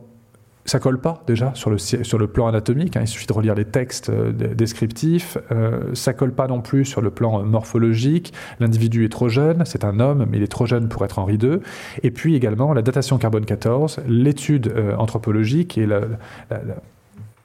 [0.70, 4.10] ça colle pas déjà sur le, plan anatomique, hein, il suffit de relire les textes
[4.10, 9.30] euh, descriptifs, euh, ça colle pas non plus sur le plan morphologique, l'individu est trop
[9.30, 11.60] jeune, c'est un homme, mais il est trop jeune pour être Henri II,
[12.04, 15.88] et puis également la datation carbone 14, l'étude euh, anthropologique et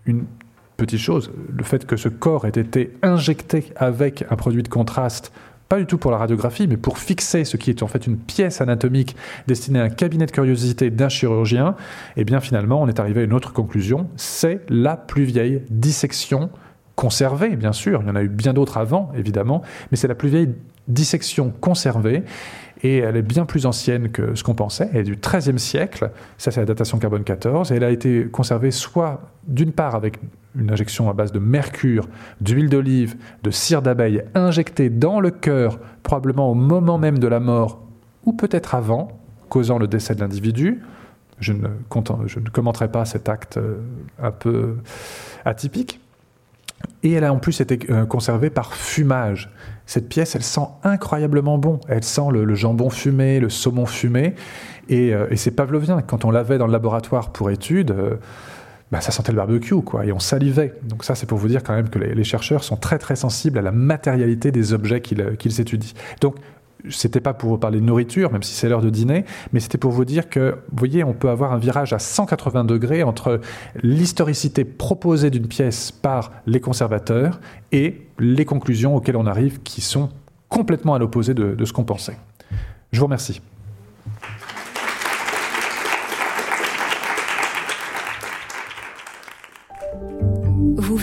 [0.05, 0.24] une
[0.76, 5.32] petite chose, le fait que ce corps ait été injecté avec un produit de contraste
[5.69, 8.16] pas du tout pour la radiographie, mais pour fixer ce qui est en fait une
[8.16, 9.16] pièce anatomique
[9.47, 11.74] destinée à un cabinet de curiosité d'un chirurgien,
[12.16, 15.62] et eh bien finalement on est arrivé à une autre conclusion, c'est la plus vieille
[15.70, 16.51] dissection
[16.97, 20.15] conservée, bien sûr, il y en a eu bien d'autres avant, évidemment, mais c'est la
[20.15, 20.55] plus vieille
[20.86, 22.23] dissection conservée,
[22.82, 26.11] et elle est bien plus ancienne que ce qu'on pensait, elle est du XIIIe siècle,
[26.39, 30.19] ça c'est la datation carbone 14, et elle a été conservée soit d'une part avec
[30.59, 32.09] une injection à base de mercure,
[32.40, 37.40] d'huile d'olive, de cire d'abeille injectée dans le cœur, probablement au moment même de la
[37.40, 37.82] mort,
[38.24, 40.82] ou peut-être avant, causant le décès de l'individu.
[41.40, 41.68] Je ne,
[42.26, 43.81] je commenterai pas cet acte euh,
[44.22, 44.76] un peu
[45.44, 46.01] atypique.
[47.02, 49.51] Et elle a en plus été euh, conservée par fumage.
[49.86, 51.81] Cette pièce, elle sent incroyablement bon.
[51.89, 54.35] Elle sent le, jambon fumé, le saumon fumé.
[54.89, 56.02] Et, euh, et c'est pavlovien.
[56.02, 57.94] Quand on l'avait dans le laboratoire pour étude,
[58.94, 60.72] bah, ça sentait le barbecue, quoi, et on salivait.
[60.84, 63.58] Donc ça, c'est pour vous dire quand même que les, chercheurs sont très très sensibles
[63.58, 65.94] à la matérialité des objets qu'ils étudient.
[66.20, 66.36] Donc
[66.90, 69.78] c'était pas pour vous parler de nourriture, même si c'est l'heure de dîner, mais c'était
[69.78, 73.40] pour vous dire que, vous voyez, on peut avoir un virage à 180 degrés entre
[73.82, 77.40] l'historicité proposée d'une pièce par les conservateurs
[77.72, 80.08] et les conclusions auxquelles on arrive qui sont
[80.48, 82.16] complètement à l'opposé de ce qu'on pensait.
[82.92, 83.40] Je vous remercie.